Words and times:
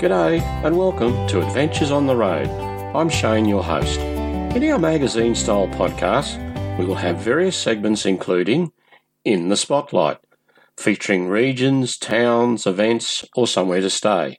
G'day 0.00 0.40
and 0.64 0.78
welcome 0.78 1.12
to 1.26 1.46
Adventures 1.46 1.90
on 1.90 2.06
the 2.06 2.16
Road. 2.16 2.48
I'm 2.96 3.10
Shane, 3.10 3.44
your 3.44 3.62
host. 3.62 4.00
In 4.00 4.64
our 4.70 4.78
magazine 4.78 5.34
style 5.34 5.68
podcast, 5.68 6.38
we 6.78 6.86
will 6.86 6.94
have 6.94 7.18
various 7.18 7.54
segments 7.54 8.06
including 8.06 8.72
In 9.26 9.50
the 9.50 9.58
Spotlight, 9.58 10.16
featuring 10.78 11.28
regions, 11.28 11.98
towns, 11.98 12.66
events, 12.66 13.26
or 13.36 13.46
somewhere 13.46 13.82
to 13.82 13.90
stay. 13.90 14.38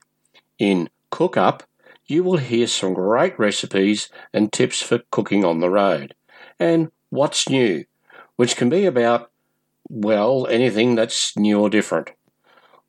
In 0.57 0.89
Cook 1.11 1.37
Up, 1.37 1.61
you 2.07 2.23
will 2.23 2.37
hear 2.37 2.65
some 2.65 2.95
great 2.95 3.37
recipes 3.37 4.09
and 4.33 4.51
tips 4.51 4.81
for 4.81 5.03
cooking 5.11 5.45
on 5.45 5.59
the 5.59 5.69
road. 5.69 6.15
And 6.59 6.91
What's 7.11 7.47
New, 7.47 7.85
which 8.35 8.55
can 8.55 8.69
be 8.69 8.87
about, 8.87 9.29
well, 9.87 10.47
anything 10.47 10.95
that's 10.95 11.37
new 11.37 11.59
or 11.59 11.69
different. 11.69 12.09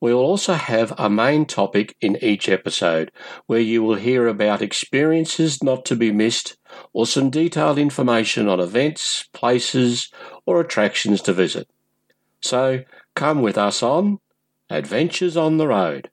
We'll 0.02 0.19
also 0.19 0.55
have 0.55 0.92
a 0.98 1.09
main 1.09 1.47
topic 1.47 1.95
in 2.01 2.19
each 2.20 2.48
episode 2.48 3.12
where 3.47 3.60
you 3.60 3.84
will 3.84 3.95
hear 3.95 4.27
about 4.27 4.60
experiences 4.60 5.62
not 5.62 5.84
to 5.84 5.95
be 5.95 6.10
missed 6.10 6.56
or 6.93 7.06
some 7.06 7.30
detailed 7.30 7.79
information 7.79 8.48
on 8.48 8.59
events, 8.59 9.29
places, 9.33 10.10
or 10.45 10.60
attractions 10.60 11.23
to 11.23 11.33
visit. 11.33 11.69
So 12.41 12.83
come 13.15 13.43
with 13.43 13.57
us 13.57 13.80
on 13.80 14.19
Adventures 14.69 15.37
on 15.37 15.59
the 15.59 15.69
Road. 15.69 16.10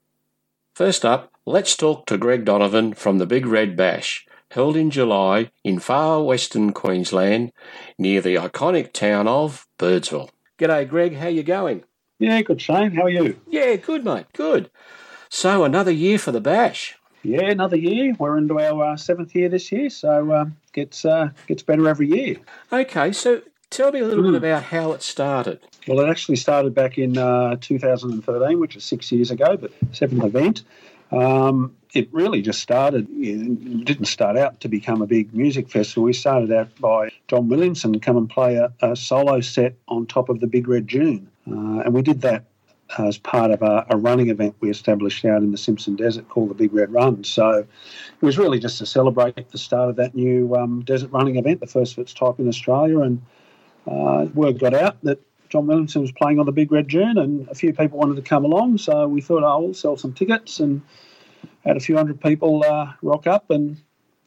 First 0.72 1.04
up, 1.04 1.32
let's 1.44 1.76
talk 1.76 2.06
to 2.06 2.16
Greg 2.16 2.44
Donovan 2.44 2.94
from 2.94 3.18
the 3.18 3.26
Big 3.26 3.44
Red 3.44 3.76
Bash, 3.76 4.24
held 4.52 4.76
in 4.76 4.92
July 4.92 5.50
in 5.64 5.80
far 5.80 6.22
western 6.22 6.72
Queensland 6.72 7.50
near 7.98 8.20
the 8.20 8.36
iconic 8.36 8.92
town 8.92 9.26
of 9.26 9.66
Birdsville. 9.80 10.30
G'day, 10.60 10.88
Greg. 10.88 11.16
How 11.16 11.26
you 11.26 11.42
going? 11.42 11.82
Yeah, 12.20 12.42
good, 12.42 12.60
Shane. 12.60 12.90
How 12.90 13.04
are 13.04 13.10
you? 13.10 13.40
Yeah, 13.48 13.76
good, 13.76 14.04
mate. 14.04 14.26
Good. 14.34 14.70
So 15.30 15.64
another 15.64 15.90
year 15.90 16.18
for 16.18 16.32
the 16.32 16.40
bash. 16.40 16.98
Yeah, 17.22 17.48
another 17.48 17.76
year. 17.76 18.14
We're 18.18 18.36
into 18.36 18.60
our 18.60 18.92
uh, 18.92 18.96
seventh 18.98 19.34
year 19.34 19.48
this 19.48 19.72
year, 19.72 19.88
so 19.88 20.34
um, 20.34 20.56
gets 20.74 21.06
uh, 21.06 21.30
gets 21.46 21.62
better 21.62 21.88
every 21.88 22.08
year. 22.08 22.36
Okay, 22.70 23.12
so 23.12 23.40
tell 23.70 23.90
me 23.90 24.00
a 24.00 24.04
little 24.04 24.22
mm. 24.22 24.32
bit 24.32 24.34
about 24.36 24.64
how 24.64 24.92
it 24.92 25.02
started. 25.02 25.60
Well, 25.88 26.00
it 26.00 26.10
actually 26.10 26.36
started 26.36 26.74
back 26.74 26.98
in 26.98 27.16
uh, 27.16 27.56
2013, 27.58 28.60
which 28.60 28.76
is 28.76 28.84
six 28.84 29.10
years 29.10 29.30
ago, 29.30 29.56
but 29.56 29.72
seventh 29.92 30.24
event. 30.24 30.62
Um, 31.10 31.74
it 31.94 32.12
really 32.12 32.42
just 32.42 32.60
started. 32.60 33.08
It 33.10 33.84
didn't 33.86 34.06
start 34.06 34.36
out 34.36 34.60
to 34.60 34.68
become 34.68 35.00
a 35.00 35.06
big 35.06 35.32
music 35.34 35.70
festival. 35.70 36.02
We 36.04 36.12
started 36.12 36.52
out 36.52 36.68
by 36.78 37.10
John 37.28 37.48
Williamson 37.48 37.98
come 37.98 38.18
and 38.18 38.28
play 38.28 38.56
a, 38.56 38.70
a 38.82 38.94
solo 38.94 39.40
set 39.40 39.74
on 39.88 40.04
top 40.04 40.28
of 40.28 40.40
the 40.40 40.46
Big 40.46 40.68
Red 40.68 40.86
Dune. 40.86 41.29
Uh, 41.50 41.80
and 41.80 41.94
we 41.94 42.02
did 42.02 42.20
that 42.22 42.44
as 42.98 43.18
part 43.18 43.50
of 43.50 43.62
a, 43.62 43.86
a, 43.90 43.96
running 43.96 44.30
event 44.30 44.54
we 44.60 44.68
established 44.68 45.24
out 45.24 45.42
in 45.42 45.52
the 45.52 45.58
Simpson 45.58 45.94
Desert 45.94 46.28
called 46.28 46.50
the 46.50 46.54
Big 46.54 46.72
Red 46.72 46.92
Run. 46.92 47.22
So 47.22 47.50
it 47.58 48.24
was 48.24 48.36
really 48.36 48.58
just 48.58 48.78
to 48.78 48.86
celebrate 48.86 49.50
the 49.50 49.58
start 49.58 49.90
of 49.90 49.96
that 49.96 50.14
new 50.14 50.54
um, 50.56 50.82
desert 50.82 51.12
running 51.12 51.36
event, 51.36 51.60
the 51.60 51.66
first 51.66 51.92
of 51.92 52.00
its 52.00 52.12
type 52.12 52.40
in 52.40 52.48
Australia. 52.48 53.00
And 53.00 53.22
uh, 53.86 54.26
word 54.34 54.58
got 54.58 54.74
out 54.74 55.02
that 55.04 55.20
John 55.48 55.66
Williamson 55.66 56.02
was 56.02 56.12
playing 56.12 56.38
on 56.38 56.46
the 56.46 56.52
Big 56.52 56.70
Red 56.70 56.88
Dune, 56.88 57.18
and 57.18 57.48
a 57.48 57.54
few 57.54 57.72
people 57.72 57.98
wanted 57.98 58.16
to 58.16 58.22
come 58.22 58.44
along. 58.44 58.78
So 58.78 59.06
we 59.06 59.20
thought, 59.20 59.42
oh, 59.42 59.60
we'll 59.60 59.74
sell 59.74 59.96
some 59.96 60.12
tickets, 60.12 60.60
and 60.60 60.82
had 61.64 61.76
a 61.76 61.80
few 61.80 61.96
hundred 61.96 62.20
people 62.20 62.64
uh, 62.64 62.92
rock 63.02 63.26
up, 63.26 63.50
and 63.50 63.76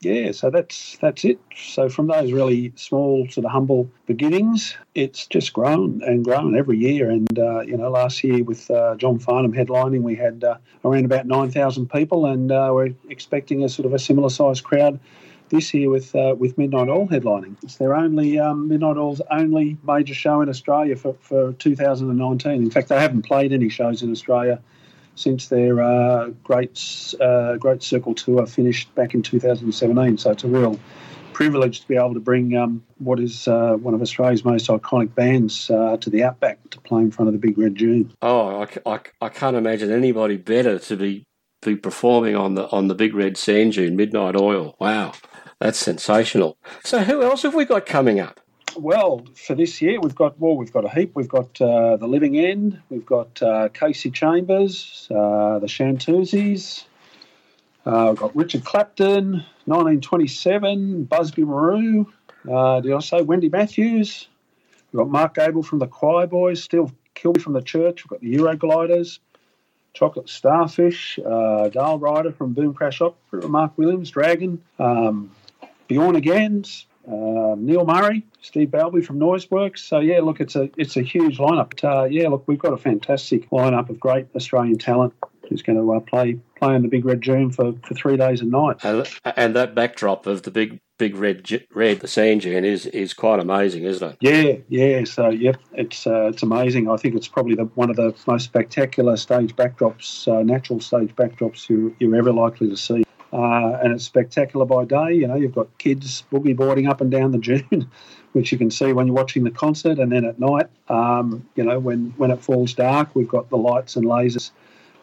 yeah, 0.04 0.32
so 0.32 0.50
that's 0.50 0.98
that's 0.98 1.24
it. 1.24 1.40
So 1.56 1.90
from 1.90 2.08
those 2.08 2.32
really 2.32 2.74
small, 2.76 3.28
sort 3.30 3.46
of 3.46 3.52
humble 3.52 3.90
beginnings, 4.06 4.76
it's 4.96 5.26
just 5.28 5.54
grown 5.54 6.02
and 6.04 6.24
grown 6.24 6.58
every 6.58 6.78
year. 6.78 7.10
And 7.10 7.38
uh, 7.38 7.62
you 7.62 7.78
know, 7.78 7.90
last 7.90 8.24
year 8.24 8.44
with 8.44 8.70
uh, 8.70 8.96
John 8.96 9.20
Farnham 9.20 9.54
headlining, 9.54 10.02
we 10.02 10.16
had 10.16 10.44
uh, 10.44 10.58
around 10.84 11.06
about 11.06 11.26
nine 11.26 11.52
thousand 11.52 11.90
people, 11.90 12.26
and 12.26 12.52
uh, 12.52 12.72
we're 12.74 12.94
expecting 13.10 13.64
a 13.64 13.70
sort 13.70 13.86
of 13.86 13.94
a 13.94 14.00
similar 14.00 14.30
sized 14.30 14.64
crowd 14.64 15.00
this 15.50 15.74
year 15.74 15.90
with 15.90 16.16
uh, 16.16 16.36
with 16.38 16.58
Midnight 16.58 16.90
Oil 16.90 17.08
headlining. 17.08 17.56
It's 17.64 17.78
their 17.78 17.96
only 17.96 18.40
um, 18.40 18.68
Midnight 18.68 18.98
Oil's 18.98 19.22
only 19.32 19.78
major 19.88 20.14
show 20.14 20.42
in 20.42 20.50
Australia 20.50 20.96
for, 20.96 21.16
for 21.22 21.54
2019. 21.54 22.52
In 22.52 22.70
fact, 22.70 22.90
they 22.90 23.00
haven't 23.00 23.24
played 23.24 23.54
any 23.54 23.70
shows 23.70 24.02
in 24.02 24.12
Australia 24.12 24.62
since 25.16 25.48
their 25.48 25.82
uh, 25.82 26.30
Great 26.44 27.14
uh, 27.20 27.58
Great 27.58 27.84
Circle 27.84 28.16
tour 28.16 28.46
finished 28.46 28.94
back 28.96 29.14
in 29.14 29.22
2017. 29.22 30.18
So 30.18 30.32
it's 30.32 30.44
a 30.44 30.48
real 30.48 30.80
privilege 31.34 31.82
to 31.82 31.88
be 31.88 31.96
able 31.96 32.14
to 32.14 32.20
bring 32.20 32.56
um, 32.56 32.84
what 33.00 33.20
is 33.20 33.48
uh, 33.48 33.74
one 33.74 33.94
of 33.94 34.02
Australia's 34.02 34.46
most 34.46 34.68
iconic 34.68 35.14
bands 35.16 35.70
uh, 35.70 35.98
to 35.98 36.10
the 36.10 36.24
Outback 36.24 36.58
to 36.70 36.80
play 36.82 37.02
in 37.02 37.12
front 37.12 37.28
of 37.28 37.34
the 37.34 37.40
Big 37.40 37.58
Red 37.58 37.76
Dune. 37.76 38.14
Oh, 38.22 38.62
I, 38.62 38.94
I, 38.94 39.00
I 39.22 39.30
can't 39.30 39.56
imagine 39.56 39.92
anybody 39.92 40.38
better 40.38 40.80
to 40.80 40.96
be 40.96 41.24
be 41.64 41.76
performing 41.76 42.36
on 42.36 42.56
the 42.56 42.70
on 42.70 42.88
the 42.88 42.96
Big 42.96 43.14
Red 43.14 43.38
Sand 43.38 43.74
Dune, 43.74 43.96
Midnight 43.96 44.36
Oil. 44.36 44.76
Wow, 44.80 45.14
that's 45.60 45.80
sensational. 45.80 46.58
So 46.84 47.04
who 47.04 47.24
else 47.24 47.44
have 47.44 47.56
we 47.56 47.66
got 47.66 47.86
coming 47.86 48.20
up? 48.20 48.40
Well, 48.76 49.26
for 49.36 49.54
this 49.56 49.82
year, 49.82 50.00
we've 50.00 50.16
got 50.16 50.40
well, 50.40 50.56
we've 50.56 50.72
got 50.72 50.86
a 50.86 50.90
heap. 50.90 51.12
We've 51.16 51.28
got 51.28 51.62
uh, 51.62 51.98
the 51.98 52.08
Living 52.08 52.38
End. 52.38 52.82
We've 52.90 53.06
got 53.06 53.42
uh, 53.42 53.70
Kasey 53.70 54.12
Chambers, 54.12 55.08
uh, 55.12 55.60
the 55.60 55.68
Chantoozies. 55.68 56.86
Uh, 57.86 58.08
we've 58.10 58.20
got 58.20 58.36
Richard 58.36 58.64
Clapton, 58.64 59.46
1927, 59.66 61.04
Busby 61.04 61.44
Marou. 61.44 62.12
Uh, 62.50 62.82
did 62.82 62.94
I 62.94 63.00
say 63.00 63.22
Wendy 63.22 63.50
Matthews? 63.50 64.28
We've 64.92 65.00
got 65.00 65.10
Mark 65.10 65.36
Gable 65.36 65.64
from 65.64 65.80
the 65.80 65.88
Choir 65.88 66.26
Boys, 66.28 66.64
Steve 66.64 66.92
Kilbey 67.16 67.42
from 67.42 67.54
the 67.54 67.62
Church. 67.62 68.04
We've 68.04 68.10
got 68.10 68.22
the 68.22 68.34
Eurogliders, 68.34 69.20
Chocolate 69.94 70.30
Starfish, 70.30 71.20
uh, 71.20 71.70
Dale 71.70 72.00
Ryder 72.00 72.32
from 72.32 72.54
Boom 72.54 72.74
Crash 72.74 73.02
Opera, 73.02 73.48
Marc 73.48 73.78
Williams, 73.78 74.10
Dragon, 74.10 74.64
um, 74.80 75.32
Bjorn 75.88 76.16
Again's, 76.16 76.88
uh, 77.08 77.56
Neil 77.58 77.86
Murray, 77.86 78.26
Steve 78.42 78.70
Balbi 78.70 79.04
from 79.04 79.20
Noiseworks. 79.20 79.80
So 79.80 80.00
yeah, 80.00 80.20
look, 80.22 80.40
it's 80.40 80.56
a 80.56 80.70
it's 80.78 80.98
a 80.98 81.02
huge 81.02 81.38
lineup. 81.38 81.70
But, 81.70 81.84
uh, 81.84 82.04
yeah, 82.06 82.28
look, 82.30 82.48
we've 82.48 82.60
got 82.60 82.74
a 82.74 82.78
fantastic 82.78 83.50
lineup 83.50 83.90
of 83.90 84.00
great 84.00 84.28
Australian 84.36 84.78
talent 84.78 85.14
who's 85.50 85.62
going 85.62 85.78
to 85.78 85.94
uh, 85.94 86.00
play 86.00 86.40
play 86.56 86.76
in 86.76 86.82
the 86.82 86.88
Big 86.88 87.06
Red 87.06 87.22
Dune 87.22 87.52
for, 87.52 87.74
for 87.86 87.94
three 87.94 88.18
days 88.18 88.42
and 88.42 88.52
nights. 88.52 88.86
And, 88.86 89.08
and 89.36 89.56
that 89.56 89.76
backdrop 89.76 90.26
of 90.28 90.44
the 90.44 90.52
big 90.52 90.80
big 90.98 91.16
red 91.16 91.46
red 91.74 92.00
the 92.00 92.08
sand 92.08 92.42
dune 92.42 92.64
is 92.64 92.86
is 92.86 93.14
quite 93.14 93.40
amazing, 93.40 93.84
isn't 93.84 94.12
it? 94.12 94.18
Yeah, 94.22 94.58
yeah. 94.70 95.04
So 95.04 95.30
yep, 95.30 95.58
it's 95.74 96.08
uh, 96.08 96.28
it's 96.28 96.44
amazing. 96.44 96.90
I 96.90 96.98
think 96.98 97.16
it's 97.16 97.28
probably 97.28 97.56
the, 97.56 97.66
one 97.76 97.90
of 97.90 97.96
the 97.96 98.16
most 98.28 98.46
spectacular 98.46 99.18
stage 99.18 99.56
backdrops, 99.56 100.28
uh, 100.28 100.44
natural 100.44 100.80
stage 100.80 101.14
backdrops 101.16 101.70
you, 101.70 101.96
you're 102.00 102.16
ever 102.16 102.32
likely 102.32 102.70
to 102.70 102.78
see. 102.78 103.04
Uh, 103.34 103.80
and 103.82 103.92
it's 103.94 104.06
spectacular 104.06 104.64
by 104.64 104.86
day. 104.86 105.14
You 105.14 105.28
know, 105.28 105.36
you've 105.36 105.56
got 105.56 105.76
kids 105.80 106.24
boogie 106.32 106.56
boarding 106.56 106.88
up 106.88 107.02
and 107.02 107.10
down 107.10 107.32
the 107.32 107.40
dune, 107.40 107.90
which 108.34 108.52
you 108.52 108.60
can 108.60 108.70
see 108.70 108.94
when 108.94 109.08
you're 109.08 109.16
watching 109.16 109.44
the 109.44 109.52
concert. 109.52 109.98
And 109.98 110.12
then 110.12 110.24
at 110.24 110.40
night, 110.40 110.68
um, 110.88 111.48
you 111.56 111.64
know, 111.64 111.80
when, 111.80 112.14
when 112.18 112.30
it 112.30 112.44
falls 112.44 112.74
dark, 112.74 113.16
we've 113.16 113.28
got 113.28 113.50
the 113.50 113.58
lights 113.58 113.96
and 113.96 114.06
lasers 114.06 114.52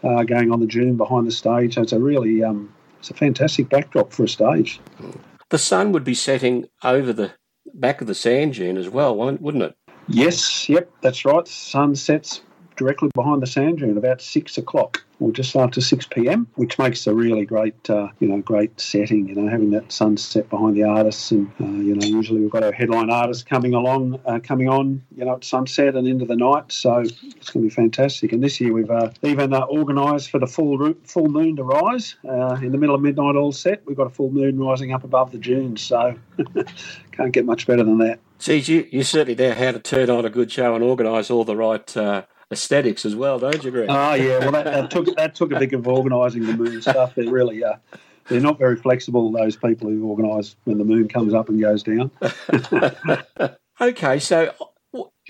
uh, 0.04 0.22
going 0.22 0.52
on 0.52 0.60
the 0.60 0.66
dune 0.66 0.96
behind 0.96 1.26
the 1.26 1.32
stage. 1.32 1.74
So 1.74 1.82
it's 1.82 1.92
a 1.92 1.98
really, 1.98 2.44
um, 2.44 2.72
it's 3.00 3.10
a 3.10 3.14
fantastic 3.14 3.68
backdrop 3.68 4.12
for 4.12 4.22
a 4.22 4.28
stage. 4.28 4.80
The 5.48 5.58
sun 5.58 5.90
would 5.90 6.04
be 6.04 6.14
setting 6.14 6.68
over 6.84 7.12
the 7.12 7.32
back 7.74 8.00
of 8.00 8.06
the 8.06 8.14
sand 8.14 8.54
dune 8.54 8.76
as 8.76 8.88
well, 8.88 9.16
wouldn't 9.16 9.64
it? 9.64 9.76
Yes, 10.06 10.68
yep, 10.68 10.88
that's 11.02 11.24
right. 11.24 11.46
Sun 11.48 11.96
sets 11.96 12.42
directly 12.80 13.10
behind 13.14 13.42
the 13.42 13.46
sand 13.46 13.78
dune 13.78 13.98
about 13.98 14.22
six 14.22 14.56
o'clock 14.56 15.04
or 15.20 15.30
just 15.30 15.54
after 15.54 15.82
6 15.82 16.06
p.m., 16.06 16.46
which 16.54 16.78
makes 16.78 17.06
a 17.06 17.14
really 17.14 17.44
great, 17.44 17.90
uh, 17.90 18.08
you 18.20 18.28
know, 18.28 18.40
great 18.40 18.80
setting. 18.80 19.28
You 19.28 19.34
know, 19.34 19.50
having 19.50 19.70
that 19.72 19.92
sunset 19.92 20.48
behind 20.48 20.76
the 20.76 20.84
artists, 20.84 21.30
and 21.30 21.46
uh, 21.60 21.64
you 21.64 21.94
know, 21.94 22.06
usually 22.06 22.40
we've 22.40 22.50
got 22.50 22.62
our 22.62 22.72
headline 22.72 23.10
artists 23.10 23.44
coming 23.44 23.74
along, 23.74 24.18
uh, 24.24 24.40
coming 24.42 24.68
on, 24.68 25.02
you 25.14 25.26
know, 25.26 25.34
at 25.34 25.44
sunset 25.44 25.94
and 25.94 26.08
into 26.08 26.24
the 26.24 26.36
night. 26.36 26.72
So 26.72 27.00
it's 27.00 27.50
going 27.50 27.62
to 27.64 27.68
be 27.68 27.68
fantastic. 27.68 28.32
And 28.32 28.42
this 28.42 28.60
year 28.60 28.72
we've 28.72 28.90
uh, 28.90 29.10
even 29.22 29.52
uh, 29.52 29.66
organised 29.66 30.30
for 30.30 30.38
the 30.38 30.46
full 30.46 30.94
full 31.04 31.28
moon 31.28 31.56
to 31.56 31.64
rise 31.64 32.16
uh, 32.26 32.56
in 32.62 32.72
the 32.72 32.78
middle 32.78 32.94
of 32.94 33.02
Midnight 33.02 33.36
Oil's 33.36 33.60
set. 33.60 33.82
We've 33.84 33.96
got 33.96 34.06
a 34.06 34.10
full 34.10 34.30
moon 34.30 34.58
rising 34.58 34.92
up 34.92 35.04
above 35.04 35.32
the 35.32 35.38
dunes, 35.38 35.82
so 35.82 36.14
can't 37.12 37.32
get 37.32 37.44
much 37.44 37.66
better 37.66 37.84
than 37.84 37.98
that. 37.98 38.20
See, 38.38 38.56
you, 38.56 38.88
you 38.90 39.02
certainly 39.02 39.34
know 39.34 39.52
how 39.52 39.72
to 39.72 39.78
turn 39.78 40.08
on 40.08 40.24
a 40.24 40.30
good 40.30 40.50
show 40.50 40.74
and 40.74 40.82
organise 40.82 41.30
all 41.30 41.44
the 41.44 41.56
right 41.56 41.94
aesthetics 42.50 43.04
as 43.04 43.14
well, 43.14 43.38
don't 43.38 43.62
you, 43.62 43.70
Greg? 43.70 43.88
Oh 43.88 44.14
yeah, 44.14 44.38
well 44.38 44.52
that, 44.52 44.64
that 44.64 44.90
took 44.90 45.14
that 45.16 45.34
took 45.34 45.52
a 45.52 45.58
bit 45.58 45.72
of 45.72 45.86
organising 45.86 46.46
the 46.46 46.54
moon 46.54 46.82
stuff. 46.82 47.14
They're 47.14 47.30
really 47.30 47.62
uh, 47.62 47.76
they're 48.28 48.40
not 48.40 48.58
very 48.58 48.76
flexible. 48.76 49.30
Those 49.30 49.56
people 49.56 49.88
who 49.88 50.04
organise 50.04 50.56
when 50.64 50.78
the 50.78 50.84
moon 50.84 51.08
comes 51.08 51.34
up 51.34 51.48
and 51.48 51.60
goes 51.60 51.82
down. 51.82 52.10
okay, 53.80 54.18
so 54.18 54.54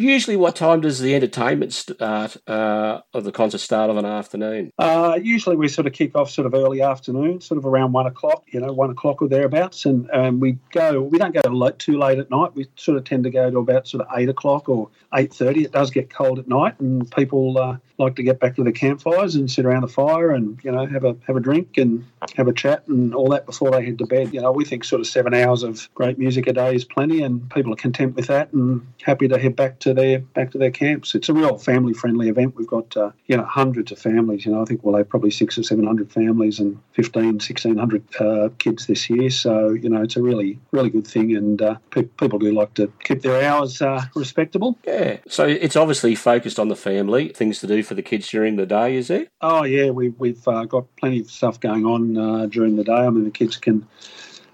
Usually, 0.00 0.34
what 0.34 0.56
time 0.56 0.80
does 0.80 0.98
the 0.98 1.14
entertainment 1.14 1.74
start 1.74 2.34
uh, 2.46 3.02
of 3.12 3.24
the 3.24 3.32
concert 3.32 3.58
start 3.58 3.90
of 3.90 3.98
an 3.98 4.06
afternoon? 4.06 4.72
Uh, 4.78 5.18
usually, 5.22 5.56
we 5.56 5.68
sort 5.68 5.86
of 5.86 5.92
kick 5.92 6.16
off 6.16 6.30
sort 6.30 6.46
of 6.46 6.54
early 6.54 6.80
afternoon, 6.80 7.42
sort 7.42 7.58
of 7.58 7.66
around 7.66 7.92
one 7.92 8.06
o'clock. 8.06 8.44
You 8.46 8.60
know, 8.60 8.72
one 8.72 8.88
o'clock 8.88 9.20
or 9.20 9.28
thereabouts, 9.28 9.84
and 9.84 10.10
um, 10.10 10.40
we 10.40 10.56
go. 10.70 11.02
We 11.02 11.18
don't 11.18 11.34
go 11.34 11.70
too 11.72 11.98
late 11.98 12.18
at 12.18 12.30
night. 12.30 12.54
We 12.54 12.66
sort 12.76 12.96
of 12.96 13.04
tend 13.04 13.24
to 13.24 13.30
go 13.30 13.50
to 13.50 13.58
about 13.58 13.86
sort 13.86 14.06
of 14.06 14.18
eight 14.18 14.30
o'clock 14.30 14.70
or 14.70 14.88
eight 15.14 15.34
thirty. 15.34 15.64
It 15.64 15.72
does 15.72 15.90
get 15.90 16.08
cold 16.08 16.38
at 16.38 16.48
night, 16.48 16.80
and 16.80 17.10
people 17.10 17.58
uh, 17.58 17.76
like 18.00 18.16
to 18.16 18.22
get 18.22 18.40
back 18.40 18.56
to 18.56 18.64
the 18.64 18.72
campfires 18.72 19.34
and 19.34 19.50
sit 19.50 19.64
around 19.64 19.82
the 19.82 19.88
fire 19.88 20.30
and 20.30 20.58
you 20.64 20.72
know 20.72 20.86
have 20.86 21.04
a 21.04 21.16
have 21.26 21.36
a 21.36 21.40
drink 21.40 21.76
and 21.76 22.04
have 22.36 22.48
a 22.48 22.52
chat 22.52 22.86
and 22.88 23.14
all 23.14 23.28
that 23.28 23.46
before 23.46 23.70
they 23.70 23.84
head 23.84 23.98
to 23.98 24.06
bed. 24.06 24.32
You 24.32 24.40
know, 24.40 24.52
we 24.52 24.64
think 24.64 24.84
sort 24.84 25.00
of 25.00 25.06
seven 25.06 25.34
hours 25.34 25.62
of 25.62 25.88
great 25.94 26.18
music 26.18 26.46
a 26.46 26.52
day 26.52 26.74
is 26.74 26.84
plenty, 26.84 27.22
and 27.22 27.48
people 27.50 27.72
are 27.72 27.76
content 27.76 28.16
with 28.16 28.26
that 28.26 28.52
and 28.52 28.86
happy 29.02 29.28
to 29.28 29.38
head 29.38 29.56
back 29.56 29.78
to 29.80 29.94
their 29.94 30.20
back 30.20 30.50
to 30.52 30.58
their 30.58 30.70
camps. 30.70 31.14
It's 31.14 31.28
a 31.28 31.34
real 31.34 31.58
family 31.58 31.94
friendly 31.94 32.28
event. 32.28 32.56
We've 32.56 32.66
got 32.66 32.96
uh, 32.96 33.10
you 33.26 33.36
know 33.36 33.44
hundreds 33.44 33.92
of 33.92 33.98
families. 33.98 34.44
You 34.44 34.52
know, 34.52 34.62
I 34.62 34.64
think 34.64 34.82
we'll 34.82 34.96
have 34.96 35.08
probably 35.08 35.30
six 35.30 35.58
or 35.58 35.62
seven 35.62 35.86
hundred 35.86 36.10
families 36.10 36.58
and 36.58 36.78
15, 36.92 37.24
1600 37.24 38.16
uh, 38.20 38.48
kids 38.58 38.86
this 38.86 39.08
year. 39.10 39.30
So 39.30 39.70
you 39.70 39.88
know, 39.88 40.02
it's 40.02 40.16
a 40.16 40.22
really 40.22 40.58
really 40.72 40.90
good 40.90 41.06
thing, 41.06 41.36
and 41.36 41.60
uh, 41.60 41.76
pe- 41.90 42.04
people 42.04 42.38
do 42.38 42.52
like 42.52 42.74
to 42.74 42.92
keep 43.04 43.22
their 43.22 43.42
hours 43.42 43.80
uh, 43.82 44.04
respectable. 44.14 44.78
Yeah. 44.86 45.18
So 45.28 45.46
it's 45.46 45.76
obviously 45.76 46.14
focused 46.14 46.58
on 46.58 46.68
the 46.68 46.76
family, 46.76 47.28
things 47.28 47.60
to 47.60 47.66
do 47.66 47.82
for 47.90 47.96
the 47.96 48.02
kids 48.02 48.28
during 48.28 48.54
the 48.54 48.66
day. 48.66 48.94
Is 48.94 49.08
there? 49.08 49.26
Oh 49.40 49.64
yeah, 49.64 49.90
we, 49.90 50.10
we've 50.10 50.46
uh, 50.46 50.64
got 50.64 50.86
plenty 50.94 51.18
of 51.18 51.28
stuff 51.28 51.58
going 51.58 51.84
on 51.84 52.16
uh, 52.16 52.46
during 52.46 52.76
the 52.76 52.84
day. 52.84 52.92
I 52.92 53.10
mean, 53.10 53.24
the 53.24 53.32
kids 53.32 53.56
can 53.56 53.84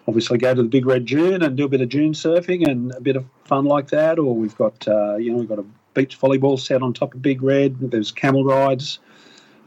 obviously 0.09 0.39
go 0.39 0.55
to 0.55 0.63
the 0.63 0.69
big 0.71 0.87
red 0.87 1.05
dune 1.05 1.43
and 1.43 1.55
do 1.55 1.67
a 1.67 1.69
bit 1.69 1.83
of 1.83 1.91
dune 1.91 2.15
surfing 2.15 2.67
and 2.67 2.95
a 2.95 3.01
bit 3.03 3.15
of 3.15 3.27
fun 3.45 3.67
like 3.67 3.89
that. 3.89 4.19
Or 4.19 4.35
we've 4.35 4.57
got 4.57 4.89
uh, 4.89 5.17
you 5.17 5.33
know 5.33 5.37
we've 5.37 5.49
got 5.51 5.59
a 5.59 5.67
beach 5.93 6.19
volleyball 6.19 6.59
set 6.59 6.83
on 6.83 6.95
top 6.95 7.13
of 7.13 7.21
Big 7.21 7.43
Red. 7.43 7.77
There's 7.79 8.11
camel 8.11 8.43
rides. 8.43 9.01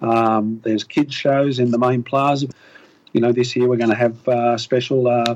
Um, 0.01 0.61
there's 0.63 0.83
kids 0.83 1.13
shows 1.13 1.59
in 1.59 1.69
the 1.69 1.77
main 1.77 2.01
plaza. 2.01 2.47
You 3.13 3.21
know, 3.21 3.31
this 3.31 3.55
year 3.55 3.69
we're 3.69 3.77
going 3.77 3.91
to 3.91 3.95
have 3.95 4.27
uh, 4.27 4.57
special 4.57 5.07
uh, 5.07 5.35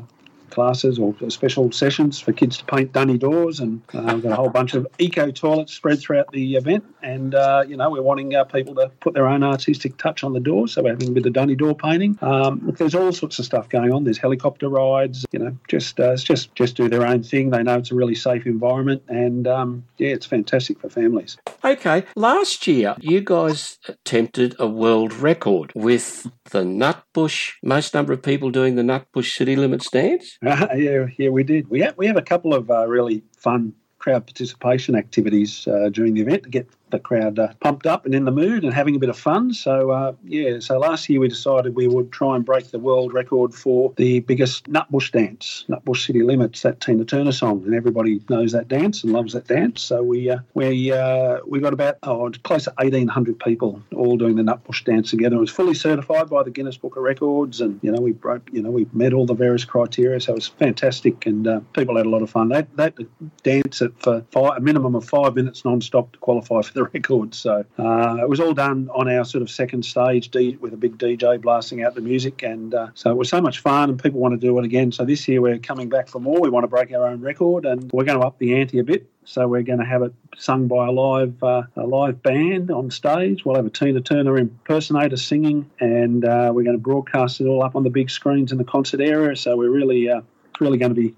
classes 0.53 1.00
or 1.00 1.15
special 1.29 1.71
sessions 1.71 2.19
for 2.19 2.31
kids 2.31 2.57
to 2.57 2.65
paint 2.65 2.94
dunny 2.94 3.17
doors, 3.17 3.59
and 3.59 3.81
uh, 3.94 4.11
we've 4.13 4.23
got 4.23 4.31
a 4.31 4.35
whole 4.35 4.50
bunch 4.50 4.73
of 4.73 4.88
eco 5.00 5.31
toilets 5.31 5.73
spread 5.73 6.00
throughout 6.00 6.31
the 6.31 6.55
event. 6.55 6.83
And 7.01 7.35
uh, 7.35 7.63
you 7.67 7.75
know, 7.75 7.89
we're 7.89 8.01
wanting 8.01 8.35
uh, 8.35 8.44
people 8.45 8.75
to 8.75 8.89
put 9.00 9.13
their 9.13 9.27
own 9.27 9.44
artistic 9.44 9.97
touch 9.97 10.23
on 10.23 10.33
the 10.33 10.39
door, 10.39 10.67
so 10.67 10.83
we're 10.83 10.91
having 10.91 11.09
a 11.09 11.11
bit 11.11 11.25
of 11.25 11.33
dunny 11.33 11.55
door 11.55 11.75
painting. 11.75 12.17
Um, 12.21 12.61
look, 12.65 12.77
there's 12.77 12.95
all 12.95 13.11
sorts 13.11 13.39
of 13.39 13.45
stuff 13.45 13.69
going 13.69 13.91
on. 13.91 14.03
There's 14.03 14.17
helicopter 14.17 14.69
rides. 14.69 15.25
You 15.31 15.39
know, 15.39 15.57
just 15.67 16.00
uh, 16.00 16.15
just 16.15 16.53
just 16.55 16.75
do 16.75 16.88
their 16.88 17.05
own 17.05 17.23
thing. 17.23 17.50
They 17.50 17.63
know 17.63 17.77
it's 17.77 17.91
a 17.91 17.95
really 17.95 18.15
safe 18.15 18.45
environment, 18.45 19.03
and 19.07 19.47
um, 19.47 19.83
yeah, 19.97 20.09
it's 20.09 20.25
fantastic 20.25 20.79
for 20.79 20.89
families. 20.89 21.38
Okay, 21.63 22.03
last 22.15 22.67
year 22.67 22.95
you 23.00 23.21
guys 23.21 23.79
attempted 23.88 24.55
a 24.59 24.67
world 24.67 25.13
record 25.13 25.71
with 25.75 26.29
the 26.51 26.63
Nutbush. 26.63 27.53
Most 27.63 27.94
number 27.94 28.13
of 28.13 28.21
people 28.21 28.50
doing 28.50 28.75
the 28.75 28.81
Nutbush 28.81 29.33
city 29.33 29.55
limits 29.55 29.89
dance. 30.44 30.72
yeah, 30.75 31.07
yeah, 31.18 31.30
we 31.30 31.44
did. 31.44 31.69
We 31.69 31.81
have 31.81 31.98
we 31.98 32.07
have 32.07 32.18
a 32.18 32.22
couple 32.22 32.54
of 32.54 32.69
uh, 32.69 32.88
really 32.88 33.24
fun 33.38 33.74
crowd 34.00 34.25
participation 34.25 34.95
activities 34.95 35.68
uh, 35.68 35.90
during 35.90 36.13
the 36.13 36.22
event 36.22 36.44
to 36.44 36.50
get 36.50 36.68
the 36.94 37.00
crowd 37.00 37.38
uh, 37.38 37.50
pumped 37.60 37.86
up 37.86 38.06
and 38.06 38.16
in 38.16 38.24
the 38.24 38.31
mood 38.31 38.63
and 38.63 38.74
having 38.74 38.95
a 38.95 39.00
bit 39.00 39.10
of 39.10 39.18
fun. 39.18 39.54
So, 39.54 39.92
uh, 39.92 40.13
yeah, 40.24 40.60
so 40.60 40.80
last 40.80 41.10
year 41.10 41.19
we 41.19 41.28
decided 41.28 41.75
we 41.75 41.88
would 41.88 42.12
try 42.12 42.36
and 42.36 42.45
break 42.45 42.72
the 42.72 42.80
world 42.80 43.13
record 43.13 43.54
for 43.54 43.94
the 43.98 44.22
biggest 44.22 44.72
Nutbush 44.72 45.12
dance, 45.12 45.66
Nutbush 45.68 46.06
City 46.06 46.24
Limits, 46.24 46.62
that 46.62 46.80
Tina 46.80 47.04
Turner 47.04 47.31
song. 47.31 47.63
And 47.66 47.75
everybody 47.75 48.22
knows 48.30 48.54
that 48.54 48.68
dance 48.68 49.04
and 49.04 49.12
loves 49.12 49.34
that 49.34 49.48
dance. 49.48 49.81
So 49.81 50.01
we 50.04 50.30
uh, 50.30 50.40
we 50.54 50.92
uh, 50.92 51.40
we 51.45 51.60
got 51.60 51.74
about 51.74 51.98
oh, 52.04 52.31
close 52.44 52.66
to 52.66 52.74
1,800 52.78 53.39
people 53.39 53.81
all 53.96 54.18
doing 54.18 54.36
the 54.36 54.44
Nutbush 54.44 54.84
dance 54.86 55.10
together. 55.10 55.36
It 55.36 55.39
was 55.39 55.51
fully 55.51 55.74
certified 55.74 56.30
by 56.30 56.44
the 56.44 56.51
Guinness 56.51 56.78
Book 56.78 56.96
of 56.96 57.04
Records. 57.04 57.62
And, 57.62 57.80
you 57.81 57.92
know, 57.92 58.01
we 58.01 58.12
broke, 58.12 58.50
you 58.51 58.62
know, 58.62 58.72
we 58.72 58.88
met 58.94 59.13
all 59.13 59.25
the 59.25 59.34
various 59.34 59.66
criteria. 59.66 60.19
So 60.19 60.34
it 60.34 60.36
was 60.36 60.48
fantastic. 60.48 61.25
And 61.25 61.48
uh, 61.48 61.62
people 61.74 61.98
had 61.98 62.06
a 62.06 62.10
lot 62.10 62.22
of 62.22 62.30
fun. 62.30 62.50
They, 62.50 62.66
they 62.75 62.92
dance 63.44 63.81
it 63.81 63.94
for 64.00 64.24
five, 64.31 64.57
a 64.57 64.62
minimum 64.62 64.96
of 64.96 65.06
five 65.06 65.36
minutes 65.36 65.66
non-stop 65.66 66.12
to 66.13 66.19
qualify 66.19 66.62
for 66.62 66.74
the 66.74 66.82
record. 66.94 67.33
So 67.35 67.65
uh, 67.77 68.18
it 68.21 68.30
was 68.30 68.39
all 68.39 68.53
done 68.53 68.89
on 68.94 69.09
our 69.09 69.25
sort 69.25 69.41
of 69.41 69.50
second 69.50 69.83
stage 69.83 70.30
D, 70.30 70.57
with 70.59 70.74
a 70.74 70.77
big 70.77 70.97
DJ 70.97 71.41
blasting 71.41 71.83
out 71.83 71.95
the 71.95 72.01
music, 72.01 72.44
and 72.44 72.74
uh, 72.74 72.88
so 72.94 73.12
it 73.12 73.18
was 73.18 73.30
so 73.30 73.41
much 73.41 73.59
fun, 73.59 73.89
and 73.89 74.01
people 74.01 74.19
want 74.19 74.33
to 74.33 74.39
do 74.39 74.57
it 74.59 74.65
again. 74.65 74.91
So 74.91 75.06
this 75.06 75.27
year 75.27 75.41
we're 75.41 75.59
coming 75.59 75.89
back 75.89 76.07
for 76.07 76.19
more. 76.19 76.39
We 76.39 76.50
want 76.50 76.63
to 76.63 76.68
break 76.68 76.91
our 76.91 77.07
own 77.07 77.21
record, 77.21 77.65
and 77.65 77.91
we're 77.91 78.06
going 78.06 78.19
to 78.19 78.25
up 78.25 78.39
the 78.39 78.59
ante 78.59 78.80
a 78.80 78.83
bit. 78.83 79.09
So 79.25 79.47
we're 79.47 79.63
going 79.63 79.80
to 79.80 79.85
have 79.85 80.01
it 80.01 80.13
sung 80.38 80.68
by 80.68 80.88
a 80.88 80.91
live 80.91 81.41
uh, 81.44 81.63
a 81.75 81.88
live 81.88 82.21
band 82.21 82.71
on 82.71 82.91
stage. 82.91 83.45
We'll 83.45 83.56
have 83.56 83.65
a 83.65 83.69
Tina 83.69 84.01
Turner 84.01 84.38
impersonator 84.38 85.18
singing, 85.18 85.69
and 85.79 86.25
uh, 86.25 86.51
we're 86.53 86.63
going 86.63 86.77
to 86.77 86.81
broadcast 86.83 87.39
it 87.39 87.45
all 87.45 87.63
up 87.63 87.75
on 87.75 87.83
the 87.83 87.89
big 87.89 88.09
screens 88.09 88.51
in 88.51 88.57
the 88.57 88.63
concert 88.63 89.01
area. 89.01 89.36
So 89.36 89.56
we're 89.56 89.71
really 89.71 90.09
uh, 90.09 90.21
really 90.59 90.77
going 90.77 90.94
to 90.94 91.00
be 91.00 91.15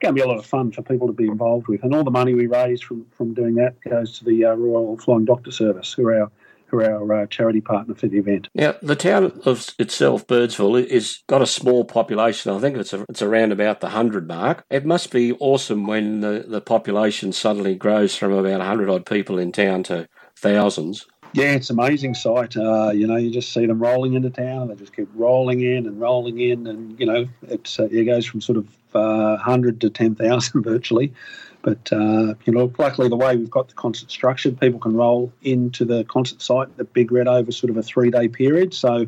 going 0.00 0.14
to 0.14 0.18
be 0.18 0.24
a 0.24 0.28
lot 0.28 0.38
of 0.38 0.46
fun 0.46 0.72
for 0.72 0.82
people 0.82 1.06
to 1.06 1.12
be 1.12 1.26
involved 1.26 1.68
with. 1.68 1.82
And 1.82 1.94
all 1.94 2.04
the 2.04 2.10
money 2.10 2.34
we 2.34 2.46
raise 2.46 2.80
from, 2.80 3.06
from 3.12 3.34
doing 3.34 3.54
that 3.56 3.80
goes 3.80 4.18
to 4.18 4.24
the 4.24 4.46
uh, 4.46 4.54
Royal 4.54 4.96
Flying 4.98 5.24
Doctor 5.24 5.50
Service, 5.50 5.92
who 5.92 6.06
are 6.08 6.22
our 6.22 6.30
who 6.66 6.78
are 6.78 6.92
our 6.92 7.22
uh, 7.22 7.26
charity 7.26 7.60
partner 7.60 7.94
for 7.96 8.06
the 8.06 8.18
event. 8.18 8.48
Now, 8.54 8.76
the 8.80 8.94
town 8.94 9.40
of 9.44 9.74
itself, 9.78 10.24
Birdsville, 10.26 10.86
is 10.86 11.22
got 11.26 11.42
a 11.42 11.46
small 11.46 11.84
population. 11.84 12.52
I 12.52 12.60
think 12.60 12.76
it's 12.76 12.92
a, 12.92 13.04
it's 13.08 13.22
around 13.22 13.50
about 13.50 13.80
the 13.80 13.88
hundred 13.88 14.28
mark. 14.28 14.64
It 14.70 14.86
must 14.86 15.10
be 15.10 15.32
awesome 15.40 15.88
when 15.88 16.20
the, 16.20 16.44
the 16.46 16.60
population 16.60 17.32
suddenly 17.32 17.74
grows 17.74 18.14
from 18.14 18.32
about 18.32 18.60
hundred 18.60 18.88
odd 18.88 19.04
people 19.04 19.38
in 19.38 19.50
town 19.50 19.82
to 19.84 20.08
thousands. 20.36 21.06
Yeah, 21.32 21.52
it's 21.52 21.70
an 21.70 21.78
amazing 21.78 22.14
sight. 22.14 22.56
Uh, 22.56 22.90
you 22.92 23.06
know, 23.06 23.16
you 23.16 23.30
just 23.30 23.52
see 23.52 23.66
them 23.66 23.80
rolling 23.80 24.14
into 24.14 24.30
town, 24.30 24.62
and 24.62 24.70
they 24.70 24.76
just 24.76 24.94
keep 24.94 25.08
rolling 25.14 25.60
in 25.60 25.86
and 25.86 26.00
rolling 26.00 26.40
in, 26.40 26.66
and 26.66 26.98
you 26.98 27.06
know, 27.06 27.26
it's 27.42 27.78
uh, 27.78 27.88
it 27.90 28.04
goes 28.04 28.26
from 28.26 28.40
sort 28.40 28.58
of 28.58 28.66
uh, 28.94 29.36
100 29.36 29.80
to 29.82 29.90
10,000 29.90 30.62
virtually. 30.64 31.12
But, 31.62 31.92
uh, 31.92 32.34
you 32.44 32.52
know, 32.52 32.72
luckily 32.78 33.08
the 33.08 33.16
way 33.16 33.36
we've 33.36 33.50
got 33.50 33.68
the 33.68 33.74
concert 33.74 34.10
structured, 34.10 34.58
people 34.58 34.80
can 34.80 34.94
roll 34.94 35.32
into 35.42 35.84
the 35.84 36.04
concert 36.04 36.40
site, 36.40 36.74
the 36.76 36.84
Big 36.84 37.12
Red, 37.12 37.28
over 37.28 37.52
sort 37.52 37.70
of 37.70 37.76
a 37.76 37.82
three 37.82 38.10
day 38.10 38.28
period. 38.28 38.72
So 38.72 39.06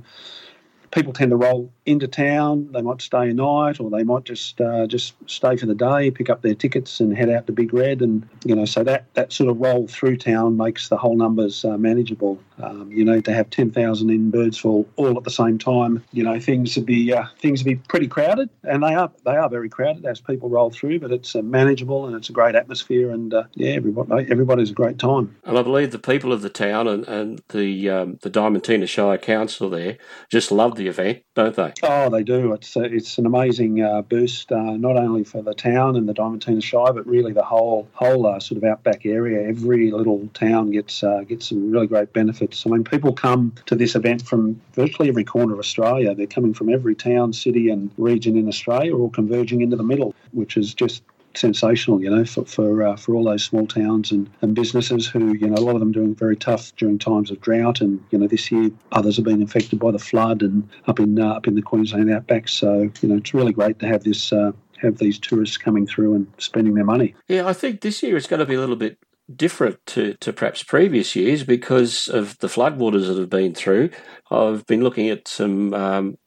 people 0.90 1.12
tend 1.12 1.30
to 1.30 1.36
roll 1.36 1.70
into 1.84 2.06
town. 2.06 2.70
They 2.72 2.82
might 2.82 3.02
stay 3.02 3.30
a 3.30 3.34
night, 3.34 3.80
or 3.80 3.90
they 3.90 4.04
might 4.04 4.24
just 4.24 4.60
uh, 4.60 4.86
just 4.86 5.14
stay 5.26 5.56
for 5.56 5.66
the 5.66 5.74
day, 5.74 6.10
pick 6.10 6.30
up 6.30 6.42
their 6.42 6.54
tickets, 6.54 7.00
and 7.00 7.16
head 7.16 7.28
out 7.28 7.46
to 7.46 7.52
Big 7.52 7.74
Red. 7.74 8.02
And 8.02 8.28
you 8.44 8.54
know, 8.54 8.64
so 8.64 8.84
that 8.84 9.06
that 9.14 9.32
sort 9.32 9.50
of 9.50 9.60
roll 9.60 9.88
through 9.88 10.18
town 10.18 10.56
makes 10.56 10.88
the 10.88 10.96
whole 10.96 11.16
numbers 11.16 11.64
uh, 11.64 11.76
manageable. 11.76 12.38
Um, 12.62 12.92
you 12.92 13.04
know, 13.04 13.20
to 13.20 13.32
have 13.32 13.50
ten 13.50 13.70
thousand 13.70 14.10
in 14.10 14.30
Birdsville 14.30 14.86
all 14.96 15.16
at 15.16 15.24
the 15.24 15.30
same 15.30 15.58
time, 15.58 16.04
you 16.12 16.22
know, 16.22 16.38
things 16.38 16.76
would 16.76 16.86
be 16.86 17.12
uh, 17.12 17.24
things 17.38 17.64
would 17.64 17.70
be 17.70 17.76
pretty 17.88 18.06
crowded, 18.06 18.48
and 18.62 18.82
they 18.82 18.94
are 18.94 19.10
they 19.24 19.36
are 19.36 19.48
very 19.48 19.68
crowded 19.68 20.06
as 20.06 20.20
people 20.20 20.48
roll 20.48 20.70
through. 20.70 21.00
But 21.00 21.10
it's 21.10 21.34
uh, 21.34 21.42
manageable 21.42 22.06
and 22.06 22.14
it's 22.14 22.28
a 22.28 22.32
great 22.32 22.54
atmosphere, 22.54 23.10
and 23.10 23.34
uh, 23.34 23.44
yeah, 23.54 23.70
everybody 23.70 24.30
everybody's 24.30 24.70
a 24.70 24.74
great 24.74 24.98
time. 24.98 25.36
And 25.44 25.58
I 25.58 25.62
believe 25.62 25.90
the 25.90 25.98
people 25.98 26.32
of 26.32 26.42
the 26.42 26.50
town 26.50 26.86
and, 26.86 27.06
and 27.08 27.42
the 27.48 27.90
um, 27.90 28.18
the 28.22 28.30
Diamantina 28.30 28.88
Shire 28.88 29.18
Council 29.18 29.68
there 29.68 29.98
just 30.30 30.52
love 30.52 30.76
the 30.76 30.86
event, 30.86 31.22
don't 31.34 31.56
they? 31.56 31.71
Oh, 31.82 32.10
they 32.10 32.22
do. 32.22 32.52
It's 32.52 32.76
a, 32.76 32.82
it's 32.82 33.18
an 33.18 33.26
amazing 33.26 33.82
uh, 33.82 34.02
boost, 34.02 34.52
uh, 34.52 34.76
not 34.76 34.96
only 34.96 35.24
for 35.24 35.42
the 35.42 35.54
town 35.54 35.96
and 35.96 36.08
the 36.08 36.14
Diamantina 36.14 36.62
Shire, 36.62 36.92
but 36.92 37.06
really 37.06 37.32
the 37.32 37.44
whole 37.44 37.88
whole 37.92 38.26
uh, 38.26 38.40
sort 38.40 38.58
of 38.58 38.64
outback 38.64 39.06
area. 39.06 39.48
Every 39.48 39.90
little 39.90 40.28
town 40.34 40.70
gets 40.70 41.02
uh, 41.02 41.22
gets 41.22 41.48
some 41.48 41.70
really 41.70 41.86
great 41.86 42.12
benefits. 42.12 42.64
I 42.66 42.70
mean, 42.70 42.84
people 42.84 43.12
come 43.12 43.54
to 43.66 43.74
this 43.74 43.94
event 43.94 44.22
from 44.26 44.60
virtually 44.74 45.08
every 45.08 45.24
corner 45.24 45.54
of 45.54 45.58
Australia. 45.58 46.14
They're 46.14 46.26
coming 46.26 46.54
from 46.54 46.68
every 46.68 46.94
town, 46.94 47.32
city, 47.32 47.70
and 47.70 47.90
region 47.96 48.36
in 48.36 48.48
Australia, 48.48 48.96
all 48.96 49.10
converging 49.10 49.60
into 49.60 49.76
the 49.76 49.84
middle, 49.84 50.14
which 50.32 50.56
is 50.56 50.74
just 50.74 51.02
sensational, 51.36 52.02
you 52.02 52.10
know, 52.10 52.24
for 52.24 52.44
for, 52.44 52.82
uh, 52.82 52.96
for 52.96 53.14
all 53.14 53.24
those 53.24 53.44
small 53.44 53.66
towns 53.66 54.10
and, 54.10 54.28
and 54.40 54.54
businesses 54.54 55.06
who, 55.06 55.34
you 55.34 55.48
know, 55.48 55.54
a 55.54 55.64
lot 55.64 55.74
of 55.74 55.80
them 55.80 55.92
doing 55.92 56.14
very 56.14 56.36
tough 56.36 56.74
during 56.76 56.98
times 56.98 57.30
of 57.30 57.40
drought, 57.40 57.80
and 57.80 58.02
you 58.10 58.18
know, 58.18 58.26
this 58.26 58.50
year 58.50 58.70
others 58.92 59.16
have 59.16 59.24
been 59.24 59.42
affected 59.42 59.78
by 59.78 59.90
the 59.90 59.98
flood 59.98 60.42
and 60.42 60.68
up 60.86 61.00
in 61.00 61.18
uh, 61.18 61.32
up 61.32 61.46
in 61.46 61.54
the 61.54 61.62
Queensland 61.62 62.10
outback. 62.12 62.48
So 62.48 62.90
you 63.00 63.08
know, 63.08 63.16
it's 63.16 63.34
really 63.34 63.52
great 63.52 63.78
to 63.80 63.86
have 63.86 64.04
this. 64.04 64.32
Uh, 64.32 64.52
have 64.80 64.98
these 64.98 65.16
tourists 65.16 65.56
coming 65.56 65.86
through 65.86 66.12
and 66.12 66.26
spending 66.38 66.74
their 66.74 66.84
money. 66.84 67.14
Yeah, 67.28 67.46
I 67.46 67.52
think 67.52 67.82
this 67.82 68.02
year 68.02 68.16
it's 68.16 68.26
going 68.26 68.40
to 68.40 68.46
be 68.46 68.56
a 68.56 68.58
little 68.58 68.74
bit 68.74 68.98
different 69.34 69.78
to, 69.86 70.14
to 70.14 70.32
perhaps 70.32 70.62
previous 70.62 71.14
years 71.14 71.44
because 71.44 72.08
of 72.08 72.38
the 72.38 72.48
floodwaters 72.48 73.06
that 73.06 73.16
have 73.16 73.30
been 73.30 73.54
through. 73.54 73.90
I've 74.30 74.66
been 74.66 74.82
looking 74.82 75.08
at 75.08 75.28
some 75.28 75.72
um, 75.74 76.18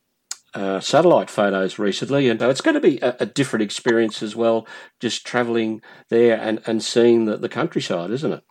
uh, 0.56 0.80
satellite 0.80 1.30
photos 1.30 1.78
recently, 1.78 2.30
and 2.30 2.42
it's 2.42 2.62
going 2.62 2.76
to 2.76 2.82
be 2.82 2.98
a, 3.02 3.16
a 3.20 3.26
different 3.26 3.62
experience 3.62 4.24
as 4.24 4.36
well, 4.36 4.66
just 5.00 5.26
travelling 5.26 5.82
there 6.10 6.40
and, 6.40 6.62
and 6.66 6.82
seeing 6.82 7.26
the, 7.26 7.36
the 7.38 7.50
countryside, 7.50 8.10
isn't 8.10 8.32
it? 8.32 8.44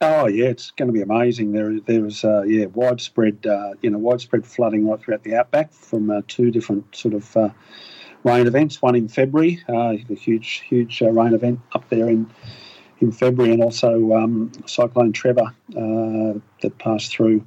Oh 0.00 0.28
yeah, 0.28 0.46
it's 0.46 0.70
going 0.70 0.86
to 0.86 0.92
be 0.92 1.02
amazing. 1.02 1.52
There, 1.52 1.78
there 1.80 2.00
was 2.00 2.24
uh, 2.24 2.42
yeah 2.42 2.66
widespread, 2.66 3.44
uh, 3.46 3.72
you 3.82 3.90
know, 3.90 3.98
widespread 3.98 4.46
flooding 4.46 4.88
right 4.88 4.98
throughout 4.98 5.24
the 5.24 5.34
outback 5.34 5.72
from 5.72 6.08
uh, 6.08 6.22
two 6.26 6.50
different 6.50 6.96
sort 6.96 7.12
of 7.12 7.36
uh, 7.36 7.50
rain 8.24 8.46
events. 8.46 8.80
One 8.80 8.94
in 8.94 9.08
February, 9.08 9.62
uh, 9.68 9.96
a 10.08 10.14
huge, 10.14 10.64
huge 10.66 11.02
rain 11.02 11.34
event 11.34 11.60
up 11.74 11.86
there 11.90 12.08
in 12.08 12.30
in 13.00 13.12
February, 13.12 13.52
and 13.52 13.62
also 13.62 14.14
um, 14.14 14.52
Cyclone 14.66 15.12
Trevor 15.12 15.54
that 15.68 16.78
passed 16.78 17.12
through 17.12 17.44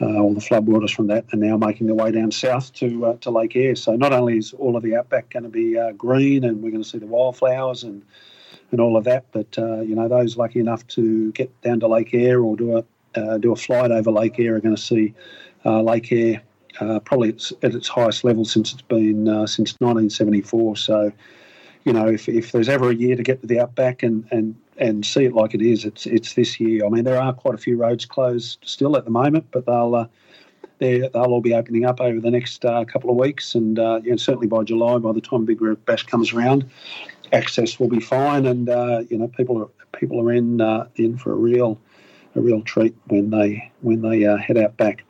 uh, 0.00 0.18
all 0.18 0.34
the 0.34 0.40
floodwaters 0.40 0.94
from 0.94 1.06
that 1.06 1.24
are 1.32 1.36
now 1.36 1.56
making 1.56 1.86
their 1.86 1.94
way 1.94 2.10
down 2.10 2.30
south 2.30 2.72
to 2.74 3.06
uh, 3.06 3.16
to 3.18 3.30
Lake 3.30 3.54
Eyre. 3.54 3.76
So 3.76 3.94
not 3.94 4.12
only 4.12 4.38
is 4.38 4.52
all 4.52 4.76
of 4.76 4.82
the 4.82 4.96
outback 4.96 5.30
going 5.30 5.44
to 5.44 5.48
be 5.48 5.78
uh, 5.78 5.92
green, 5.92 6.44
and 6.44 6.62
we're 6.62 6.70
going 6.70 6.82
to 6.82 6.88
see 6.88 6.98
the 6.98 7.06
wildflowers 7.06 7.84
and 7.84 8.02
and 8.70 8.80
all 8.80 8.96
of 8.96 9.04
that, 9.04 9.26
but 9.30 9.56
uh, 9.56 9.80
you 9.80 9.94
know 9.94 10.08
those 10.08 10.36
lucky 10.36 10.58
enough 10.58 10.86
to 10.88 11.30
get 11.32 11.60
down 11.62 11.80
to 11.80 11.86
Lake 11.86 12.12
Eyre 12.12 12.42
or 12.42 12.56
do 12.56 12.76
a 12.78 12.84
uh, 13.18 13.38
do 13.38 13.52
a 13.52 13.56
flight 13.56 13.92
over 13.92 14.10
Lake 14.10 14.38
Eyre 14.38 14.56
are 14.56 14.60
going 14.60 14.74
to 14.74 14.82
see 14.82 15.14
uh, 15.64 15.80
Lake 15.80 16.10
Eyre 16.10 16.42
probably 17.04 17.28
at 17.28 17.74
its 17.74 17.86
highest 17.86 18.24
level 18.24 18.44
since 18.44 18.72
it's 18.72 18.82
been 18.82 19.26
since 19.46 19.74
1974. 19.78 20.76
So, 20.76 21.12
you 21.84 21.92
know, 21.92 22.08
if, 22.08 22.28
if 22.28 22.52
there's 22.52 22.68
ever 22.68 22.90
a 22.90 22.94
year 22.94 23.14
to 23.14 23.22
get 23.22 23.42
to 23.42 23.46
the 23.46 23.60
outback 23.60 24.02
and, 24.02 24.26
and, 24.30 24.56
and 24.78 25.04
see 25.04 25.24
it 25.24 25.34
like 25.34 25.54
it 25.54 25.62
is, 25.62 25.84
it's 25.84 26.06
it's 26.06 26.34
this 26.34 26.58
year. 26.58 26.84
I 26.84 26.88
mean, 26.88 27.04
there 27.04 27.20
are 27.20 27.32
quite 27.32 27.54
a 27.54 27.58
few 27.58 27.76
roads 27.76 28.06
closed 28.06 28.58
still 28.64 28.96
at 28.96 29.04
the 29.04 29.10
moment, 29.10 29.46
but 29.50 29.66
they'll 29.66 29.94
uh, 29.94 30.06
they'll 30.78 31.08
all 31.14 31.42
be 31.42 31.54
opening 31.54 31.84
up 31.84 32.00
over 32.00 32.20
the 32.20 32.30
next 32.30 32.64
uh, 32.64 32.84
couple 32.84 33.10
of 33.10 33.16
weeks, 33.16 33.54
and 33.54 33.78
uh, 33.78 34.00
certainly 34.16 34.46
by 34.46 34.64
July, 34.64 34.98
by 34.98 35.12
the 35.12 35.20
time 35.20 35.44
Big 35.44 35.60
Red 35.60 35.84
Bash 35.84 36.04
comes 36.04 36.32
around, 36.32 36.68
access 37.32 37.78
will 37.78 37.88
be 37.88 38.00
fine, 38.00 38.46
and 38.46 38.68
uh, 38.68 39.02
you 39.08 39.18
know, 39.18 39.28
people 39.28 39.58
are 39.58 39.68
people 39.98 40.20
are 40.20 40.32
in 40.32 40.60
in 40.96 41.18
for 41.18 41.32
a 41.32 41.36
real 41.36 41.78
a 42.34 42.40
real 42.40 42.62
treat 42.62 42.96
when 43.08 43.30
they 43.30 43.70
when 43.82 44.00
they 44.00 44.20
head 44.20 44.56
out 44.56 44.76
back. 44.78 45.04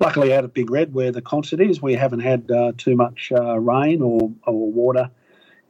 Luckily, 0.00 0.32
out 0.32 0.44
at 0.44 0.54
Big 0.54 0.70
Red, 0.70 0.94
where 0.94 1.12
the 1.12 1.22
concert 1.22 1.60
is, 1.60 1.82
we 1.82 1.94
haven't 1.94 2.20
had 2.20 2.50
uh, 2.50 2.72
too 2.76 2.96
much 2.96 3.32
uh, 3.32 3.58
rain 3.58 4.02
or, 4.02 4.32
or 4.44 4.72
water 4.72 5.10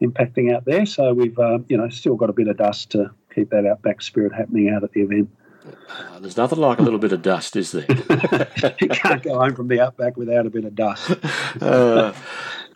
impacting 0.03 0.55
out 0.55 0.65
there. 0.65 0.87
So 0.87 1.13
we've 1.15 1.39
uh, 1.39 1.59
you 1.69 1.77
know 1.77 1.89
still 1.89 2.17
got 2.17 2.31
a 2.31 2.33
bit 2.33 2.49
of 2.49 2.57
dust 2.57 2.91
to 2.91 3.11
keep 3.35 3.51
that 3.51 3.67
outback 3.67 4.03
spirit 4.03 4.33
happening 4.33 4.71
out 4.71 4.85
at 4.85 4.93
the 4.93 5.01
event. 5.01 5.31
Uh, 5.89 6.19
there's 6.19 6.37
nothing 6.37 6.59
like 6.59 6.79
a 6.79 6.83
little 6.83 6.99
bit 6.99 7.13
of 7.13 7.23
dust, 7.23 7.57
is 7.57 7.73
there? 7.73 7.87
you 8.81 8.89
can't 8.89 9.23
go 9.23 9.39
home 9.39 9.55
from 9.55 9.69
the 9.69 9.81
outback 9.81 10.17
without 10.17 10.47
a 10.47 10.51
bit 10.51 10.65
of 10.65 10.75
dust. 10.75 11.13
Uh, 11.61 12.13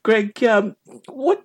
Greg, 0.02 0.44
um, 0.44 0.76
what 1.08 1.42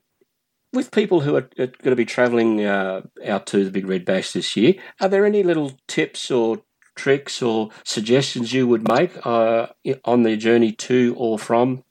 with 0.74 0.92
people 0.92 1.22
who 1.22 1.36
are, 1.36 1.50
are 1.58 1.68
going 1.68 1.92
to 1.92 1.96
be 1.96 2.06
travelling 2.06 2.64
uh, 2.64 3.02
out 3.26 3.48
to 3.48 3.64
the 3.64 3.72
Big 3.72 3.88
Red 3.88 4.06
Bash 4.06 4.34
this 4.34 4.56
year, 4.56 4.76
are 5.00 5.08
there 5.08 5.26
any 5.26 5.44
little 5.44 5.74
tips 5.88 6.30
or 6.30 6.62
tricks 6.96 7.42
or 7.42 7.70
suggestions 7.84 8.54
you 8.54 8.68
would 8.68 8.88
make 8.88 9.26
uh, 9.26 9.68
on 10.06 10.24
their 10.24 10.36
journey 10.36 10.72
to 10.74 11.16
or 11.18 11.40
from 11.40 11.84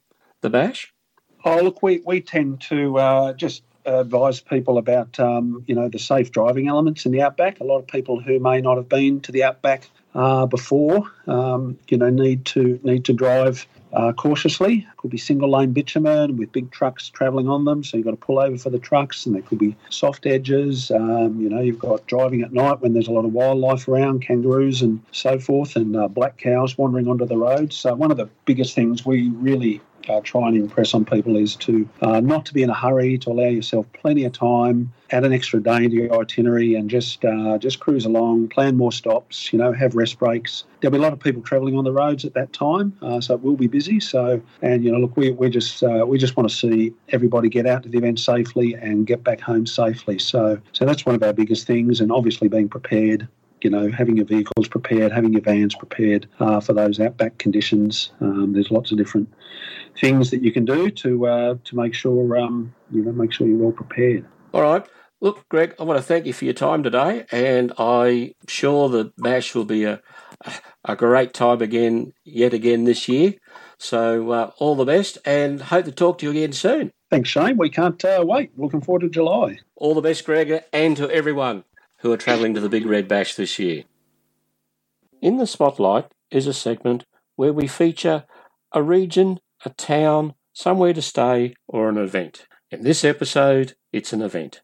the 0.42 0.50
bash? 0.50 0.92
Oh, 1.44 1.60
look, 1.62 1.82
we, 1.82 2.02
we 2.04 2.20
tend 2.20 2.60
to 2.62 2.98
uh, 2.98 3.32
just 3.32 3.62
advise 3.98 4.40
people 4.40 4.78
about 4.78 5.18
um, 5.18 5.64
you 5.66 5.74
know 5.74 5.88
the 5.88 5.98
safe 5.98 6.30
driving 6.30 6.68
elements 6.68 7.06
in 7.06 7.12
the 7.12 7.22
outback. 7.22 7.60
A 7.60 7.64
lot 7.64 7.78
of 7.78 7.86
people 7.86 8.20
who 8.20 8.38
may 8.38 8.60
not 8.60 8.76
have 8.76 8.88
been 8.88 9.20
to 9.22 9.32
the 9.32 9.44
outback 9.44 9.88
uh, 10.14 10.46
before, 10.46 11.10
um, 11.26 11.78
you 11.88 11.96
know, 11.96 12.10
need 12.10 12.44
to 12.44 12.80
need 12.82 13.04
to 13.04 13.12
drive 13.12 13.66
uh, 13.92 14.12
cautiously. 14.12 14.78
It 14.78 14.96
could 14.96 15.10
be 15.10 15.18
single 15.18 15.50
lane 15.50 15.72
bitumen 15.72 16.36
with 16.36 16.52
big 16.52 16.70
trucks 16.70 17.08
travelling 17.08 17.48
on 17.48 17.64
them, 17.64 17.84
so 17.84 17.96
you've 17.96 18.06
got 18.06 18.12
to 18.12 18.16
pull 18.16 18.38
over 18.38 18.56
for 18.58 18.70
the 18.70 18.78
trucks, 18.78 19.26
and 19.26 19.34
there 19.34 19.42
could 19.42 19.58
be 19.58 19.76
soft 19.88 20.26
edges. 20.26 20.90
Um, 20.90 21.40
you 21.40 21.48
know, 21.48 21.60
you've 21.60 21.78
got 21.78 22.06
driving 22.06 22.42
at 22.42 22.52
night 22.52 22.80
when 22.80 22.92
there's 22.92 23.08
a 23.08 23.12
lot 23.12 23.24
of 23.24 23.32
wildlife 23.32 23.88
around, 23.88 24.22
kangaroos 24.22 24.82
and 24.82 25.00
so 25.12 25.38
forth, 25.38 25.76
and 25.76 25.96
uh, 25.96 26.08
black 26.08 26.38
cows 26.38 26.76
wandering 26.76 27.08
onto 27.08 27.26
the 27.26 27.36
roads. 27.36 27.76
So 27.76 27.94
one 27.94 28.10
of 28.10 28.16
the 28.16 28.28
biggest 28.44 28.74
things 28.74 29.04
we 29.04 29.28
really 29.28 29.80
uh, 30.08 30.20
try 30.22 30.48
and 30.48 30.56
impress 30.56 30.94
on 30.94 31.04
people 31.04 31.36
is 31.36 31.56
to 31.56 31.88
uh, 32.02 32.20
not 32.20 32.46
to 32.46 32.54
be 32.54 32.62
in 32.62 32.70
a 32.70 32.74
hurry, 32.74 33.18
to 33.18 33.30
allow 33.30 33.48
yourself 33.48 33.86
plenty 33.92 34.24
of 34.24 34.32
time, 34.32 34.92
add 35.10 35.24
an 35.24 35.32
extra 35.32 35.62
day 35.62 35.84
into 35.84 35.96
your 35.96 36.20
itinerary, 36.20 36.74
and 36.74 36.88
just 36.88 37.24
uh, 37.24 37.58
just 37.58 37.80
cruise 37.80 38.04
along. 38.04 38.48
Plan 38.48 38.76
more 38.76 38.92
stops. 38.92 39.52
You 39.52 39.58
know, 39.58 39.72
have 39.72 39.94
rest 39.94 40.18
breaks. 40.18 40.64
There'll 40.80 40.92
be 40.92 40.98
a 40.98 41.02
lot 41.02 41.12
of 41.12 41.20
people 41.20 41.42
travelling 41.42 41.76
on 41.76 41.84
the 41.84 41.92
roads 41.92 42.24
at 42.24 42.34
that 42.34 42.52
time, 42.52 42.96
uh, 43.02 43.20
so 43.20 43.34
it 43.34 43.42
will 43.42 43.56
be 43.56 43.66
busy. 43.66 44.00
So, 44.00 44.40
and 44.62 44.84
you 44.84 44.92
know, 44.92 44.98
look, 44.98 45.16
we 45.16 45.30
we 45.30 45.50
just 45.50 45.82
uh, 45.82 46.04
we 46.06 46.18
just 46.18 46.36
want 46.36 46.48
to 46.48 46.54
see 46.54 46.92
everybody 47.10 47.48
get 47.48 47.66
out 47.66 47.82
to 47.82 47.88
the 47.88 47.98
event 47.98 48.18
safely 48.18 48.74
and 48.74 49.06
get 49.06 49.22
back 49.24 49.40
home 49.40 49.66
safely. 49.66 50.18
So, 50.18 50.60
so 50.72 50.84
that's 50.84 51.04
one 51.04 51.14
of 51.14 51.22
our 51.22 51.32
biggest 51.32 51.66
things, 51.66 52.00
and 52.00 52.10
obviously 52.10 52.48
being 52.48 52.68
prepared 52.68 53.28
you 53.62 53.70
know, 53.70 53.90
having 53.90 54.16
your 54.16 54.26
vehicles 54.26 54.68
prepared, 54.68 55.12
having 55.12 55.32
your 55.32 55.42
vans 55.42 55.74
prepared 55.74 56.26
uh, 56.38 56.60
for 56.60 56.72
those 56.72 57.00
outback 57.00 57.38
conditions. 57.38 58.10
Um, 58.20 58.52
there's 58.52 58.70
lots 58.70 58.90
of 58.90 58.98
different 58.98 59.32
things 59.98 60.30
that 60.30 60.42
you 60.42 60.52
can 60.52 60.64
do 60.64 60.90
to 60.90 61.26
uh, 61.26 61.54
to 61.64 61.76
make 61.76 61.94
sure 61.94 62.38
um, 62.38 62.74
you 62.90 63.02
know 63.02 63.12
make 63.12 63.32
sure 63.32 63.46
you're 63.46 63.58
well 63.58 63.72
prepared. 63.72 64.24
All 64.52 64.62
right. 64.62 64.86
Look, 65.22 65.46
Greg, 65.50 65.74
I 65.78 65.82
want 65.82 65.98
to 65.98 66.02
thank 66.02 66.24
you 66.24 66.32
for 66.32 66.46
your 66.46 66.54
time 66.54 66.82
today, 66.82 67.26
and 67.30 67.72
I'm 67.78 68.32
sure 68.48 68.88
the 68.88 69.12
bash 69.18 69.54
will 69.54 69.66
be 69.66 69.84
a 69.84 70.00
a 70.84 70.96
great 70.96 71.34
time 71.34 71.60
again, 71.60 72.12
yet 72.24 72.54
again 72.54 72.84
this 72.84 73.08
year. 73.08 73.34
So 73.78 74.30
uh, 74.30 74.50
all 74.58 74.74
the 74.74 74.84
best, 74.84 75.18
and 75.24 75.60
hope 75.60 75.84
to 75.86 75.92
talk 75.92 76.18
to 76.18 76.26
you 76.26 76.30
again 76.30 76.52
soon. 76.52 76.92
Thanks, 77.10 77.28
Shane. 77.28 77.56
We 77.56 77.70
can't 77.70 78.02
uh, 78.04 78.24
wait. 78.26 78.56
Looking 78.58 78.80
forward 78.80 79.00
to 79.00 79.08
July. 79.08 79.58
All 79.76 79.94
the 79.94 80.00
best, 80.00 80.24
Greg, 80.24 80.62
and 80.72 80.96
to 80.96 81.10
everyone 81.10 81.64
who 81.98 82.12
are 82.12 82.16
travelling 82.16 82.54
to 82.54 82.60
the 82.60 82.68
Big 82.68 82.86
Red 82.86 83.08
Bash 83.08 83.34
this 83.34 83.58
year. 83.58 83.84
In 85.20 85.36
the 85.36 85.46
Spotlight 85.46 86.12
is 86.30 86.46
a 86.46 86.54
segment 86.54 87.04
where 87.36 87.52
we 87.52 87.66
feature 87.66 88.24
a 88.72 88.82
region 88.82 89.40
a 89.64 89.70
town, 89.70 90.34
somewhere 90.52 90.92
to 90.92 91.02
stay, 91.02 91.54
or 91.68 91.88
an 91.88 91.98
event. 91.98 92.46
In 92.70 92.82
this 92.82 93.04
episode, 93.04 93.74
it's 93.92 94.12
an 94.12 94.22
event. 94.22 94.62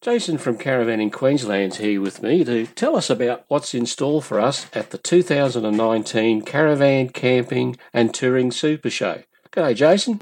Jason 0.00 0.38
from 0.38 0.56
Caravanning 0.56 1.12
Queensland's 1.12 1.76
here 1.76 2.00
with 2.00 2.22
me 2.22 2.42
to 2.44 2.66
tell 2.68 2.96
us 2.96 3.10
about 3.10 3.44
what's 3.48 3.74
in 3.74 3.84
store 3.84 4.22
for 4.22 4.40
us 4.40 4.66
at 4.72 4.90
the 4.90 4.98
2019 4.98 6.40
Caravan 6.42 7.10
Camping 7.10 7.76
and 7.92 8.14
Touring 8.14 8.50
Super 8.50 8.88
Show. 8.88 9.22
G'day, 9.52 9.76
Jason. 9.76 10.20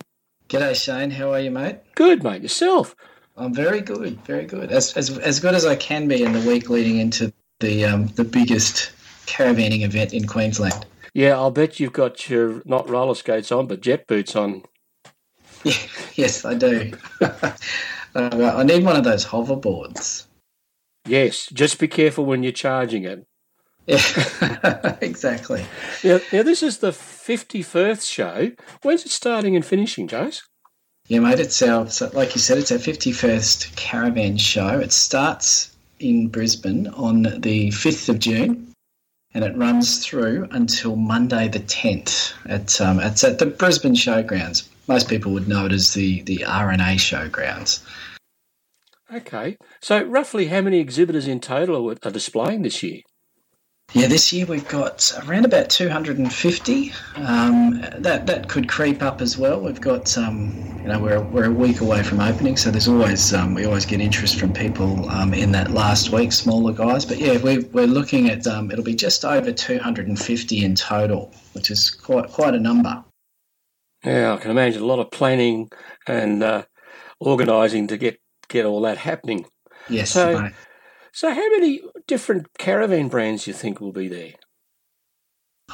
G'day, 0.49 0.75
Shane. 0.75 1.13
How 1.13 1.33
are 1.33 1.41
you, 1.41 1.53
mate? 1.53 1.77
Good, 1.95 2.25
mate. 2.25 2.43
Yourself? 2.43 2.97
I'm 3.37 3.55
very 3.55 3.81
good, 3.81 4.21
very 4.25 4.47
good. 4.47 4.73
As, 4.73 4.97
as, 4.97 5.17
as 5.19 5.39
good 5.39 5.55
as 5.55 5.65
I 5.65 5.77
can 5.77 6.09
be 6.09 6.25
in 6.25 6.33
the 6.33 6.41
week 6.41 6.69
leading 6.69 6.99
into 6.99 7.33
the 7.61 7.85
um, 7.85 8.07
the 8.09 8.25
biggest 8.25 8.91
caravanning 9.27 9.83
event 9.83 10.13
in 10.13 10.27
Queensland. 10.27 10.87
Yeah, 11.19 11.35
I'll 11.35 11.51
bet 11.51 11.81
you've 11.81 11.93
got 11.93 12.31
your 12.31 12.63
not 12.65 12.89
roller 12.89 13.17
skates 13.17 13.51
on, 13.51 13.67
but 13.67 13.81
jet 13.81 14.07
boots 14.07 14.37
on. 14.37 14.63
Yeah, 15.65 15.73
yes, 16.15 16.45
I 16.45 16.55
do. 16.55 16.93
uh, 17.21 17.51
I 18.15 18.63
need 18.63 18.85
one 18.85 18.95
of 18.95 19.03
those 19.03 19.27
hoverboards. 19.27 20.27
Yes, 21.09 21.49
just 21.53 21.81
be 21.81 21.89
careful 21.89 22.25
when 22.25 22.45
you're 22.45 22.53
charging 22.53 23.03
it. 23.03 23.27
Yeah, 23.89 24.97
exactly. 25.01 25.67
Now, 26.05 26.21
now, 26.33 26.45
this 26.45 26.63
is 26.63 26.79
the 26.79 26.93
51st 26.93 28.09
show. 28.09 28.53
When's 28.83 29.05
it 29.05 29.11
starting 29.11 29.57
and 29.57 29.67
finishing, 29.67 30.07
Jace? 30.07 30.43
Yeah, 31.09 31.19
mate, 31.19 31.41
it's 31.41 31.61
our, 31.63 31.89
so 31.91 32.13
like 32.13 32.37
you 32.37 32.41
said, 32.41 32.59
it's 32.59 32.71
our 32.71 32.79
51st 32.79 33.75
caravan 33.75 34.37
show. 34.37 34.79
It 34.79 34.93
starts 34.93 35.77
in 35.99 36.29
Brisbane 36.29 36.87
on 36.87 37.23
the 37.23 37.71
5th 37.71 38.09
of 38.09 38.21
June 38.21 38.68
and 39.39 39.47
it 39.47 39.57
runs 39.57 40.05
through 40.05 40.49
until 40.51 40.97
Monday 40.97 41.47
the 41.47 41.61
10th. 41.61 42.33
At, 42.47 42.81
um, 42.81 42.99
it's 42.99 43.23
at 43.23 43.39
the 43.39 43.47
Brisbane 43.47 43.95
Showgrounds. 43.95 44.69
Most 44.89 45.09
people 45.09 45.33
would 45.33 45.47
know 45.47 45.67
it 45.67 45.71
as 45.71 45.95
the, 45.95 46.23
the 46.23 46.39
RNA 46.39 46.97
Showgrounds. 46.97 47.87
Okay. 49.15 49.57
So, 49.81 50.03
roughly 50.03 50.49
how 50.49 50.61
many 50.61 50.81
exhibitors 50.81 51.29
in 51.29 51.39
total 51.39 51.89
are 51.89 52.11
displaying 52.11 52.63
this 52.63 52.83
year? 52.83 53.03
Yeah, 53.95 54.07
this 54.07 54.35
year 54.35 54.45
we've 54.45 54.69
got 54.69 55.11
around 55.27 55.47
about 55.47 55.71
250. 55.71 56.93
Um, 57.17 57.81
that 57.97 58.27
that 58.27 58.47
could 58.47 58.69
creep 58.69 59.03
up 59.03 59.23
as 59.23 59.39
well. 59.39 59.61
We've 59.61 59.81
got, 59.81 60.17
um, 60.19 60.53
you 60.83 60.89
know, 60.89 60.99
we're, 60.99 61.23
we're 61.23 61.47
a 61.47 61.51
week 61.51 61.81
away 61.81 62.03
from 62.03 62.21
opening, 62.21 62.59
so 62.59 62.71
there's 62.71 62.87
always 62.87 63.33
um, 63.33 63.55
we 63.55 63.65
always 63.65 63.87
get 63.87 64.03
interest 64.03 64.39
from 64.39 64.53
people 64.53 65.09
um, 65.09 65.33
in 65.33 65.53
that 65.53 65.71
last 65.71 66.11
week, 66.13 66.33
smaller 66.33 66.75
guys. 66.75 67.07
But 67.07 67.17
yeah, 67.17 67.39
we, 67.39 67.61
we're 67.61 67.87
looking 67.87 68.29
at 68.29 68.47
um, 68.47 68.71
it'll 68.71 68.85
be 68.85 68.95
just 68.95 69.25
over 69.25 69.53
250 69.53 70.65
in 70.65 70.75
total, 70.75 71.33
which 71.55 71.71
is 71.71 71.89
quite 71.89 72.29
quite 72.31 72.55
a 72.55 72.61
number. 72.61 73.03
Yeah, 74.05 74.35
I 74.35 74.37
can 74.37 74.51
imagine 74.51 74.83
a 74.83 74.87
lot 74.87 74.99
of 74.99 75.11
planning 75.11 75.71
and 76.07 76.43
uh, 76.43 76.65
organising 77.21 77.87
to 77.87 77.97
get 77.97 78.21
get 78.49 78.67
all 78.67 78.83
that 78.83 78.99
happening. 78.99 79.47
Yes. 79.89 80.11
So, 80.11 80.43
mate. 80.43 80.53
So, 81.13 81.33
how 81.33 81.49
many 81.51 81.83
different 82.07 82.59
caravan 82.59 83.09
brands 83.09 83.45
do 83.45 83.51
you 83.51 83.57
think 83.57 83.81
will 83.81 83.93
be 83.93 84.09
there? 84.09 84.35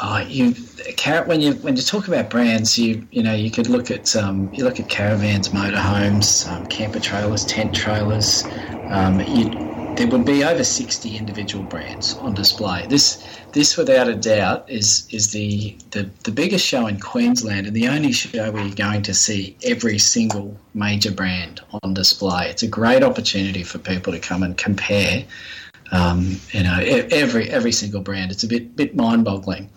Oh, 0.02 0.18
you 0.18 0.54
when 1.26 1.40
you 1.40 1.52
when 1.54 1.76
you 1.76 1.82
talk 1.82 2.08
about 2.08 2.28
brands, 2.28 2.76
you 2.76 3.06
you 3.12 3.22
know 3.22 3.32
you 3.34 3.50
could 3.50 3.68
look 3.68 3.92
at 3.92 4.16
um, 4.16 4.52
you 4.52 4.64
look 4.64 4.80
at 4.80 4.88
caravans, 4.88 5.50
motorhomes, 5.50 6.50
um, 6.50 6.66
camper 6.66 6.98
trailers, 6.98 7.44
tent 7.44 7.74
trailers. 7.74 8.44
Um, 8.88 9.20
you 9.20 9.50
there 9.96 10.08
would 10.08 10.24
be 10.24 10.42
over 10.42 10.64
60 10.64 11.16
individual 11.16 11.64
brands 11.64 12.14
on 12.14 12.34
display. 12.34 12.86
This, 12.88 13.24
this 13.52 13.76
without 13.76 14.08
a 14.08 14.14
doubt, 14.14 14.68
is 14.68 15.06
is 15.10 15.30
the, 15.30 15.76
the, 15.90 16.08
the 16.24 16.32
biggest 16.32 16.66
show 16.66 16.86
in 16.86 16.98
Queensland 16.98 17.66
and 17.66 17.76
the 17.76 17.88
only 17.88 18.12
show 18.12 18.50
where 18.50 18.64
you're 18.64 18.74
going 18.74 19.02
to 19.02 19.14
see 19.14 19.56
every 19.64 19.98
single 19.98 20.58
major 20.74 21.12
brand 21.12 21.60
on 21.82 21.94
display. 21.94 22.48
It's 22.48 22.62
a 22.62 22.68
great 22.68 23.02
opportunity 23.02 23.62
for 23.62 23.78
people 23.78 24.12
to 24.12 24.18
come 24.18 24.42
and 24.42 24.56
compare. 24.56 25.24
Um, 25.92 26.40
you 26.50 26.62
know, 26.62 26.78
every 26.80 27.48
every 27.50 27.72
single 27.72 28.00
brand. 28.00 28.32
It's 28.32 28.42
a 28.42 28.48
bit 28.48 28.74
bit 28.74 28.96
mind 28.96 29.24
boggling. 29.24 29.70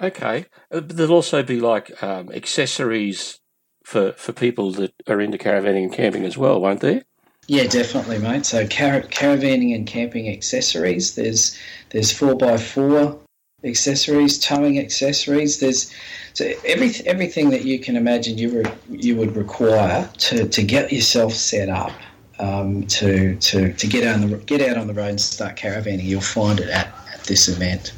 Okay, 0.00 0.46
uh, 0.72 0.80
there'll 0.82 1.12
also 1.12 1.42
be 1.42 1.60
like 1.60 2.02
um, 2.02 2.30
accessories 2.32 3.40
for 3.84 4.12
for 4.12 4.32
people 4.32 4.72
that 4.72 4.94
are 5.06 5.20
into 5.20 5.36
caravanning 5.36 5.84
and 5.84 5.92
camping 5.92 6.24
as 6.24 6.38
well, 6.38 6.60
won't 6.60 6.80
there? 6.80 7.02
Yeah, 7.50 7.66
definitely, 7.66 8.20
mate. 8.20 8.46
So 8.46 8.64
car- 8.68 9.02
caravanning 9.10 9.74
and 9.74 9.84
camping 9.84 10.28
accessories. 10.28 11.16
There's 11.16 11.58
there's 11.88 12.12
four 12.12 12.36
by 12.36 12.56
four 12.56 13.18
accessories, 13.64 14.38
towing 14.38 14.78
accessories. 14.78 15.58
There's 15.58 15.92
so 16.32 16.52
every, 16.64 16.92
everything 17.06 17.50
that 17.50 17.64
you 17.64 17.80
can 17.80 17.96
imagine 17.96 18.38
you 18.38 18.62
re, 18.62 18.72
you 18.88 19.16
would 19.16 19.34
require 19.34 20.08
to, 20.18 20.48
to 20.48 20.62
get 20.62 20.92
yourself 20.92 21.32
set 21.32 21.68
up 21.68 21.90
um, 22.38 22.86
to, 22.86 23.34
to 23.34 23.72
to 23.72 23.86
get 23.88 24.06
on 24.06 24.30
the 24.30 24.36
get 24.36 24.60
out 24.60 24.76
on 24.76 24.86
the 24.86 24.94
road 24.94 25.08
and 25.08 25.20
start 25.20 25.56
caravanning. 25.56 26.04
You'll 26.04 26.20
find 26.20 26.60
it 26.60 26.68
at, 26.68 26.94
at 27.12 27.24
this 27.24 27.48
event. 27.48 27.92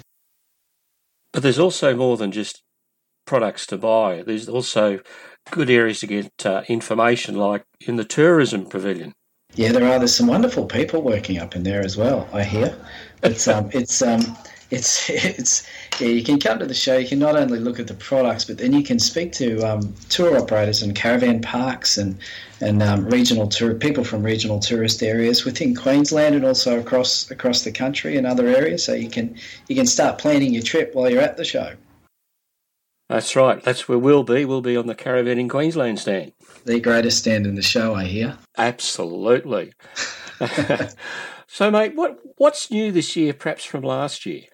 But 1.35 1.43
there's 1.43 1.59
also 1.59 1.95
more 1.95 2.17
than 2.17 2.33
just 2.33 2.63
products 3.27 3.67
to 3.67 3.77
buy. 3.77 4.23
There's 4.23 4.49
also 4.49 5.01
good 5.51 5.69
areas 5.69 6.01
to 6.01 6.07
get 6.07 6.47
uh, 6.47 6.63
information, 6.69 7.35
like 7.35 7.65
in 7.87 7.97
the 7.97 8.05
tourism 8.05 8.65
pavilion. 8.65 9.13
Yeah, 9.55 9.73
there 9.73 9.87
are. 9.87 9.99
There's 9.99 10.15
some 10.15 10.29
wonderful 10.29 10.65
people 10.65 11.03
working 11.03 11.39
up 11.39 11.55
in 11.55 11.63
there 11.63 11.85
as 11.85 11.97
well. 11.97 12.27
I 12.33 12.43
hear. 12.43 12.75
It's 13.23 13.47
um, 13.47 13.69
it's 13.75 14.01
um, 14.01 14.37
it's 14.71 15.11
it's 15.11 15.67
yeah. 16.01 16.09
You 16.09 16.25
can 16.25 16.41
come 16.41 16.59
to 16.59 16.65
the 16.65 16.75
show. 16.75 16.97
You 16.97 17.07
can 17.07 17.19
not 17.19 17.37
only 17.37 17.59
look 17.59 17.79
at 17.79 17.87
the 17.87 17.95
products, 17.95 18.47
but 18.47 18.57
then 18.57 18.73
you 18.73 18.83
can 18.83 18.99
speak 18.99 19.33
to 19.33 19.61
um, 19.61 19.95
tour 20.09 20.39
operators 20.39 20.83
and 20.83 20.95
caravan 20.95 21.43
parks 21.43 21.99
and 21.99 22.19
and 22.63 22.83
um, 22.83 23.05
regional 23.07 23.47
tour 23.47 23.75
people 23.75 24.05
from 24.05 24.23
regional 24.23 24.59
tourist 24.59 25.03
areas 25.03 25.45
within 25.45 25.75
Queensland 25.75 26.35
and 26.35 26.47
also 26.47 26.81
across 26.81 27.31
across 27.31 27.63
the 27.65 27.73
country 27.73 28.17
and 28.17 28.27
other 28.27 28.47
areas. 28.47 28.83
So 28.83 28.95
you 28.95 29.11
can 29.11 29.37
you 29.69 29.77
can 29.77 29.87
start 29.87 30.17
planning 30.17 30.55
your 30.55 30.63
trip 30.63 30.95
while 30.95 31.11
you're 31.11 31.21
at 31.21 31.37
the 31.37 31.45
show. 31.45 31.75
That's 33.13 33.37
right. 33.37 33.63
That's 33.63 33.91
where 33.91 33.99
we'll 33.99 34.23
be. 34.23 34.47
We'll 34.47 34.63
be 34.63 34.75
on 34.75 34.87
the 34.87 34.95
Caravanning 34.95 35.51
Queensland 35.51 35.99
stand. 35.99 36.33
The 36.65 36.81
greatest 36.81 37.19
stand 37.19 37.47
in 37.47 37.57
the 37.57 37.63
show, 37.63 37.95
I 37.95 38.05
hear. 38.05 38.39
Absolutely. 38.57 39.75
so, 41.47 41.71
mate, 41.71 41.95
what 41.95 42.21
what's 42.39 42.71
new 42.71 42.91
this 42.91 43.15
year, 43.15 43.35
perhaps 43.35 43.67
from 43.67 43.83
last 43.83 44.25
year? 44.25 44.45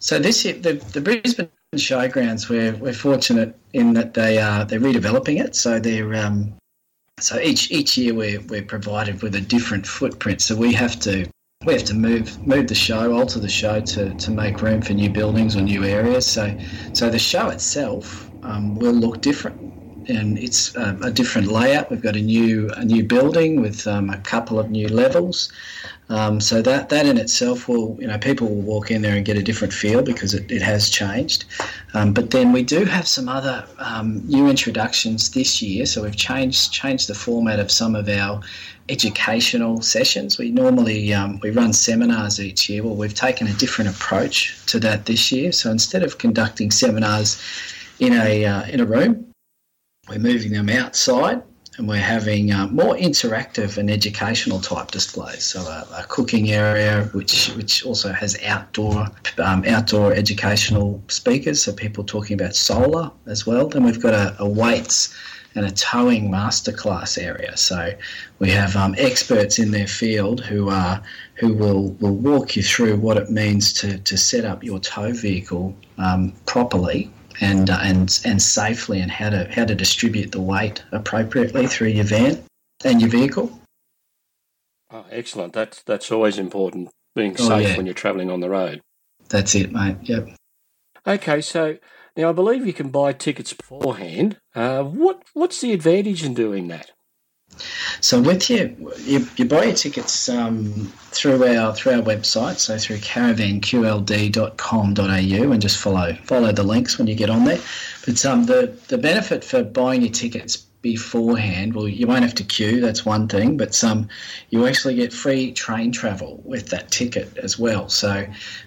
So 0.00 0.18
this 0.18 0.44
year, 0.44 0.52
the, 0.52 0.74
the 0.74 1.00
Brisbane 1.00 1.48
Showgrounds, 1.76 2.50
we're, 2.50 2.76
we're 2.76 2.92
fortunate 2.92 3.58
in 3.72 3.94
that 3.94 4.12
they 4.12 4.36
are 4.36 4.66
they're 4.66 4.78
redeveloping 4.78 5.42
it. 5.42 5.56
So 5.56 5.80
they're 5.80 6.14
um, 6.14 6.52
so 7.20 7.40
each 7.40 7.70
each 7.70 7.96
year 7.96 8.12
we're 8.12 8.42
we're 8.42 8.64
provided 8.64 9.22
with 9.22 9.34
a 9.34 9.40
different 9.40 9.86
footprint. 9.86 10.42
So 10.42 10.56
we 10.56 10.74
have 10.74 11.00
to 11.00 11.26
we 11.66 11.74
have 11.74 11.84
to 11.84 11.92
move 11.92 12.46
move 12.46 12.68
the 12.68 12.74
show, 12.74 13.12
alter 13.12 13.38
the 13.38 13.46
show 13.46 13.82
to, 13.82 14.14
to 14.14 14.30
make 14.30 14.62
room 14.62 14.80
for 14.80 14.94
new 14.94 15.10
buildings 15.10 15.56
or 15.56 15.60
new 15.60 15.84
areas. 15.84 16.24
So 16.24 16.58
so 16.94 17.10
the 17.10 17.18
show 17.18 17.50
itself 17.50 18.30
um, 18.42 18.76
will 18.76 18.94
look 18.94 19.20
different 19.20 19.60
and 20.08 20.38
it's 20.38 20.74
a, 20.76 20.98
a, 21.02 21.10
different 21.10 21.48
layout. 21.48 21.90
We've 21.90 22.00
got 22.00 22.16
a 22.16 22.20
new 22.20 22.70
a 22.76 22.84
new 22.84 23.04
building 23.04 23.60
with 23.60 23.86
um, 23.86 24.10
a 24.10 24.18
couple 24.18 24.58
of 24.58 24.70
new 24.70 24.88
levels. 24.88 25.52
Um, 26.08 26.40
so 26.40 26.60
that 26.62 26.88
that 26.88 27.06
in 27.06 27.18
itself 27.18 27.68
will, 27.68 27.96
you 28.00 28.08
know, 28.08 28.18
people 28.18 28.48
will 28.48 28.62
walk 28.62 28.90
in 28.90 29.02
there 29.02 29.14
and 29.14 29.24
get 29.24 29.36
a 29.36 29.42
different 29.42 29.72
feel 29.72 30.02
because 30.02 30.34
it, 30.34 30.50
it 30.50 30.60
has 30.60 30.90
changed. 30.90 31.44
Um, 31.94 32.12
but 32.12 32.30
then 32.30 32.52
we 32.52 32.64
do 32.64 32.84
have 32.84 33.06
some 33.06 33.28
other 33.28 33.64
um, 33.78 34.22
new 34.26 34.48
introductions 34.48 35.30
this 35.30 35.62
year. 35.62 35.86
So 35.86 36.02
we've 36.02 36.16
changed 36.16 36.72
changed 36.72 37.08
the 37.08 37.14
format 37.14 37.60
of 37.60 37.70
some 37.70 37.94
of 37.94 38.08
our 38.08 38.40
educational 38.88 39.82
sessions. 39.82 40.36
We 40.36 40.50
normally 40.50 41.14
um, 41.14 41.38
we 41.42 41.50
run 41.50 41.72
seminars 41.72 42.40
each 42.40 42.68
year. 42.68 42.82
Well, 42.82 42.96
we've 42.96 43.14
taken 43.14 43.46
a 43.46 43.52
different 43.54 43.94
approach 43.94 44.58
to 44.66 44.80
that 44.80 45.06
this 45.06 45.30
year. 45.30 45.52
So 45.52 45.70
instead 45.70 46.02
of 46.02 46.18
conducting 46.18 46.72
seminars 46.72 47.40
in 48.00 48.14
a 48.14 48.44
uh, 48.44 48.66
in 48.66 48.80
a 48.80 48.84
room, 48.84 49.29
we're 50.10 50.18
moving 50.18 50.52
them 50.52 50.68
outside 50.68 51.40
and 51.78 51.88
we're 51.88 51.96
having 51.96 52.52
uh, 52.52 52.66
more 52.66 52.96
interactive 52.96 53.78
and 53.78 53.90
educational 53.90 54.60
type 54.60 54.90
displays. 54.90 55.44
So 55.44 55.60
a, 55.60 55.86
a, 55.94 56.04
cooking 56.08 56.50
area, 56.50 57.04
which 57.12 57.48
which 57.50 57.86
also 57.86 58.12
has 58.12 58.36
outdoor 58.44 59.06
um, 59.38 59.64
outdoor 59.66 60.12
educational 60.12 61.00
speakers, 61.08 61.62
so 61.62 61.72
people 61.72 62.02
talking 62.02 62.34
about 62.34 62.56
solar 62.56 63.10
as 63.26 63.46
well. 63.46 63.68
Then 63.68 63.84
we've 63.84 64.02
got 64.02 64.14
a, 64.14 64.36
a 64.42 64.48
weights 64.48 65.14
and 65.54 65.64
a 65.64 65.70
towing 65.70 66.30
masterclass 66.30 67.20
area. 67.20 67.56
So 67.56 67.92
we 68.40 68.50
have 68.50 68.76
um, 68.76 68.94
experts 68.98 69.58
in 69.58 69.70
their 69.70 69.86
field 69.86 70.44
who 70.44 70.68
are 70.68 71.00
who 71.34 71.54
will 71.54 71.92
will 72.00 72.16
walk 72.16 72.56
you 72.56 72.62
through 72.64 72.96
what 72.96 73.16
it 73.16 73.30
means 73.30 73.72
to 73.74 73.98
to 73.98 74.18
set 74.18 74.44
up 74.44 74.64
your 74.64 74.80
tow 74.80 75.12
vehicle 75.12 75.76
um, 75.98 76.32
properly 76.46 77.10
and 77.40 77.70
uh, 77.70 77.78
and 77.82 78.20
and 78.24 78.40
safely, 78.40 79.00
and 79.00 79.10
how 79.10 79.30
to 79.30 79.50
how 79.50 79.64
to 79.64 79.74
distribute 79.74 80.32
the 80.32 80.40
weight 80.40 80.82
appropriately 80.92 81.66
through 81.66 81.88
your 81.88 82.04
van 82.04 82.42
and 82.84 83.00
your 83.00 83.10
vehicle. 83.10 83.60
Oh, 84.90 85.06
excellent! 85.10 85.52
That's 85.52 85.82
that's 85.82 86.10
always 86.10 86.38
important. 86.38 86.90
Being 87.14 87.36
oh, 87.38 87.48
safe 87.48 87.68
yeah. 87.68 87.76
when 87.76 87.86
you're 87.86 87.94
travelling 87.94 88.30
on 88.30 88.40
the 88.40 88.50
road. 88.50 88.80
That's 89.28 89.54
it, 89.54 89.72
mate. 89.72 89.96
Yep. 90.02 90.28
Okay, 91.06 91.40
so 91.40 91.78
now 92.16 92.28
I 92.28 92.32
believe 92.32 92.66
you 92.66 92.72
can 92.72 92.90
buy 92.90 93.12
tickets 93.12 93.52
beforehand. 93.52 94.38
Uh, 94.54 94.82
what 94.82 95.22
what's 95.32 95.60
the 95.60 95.72
advantage 95.72 96.24
in 96.24 96.34
doing 96.34 96.68
that? 96.68 96.92
So 98.00 98.20
with 98.20 98.48
you, 98.48 98.92
you, 99.00 99.26
you 99.36 99.44
buy 99.44 99.64
your 99.64 99.74
tickets 99.74 100.28
um, 100.28 100.92
through 101.10 101.44
our 101.44 101.74
through 101.74 101.92
our 101.92 102.02
website, 102.02 102.58
so 102.58 102.78
through 102.78 102.98
caravanqld.com.au, 102.98 105.52
and 105.52 105.62
just 105.62 105.78
follow 105.78 106.14
follow 106.24 106.52
the 106.52 106.62
links 106.62 106.98
when 106.98 107.06
you 107.06 107.14
get 107.14 107.28
on 107.28 107.44
there. 107.44 107.60
But 108.06 108.24
um, 108.24 108.46
the 108.46 108.74
the 108.88 108.98
benefit 108.98 109.44
for 109.44 109.62
buying 109.62 110.02
your 110.02 110.12
tickets 110.12 110.56
beforehand, 110.82 111.74
well, 111.74 111.86
you 111.86 112.06
won't 112.06 112.22
have 112.22 112.34
to 112.36 112.44
queue. 112.44 112.80
That's 112.80 113.04
one 113.04 113.28
thing, 113.28 113.58
but 113.58 113.84
um, 113.84 114.08
you 114.48 114.66
actually 114.66 114.94
get 114.94 115.12
free 115.12 115.52
train 115.52 115.92
travel 115.92 116.40
with 116.44 116.70
that 116.70 116.90
ticket 116.90 117.36
as 117.36 117.58
well. 117.58 117.90
So 117.90 118.26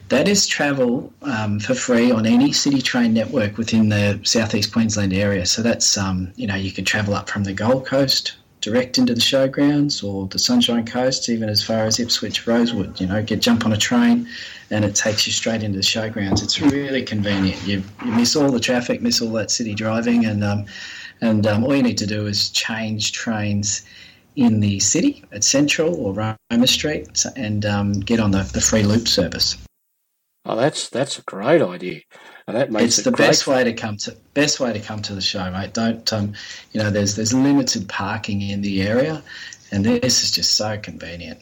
that 0.09 0.27
is 0.27 0.45
travel 0.45 1.11
um, 1.23 1.59
for 1.59 1.73
free 1.73 2.11
on 2.11 2.27
any 2.27 2.53
city 2.53 2.83
train 2.83 3.13
network 3.13 3.57
within 3.57 3.89
the 3.89 4.19
southeast 4.21 4.71
Queensland 4.71 5.13
area. 5.13 5.47
So 5.47 5.63
that's 5.63 5.97
um, 5.97 6.31
you 6.35 6.45
know 6.45 6.55
you 6.55 6.71
can 6.71 6.85
travel 6.85 7.15
up 7.15 7.29
from 7.29 7.45
the 7.45 7.53
Gold 7.53 7.87
Coast 7.87 8.33
direct 8.63 8.97
into 8.97 9.13
the 9.13 9.19
showgrounds 9.19 10.04
or 10.04 10.28
the 10.28 10.39
Sunshine 10.39 10.86
Coast, 10.86 11.28
even 11.28 11.49
as 11.49 11.62
far 11.62 11.86
as 11.86 11.99
Ipswich, 11.99 12.47
Rosewood. 12.47 12.99
You 12.99 13.08
know, 13.08 13.21
get 13.21 13.41
jump 13.41 13.65
on 13.65 13.73
a 13.73 13.78
train, 13.78 14.28
and 14.71 14.86
it 14.86 14.95
takes 14.95 15.28
you 15.28 15.34
straight 15.34 15.63
into 15.63 15.78
the 15.78 15.84
showgrounds. 15.84 16.41
It's 16.41 16.62
really 16.62 17.04
convenient. 17.04 17.62
You, 17.67 17.84
you 18.06 18.12
miss 18.12 18.36
all 18.36 18.52
the 18.52 18.60
traffic, 18.60 19.02
miss 19.02 19.21
all 19.21 19.32
that 19.34 19.52
city 19.52 19.76
driving, 19.76 20.26
and 20.26 20.43
um, 20.43 20.65
and 21.21 21.45
um, 21.45 21.63
all 21.63 21.76
you 21.76 21.84
need 21.84 21.97
to 21.97 22.08
do 22.08 22.26
is 22.26 22.49
change 22.49 23.12
trains 23.12 23.86
in 24.36 24.62
the 24.62 24.80
city 24.80 25.23
at 25.32 25.43
Central 25.43 25.95
or 25.95 26.13
Roma 26.13 26.67
Street 26.67 27.23
and 27.36 27.65
um, 27.65 27.93
get 27.99 28.19
on 28.19 28.32
the, 28.32 28.43
the 28.54 28.62
free 28.62 28.84
loop 28.84 29.08
service. 29.08 29.58
Oh, 30.45 30.56
that's 30.56 30.89
that's 30.89 31.19
a 31.19 31.21
great 31.23 31.62
idea, 31.62 32.02
and 32.47 32.58
that 32.58 32.71
makes 32.71 32.86
it's 32.86 32.99
it 32.99 33.03
the 33.03 33.12
great. 33.12 33.27
best 33.27 33.47
way 33.47 33.63
to 33.63 33.73
come 33.73 33.97
to 33.97 34.15
best 34.34 34.60
way 34.60 34.73
to 34.73 34.79
come 34.79 35.01
to 35.01 35.15
the 35.15 35.21
show, 35.21 35.49
mate. 35.51 35.73
Don't 35.73 36.12
um, 36.13 36.34
you 36.71 36.82
know? 36.82 36.89
There's 36.89 37.15
there's 37.15 37.34
limited 37.34 37.88
parking 37.88 38.41
in 38.41 38.62
the 38.62 38.82
area, 38.82 39.23
and 39.71 39.86
this 39.86 40.23
is 40.23 40.32
just 40.32 40.56
so 40.56 40.77
convenient. 40.77 41.41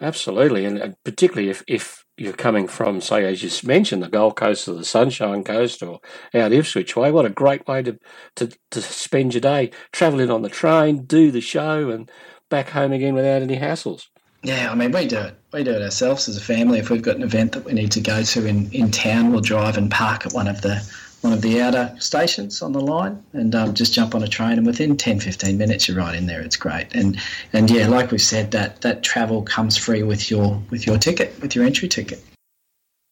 Absolutely, 0.00 0.66
and 0.66 0.94
particularly 1.04 1.48
if 1.48 1.64
if 1.66 2.04
you're 2.18 2.32
coming 2.32 2.66
from, 2.66 3.00
say, 3.00 3.24
as 3.24 3.42
you 3.42 3.68
mentioned, 3.68 4.02
the 4.02 4.08
Gold 4.08 4.36
Coast 4.36 4.68
or 4.68 4.74
the 4.74 4.84
Sunshine 4.84 5.44
Coast 5.44 5.82
or 5.82 6.00
out 6.34 6.52
Ipswich 6.52 6.96
Way, 6.96 7.10
what 7.10 7.26
a 7.26 7.30
great 7.30 7.66
way 7.66 7.82
to 7.82 7.98
to, 8.36 8.50
to 8.70 8.82
spend 8.82 9.34
your 9.34 9.40
day 9.40 9.70
travelling 9.92 10.30
on 10.30 10.42
the 10.42 10.48
train, 10.48 11.04
do 11.04 11.30
the 11.30 11.40
show, 11.40 11.90
and 11.90 12.10
back 12.50 12.70
home 12.70 12.92
again 12.92 13.14
without 13.14 13.42
any 13.42 13.56
hassles. 13.56 14.08
Yeah, 14.46 14.70
I 14.70 14.76
mean, 14.76 14.92
we 14.92 15.08
do 15.08 15.18
it. 15.18 15.34
We 15.52 15.64
do 15.64 15.72
it 15.72 15.82
ourselves 15.82 16.28
as 16.28 16.36
a 16.36 16.40
family. 16.40 16.78
If 16.78 16.88
we've 16.88 17.02
got 17.02 17.16
an 17.16 17.24
event 17.24 17.50
that 17.52 17.64
we 17.64 17.72
need 17.72 17.90
to 17.92 18.00
go 18.00 18.22
to 18.22 18.46
in, 18.46 18.70
in 18.70 18.92
town, 18.92 19.32
we'll 19.32 19.40
drive 19.40 19.76
and 19.76 19.90
park 19.90 20.24
at 20.24 20.34
one 20.34 20.46
of 20.46 20.60
the 20.62 20.88
one 21.22 21.32
of 21.32 21.42
the 21.42 21.60
outer 21.60 21.92
stations 21.98 22.62
on 22.62 22.70
the 22.70 22.80
line 22.80 23.20
and 23.32 23.56
um, 23.56 23.74
just 23.74 23.92
jump 23.92 24.14
on 24.14 24.22
a 24.22 24.28
train 24.28 24.58
and 24.58 24.66
within 24.66 24.96
10 24.96 25.18
15 25.18 25.58
minutes 25.58 25.88
you're 25.88 25.96
right 25.96 26.14
in 26.14 26.26
there 26.26 26.40
it's 26.40 26.56
great 26.56 26.94
and 26.94 27.18
and 27.54 27.68
yeah 27.70 27.88
like 27.88 28.12
we 28.12 28.18
said 28.18 28.52
that 28.52 28.82
that 28.82 29.02
travel 29.02 29.42
comes 29.42 29.76
free 29.76 30.04
with 30.04 30.30
your 30.30 30.62
with 30.70 30.86
your 30.86 30.98
ticket 30.98 31.34
with 31.40 31.56
your 31.56 31.64
entry 31.64 31.88
ticket 31.88 32.22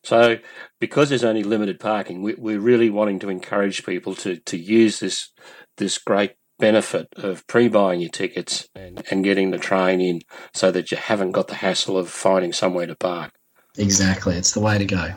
so 0.05 0.37
because 0.81 1.09
there's 1.09 1.25
only 1.25 1.43
limited 1.43 1.81
parking 1.81 2.23
we, 2.23 2.35
we're 2.35 2.61
really 2.61 2.91
wanting 2.91 3.19
to 3.19 3.31
encourage 3.31 3.85
people 3.85 4.15
to 4.15 4.37
to 4.37 4.57
use 4.57 5.01
this 5.01 5.33
this 5.79 5.99
great 5.99 6.35
benefit 6.59 7.09
of 7.17 7.47
pre-buying 7.47 8.01
your 8.01 8.11
tickets 8.11 8.69
and, 8.75 9.03
and 9.11 9.25
getting 9.25 9.51
the 9.51 9.59
train 9.59 10.01
in 10.01 10.21
so 10.53 10.71
that 10.71 10.91
you 10.91 10.97
haven't 10.97 11.33
got 11.33 11.49
the 11.49 11.57
hassle 11.57 11.99
of 11.99 12.09
finding 12.09 12.53
somewhere 12.53 12.87
to 12.87 12.95
park. 12.95 13.33
Exactly, 13.77 14.37
it's 14.37 14.53
the 14.53 14.61
way 14.61 14.79
to 14.79 14.85
go. 14.85 15.15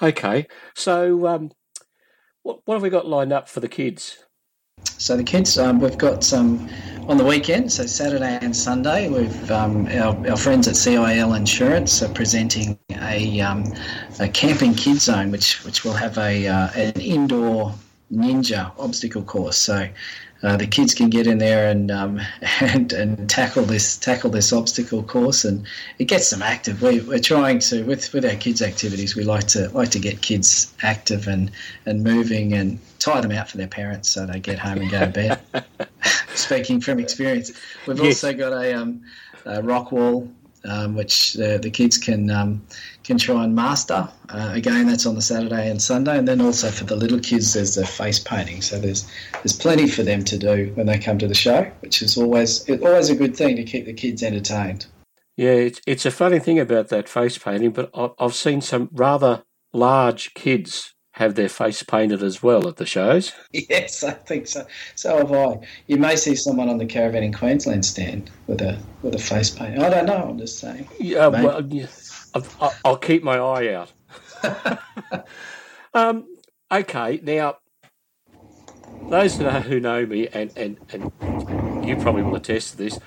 Okay, 0.00 0.46
so 0.74 1.26
um, 1.26 1.50
what, 2.42 2.60
what 2.64 2.74
have 2.74 2.82
we 2.82 2.90
got 2.90 3.06
lined 3.06 3.32
up 3.32 3.48
for 3.48 3.60
the 3.60 3.68
kids? 3.68 4.18
So 4.98 5.16
the 5.16 5.24
kids, 5.24 5.58
um, 5.58 5.80
we've 5.80 5.98
got 5.98 6.24
some 6.24 6.68
on 7.08 7.16
the 7.16 7.24
weekend, 7.24 7.72
so 7.72 7.86
Saturday 7.86 8.38
and 8.40 8.56
Sunday. 8.56 9.08
We've 9.08 9.50
um, 9.50 9.86
our, 9.86 10.30
our 10.30 10.36
friends 10.36 10.66
at 10.66 10.76
CIL 10.76 11.34
Insurance 11.34 12.02
are 12.02 12.08
presenting 12.08 12.78
a, 12.90 13.40
um, 13.40 13.64
a 14.18 14.28
camping 14.28 14.74
kids 14.74 15.02
zone, 15.02 15.30
which 15.30 15.64
which 15.64 15.84
will 15.84 15.92
have 15.92 16.18
a 16.18 16.46
uh, 16.46 16.70
an 16.74 17.00
indoor 17.00 17.74
ninja 18.12 18.72
obstacle 18.78 19.22
course. 19.22 19.56
So 19.56 19.88
uh, 20.42 20.56
the 20.56 20.66
kids 20.66 20.94
can 20.94 21.08
get 21.08 21.26
in 21.26 21.38
there 21.38 21.70
and 21.70 21.90
um, 21.90 22.20
and 22.60 22.92
and 22.92 23.30
tackle 23.30 23.64
this 23.64 23.96
tackle 23.96 24.30
this 24.30 24.52
obstacle 24.52 25.02
course, 25.02 25.44
and 25.44 25.64
it 25.98 26.06
gets 26.06 26.30
them 26.30 26.42
active. 26.42 26.82
We, 26.82 27.00
we're 27.00 27.18
trying 27.18 27.60
to 27.60 27.84
with 27.84 28.12
with 28.12 28.24
our 28.24 28.36
kids' 28.36 28.62
activities. 28.62 29.14
We 29.14 29.24
like 29.24 29.46
to 29.48 29.68
like 29.70 29.90
to 29.90 29.98
get 29.98 30.22
kids 30.22 30.72
active 30.82 31.28
and 31.28 31.50
and 31.86 32.02
moving 32.02 32.52
and 32.52 32.78
tie 32.98 33.20
them 33.20 33.32
out 33.32 33.48
for 33.48 33.56
their 33.56 33.68
parents 33.68 34.10
so 34.10 34.26
they 34.26 34.40
get 34.40 34.58
home 34.58 34.78
and 34.78 34.90
go 34.90 35.00
to 35.00 35.06
bed. 35.06 35.40
Speaking 36.34 36.80
from 36.80 36.98
experience, 36.98 37.52
we've 37.86 37.98
yes. 37.98 38.24
also 38.24 38.36
got 38.36 38.52
a, 38.52 38.74
um, 38.74 39.02
a 39.44 39.62
rock 39.62 39.92
wall 39.92 40.28
um, 40.64 40.94
which 40.94 41.34
the, 41.34 41.58
the 41.58 41.70
kids 41.70 41.98
can 41.98 42.30
um, 42.30 42.64
can 43.04 43.18
try 43.18 43.44
and 43.44 43.54
master. 43.54 44.08
Uh, 44.28 44.50
again, 44.52 44.86
that's 44.86 45.06
on 45.06 45.14
the 45.14 45.22
Saturday 45.22 45.70
and 45.70 45.82
Sunday, 45.82 46.18
and 46.18 46.26
then 46.26 46.40
also 46.40 46.70
for 46.70 46.84
the 46.84 46.96
little 46.96 47.18
kids, 47.18 47.54
there's 47.54 47.74
the 47.74 47.86
face 47.86 48.18
painting. 48.18 48.62
So 48.62 48.78
there's 48.78 49.06
there's 49.32 49.56
plenty 49.56 49.88
for 49.88 50.02
them 50.02 50.24
to 50.24 50.38
do 50.38 50.72
when 50.74 50.86
they 50.86 50.98
come 50.98 51.18
to 51.18 51.28
the 51.28 51.34
show, 51.34 51.70
which 51.80 52.02
is 52.02 52.16
always 52.16 52.68
always 52.70 53.10
a 53.10 53.16
good 53.16 53.36
thing 53.36 53.56
to 53.56 53.64
keep 53.64 53.86
the 53.86 53.92
kids 53.92 54.22
entertained. 54.22 54.86
Yeah, 55.36 55.52
it's 55.52 55.80
it's 55.86 56.06
a 56.06 56.10
funny 56.10 56.38
thing 56.38 56.58
about 56.58 56.88
that 56.88 57.08
face 57.08 57.38
painting, 57.38 57.70
but 57.72 57.90
I've 58.18 58.34
seen 58.34 58.60
some 58.60 58.88
rather 58.92 59.42
large 59.72 60.34
kids 60.34 60.91
have 61.12 61.34
their 61.34 61.48
face 61.48 61.82
painted 61.82 62.22
as 62.22 62.42
well 62.42 62.66
at 62.66 62.76
the 62.76 62.86
shows. 62.86 63.32
Yes, 63.52 64.02
I 64.02 64.12
think 64.12 64.46
so. 64.46 64.66
So 64.96 65.18
have 65.18 65.32
I. 65.32 65.58
You 65.86 65.98
may 65.98 66.16
see 66.16 66.34
someone 66.34 66.68
on 66.68 66.78
the 66.78 66.86
Caravanning 66.86 67.36
Queensland 67.36 67.84
stand 67.84 68.30
with 68.46 68.60
a 68.60 68.78
with 69.02 69.14
a 69.14 69.18
face 69.18 69.50
paint. 69.50 69.78
I 69.78 69.88
don't 69.88 70.06
know. 70.06 70.28
I'm 70.30 70.38
just 70.38 70.58
saying. 70.58 70.88
Yeah, 70.98 71.28
Maybe. 71.28 71.44
well, 71.44 71.66
yeah, 71.66 71.86
I'll, 72.34 72.74
I'll, 72.84 72.96
keep 72.96 73.22
my 73.22 73.38
eye 73.38 73.74
out. 73.74 73.92
um, 75.94 76.26
okay, 76.70 77.20
now 77.22 77.58
those 79.08 79.36
who 79.36 79.80
know 79.80 80.06
me, 80.06 80.28
and, 80.28 80.50
and, 80.56 80.78
and 80.90 81.86
you 81.86 81.96
probably 81.96 82.22
will 82.22 82.36
attest 82.36 82.72
to 82.72 82.76
this, 82.78 82.98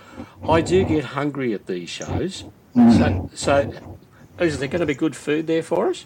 I 0.48 0.62
do 0.62 0.86
get 0.86 1.04
hungry 1.04 1.54
at 1.54 1.66
these 1.66 1.90
shows. 1.90 2.46
Mm. 2.76 3.36
So, 3.36 3.72
so 4.38 4.44
is 4.44 4.60
there 4.60 4.68
going 4.68 4.82
to 4.82 4.86
be 4.86 4.94
good 4.94 5.16
food 5.16 5.48
there 5.48 5.64
for 5.64 5.90
us? 5.90 6.06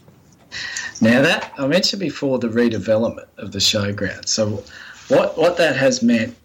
Now 1.02 1.22
that 1.22 1.54
I 1.58 1.68
mentioned 1.68 2.00
before 2.00 2.40
the 2.40 2.50
redevelopment 2.50 3.28
of 3.38 3.52
the 3.52 3.60
showground. 3.60 4.28
So 4.28 4.64
what 5.08 5.38
what 5.38 5.58
that 5.58 5.76
has 5.76 6.02
meant 6.02 6.36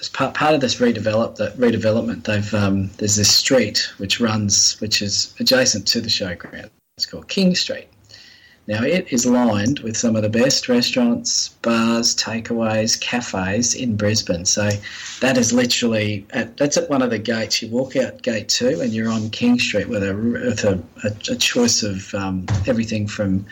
as 0.00 0.08
part, 0.08 0.34
part 0.34 0.54
of 0.54 0.60
this 0.60 0.76
redevelop 0.76 1.36
that 1.36 1.56
redevelopment, 1.58 2.24
they've 2.24 2.54
um, 2.54 2.90
there's 2.98 3.16
this 3.16 3.32
street 3.32 3.92
which 3.98 4.20
runs 4.20 4.80
which 4.80 5.02
is 5.02 5.34
adjacent 5.38 5.86
to 5.88 6.00
the 6.00 6.08
showground. 6.08 6.70
It's 6.96 7.06
called 7.06 7.28
King 7.28 7.54
Street. 7.54 7.88
Now 8.70 8.84
it 8.84 9.12
is 9.12 9.26
lined 9.26 9.80
with 9.80 9.96
some 9.96 10.14
of 10.14 10.22
the 10.22 10.28
best 10.28 10.68
restaurants, 10.68 11.48
bars, 11.60 12.14
takeaways, 12.14 13.00
cafes 13.00 13.74
in 13.74 13.96
Brisbane. 13.96 14.44
So 14.44 14.70
that 15.20 15.36
is 15.36 15.52
literally 15.52 16.24
at, 16.30 16.56
that's 16.56 16.76
at 16.76 16.88
one 16.88 17.02
of 17.02 17.10
the 17.10 17.18
gates. 17.18 17.60
You 17.60 17.68
walk 17.68 17.96
out 17.96 18.22
gate 18.22 18.48
two, 18.48 18.80
and 18.80 18.92
you're 18.92 19.10
on 19.10 19.28
King 19.30 19.58
Street 19.58 19.88
with 19.88 20.04
a 20.04 20.14
with 20.14 20.62
a, 20.62 20.80
a, 21.02 21.32
a 21.32 21.36
choice 21.36 21.82
of 21.82 22.14
um, 22.14 22.46
everything 22.68 23.08
from 23.08 23.44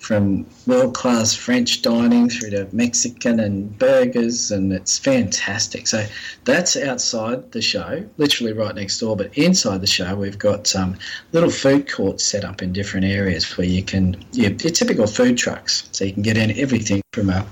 from 0.00 0.46
world 0.66 0.94
class 0.94 1.34
French 1.34 1.82
dining 1.82 2.28
through 2.28 2.50
to 2.50 2.68
Mexican 2.72 3.38
and 3.38 3.78
burgers, 3.78 4.50
and 4.50 4.72
it's 4.72 4.98
fantastic. 4.98 5.86
So 5.86 6.04
that's 6.44 6.76
outside 6.76 7.52
the 7.52 7.60
show, 7.60 8.04
literally 8.16 8.52
right 8.52 8.74
next 8.74 8.98
door. 8.98 9.16
But 9.16 9.36
inside 9.36 9.82
the 9.82 9.86
show, 9.86 10.16
we've 10.16 10.38
got 10.38 10.74
um, 10.74 10.96
little 11.32 11.50
food 11.50 11.90
courts 11.90 12.24
set 12.24 12.44
up 12.44 12.62
in 12.62 12.72
different 12.72 13.06
areas 13.06 13.56
where 13.56 13.66
you 13.66 13.82
can, 13.82 14.16
yeah, 14.32 14.48
your 14.48 14.72
typical 14.72 15.06
food 15.06 15.36
trucks. 15.36 15.88
So 15.92 16.04
you 16.04 16.12
can 16.12 16.22
get 16.22 16.36
in 16.36 16.58
everything 16.58 17.02
from 17.12 17.30
a 17.30 17.46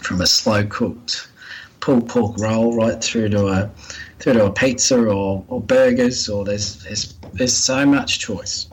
from 0.00 0.20
a 0.20 0.26
slow 0.26 0.66
cooked 0.66 1.28
pulled 1.80 2.08
pork 2.08 2.38
roll 2.38 2.74
right 2.74 3.02
through 3.02 3.28
to 3.28 3.48
a 3.48 3.70
through 4.18 4.32
to 4.32 4.46
a 4.46 4.52
pizza 4.52 4.98
or, 4.98 5.44
or 5.48 5.60
burgers, 5.60 6.28
or 6.28 6.44
there's 6.44 6.82
there's 6.84 7.14
there's 7.34 7.56
so 7.56 7.84
much 7.84 8.18
choice. 8.18 8.66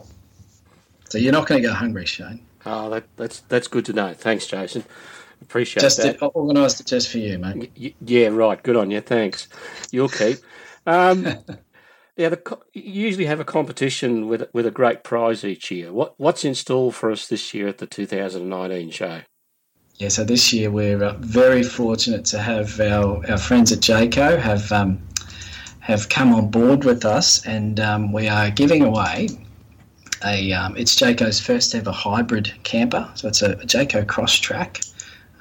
So 1.10 1.18
you're 1.18 1.34
not 1.34 1.48
going 1.48 1.62
to 1.62 1.68
go 1.68 1.74
hungry, 1.74 2.06
Shane. 2.06 2.40
Oh, 2.72 2.90
that, 2.92 3.06
that's 3.16 3.40
that's 3.42 3.68
good 3.68 3.86
to 3.86 3.94
know. 3.94 4.14
Thanks, 4.14 4.46
Jason. 4.46 4.84
Appreciate 5.42 5.82
just 5.82 5.98
that. 5.98 6.20
Just 6.20 6.36
organised 6.36 6.80
it 6.82 6.86
just 6.86 7.10
for 7.10 7.18
you, 7.18 7.40
mate. 7.40 7.72
Y- 7.80 7.96
yeah, 8.06 8.28
right. 8.28 8.62
Good 8.62 8.76
on 8.76 8.92
you. 8.92 9.02
Thanks. 9.02 9.48
You'll 9.92 10.10
keep. 10.10 10.38
Um, 10.86 11.26
yeah, 12.16 12.30
the, 12.30 12.60
you 12.74 12.84
usually 13.06 13.26
have 13.26 13.40
a 13.40 13.46
competition 13.46 14.28
with 14.28 14.48
with 14.54 14.68
a 14.68 14.72
great 14.72 15.04
prize 15.04 15.44
each 15.44 15.72
year. 15.72 15.92
What 15.92 16.14
what's 16.20 16.46
in 16.46 16.54
store 16.54 16.92
for 16.92 17.10
us 17.10 17.28
this 17.28 17.56
year 17.56 17.68
at 17.68 17.80
the 17.80 17.88
2019 17.88 18.92
show? 18.92 19.22
Yeah, 19.96 20.10
so 20.10 20.24
this 20.24 20.54
year 20.54 20.70
we're 20.70 21.04
uh, 21.04 21.16
very 21.20 21.64
fortunate 21.64 22.24
to 22.26 22.40
have 22.40 22.80
our, 22.80 23.26
our 23.32 23.38
friends 23.38 23.72
at 23.72 23.80
Jayco 23.80 24.38
have 24.38 24.72
um, 24.72 25.02
have 25.80 26.10
come 26.10 26.36
on 26.36 26.52
board 26.52 26.84
with 26.84 27.04
us, 27.04 27.44
and 27.48 27.80
um, 27.80 28.14
we 28.14 28.28
are 28.28 28.52
giving 28.52 28.84
away 28.84 29.30
a 30.26 30.52
um, 30.54 30.78
it's 30.78 30.96
Jayco's 30.96 31.40
first 31.40 31.76
ever 31.76 31.92
hybrid 31.92 32.54
camper. 32.64 33.10
So 33.16 33.28
it's 33.28 33.42
a, 33.42 33.54
a 33.54 33.66
Jayco 33.66 34.06
Crosstrak 34.06 34.86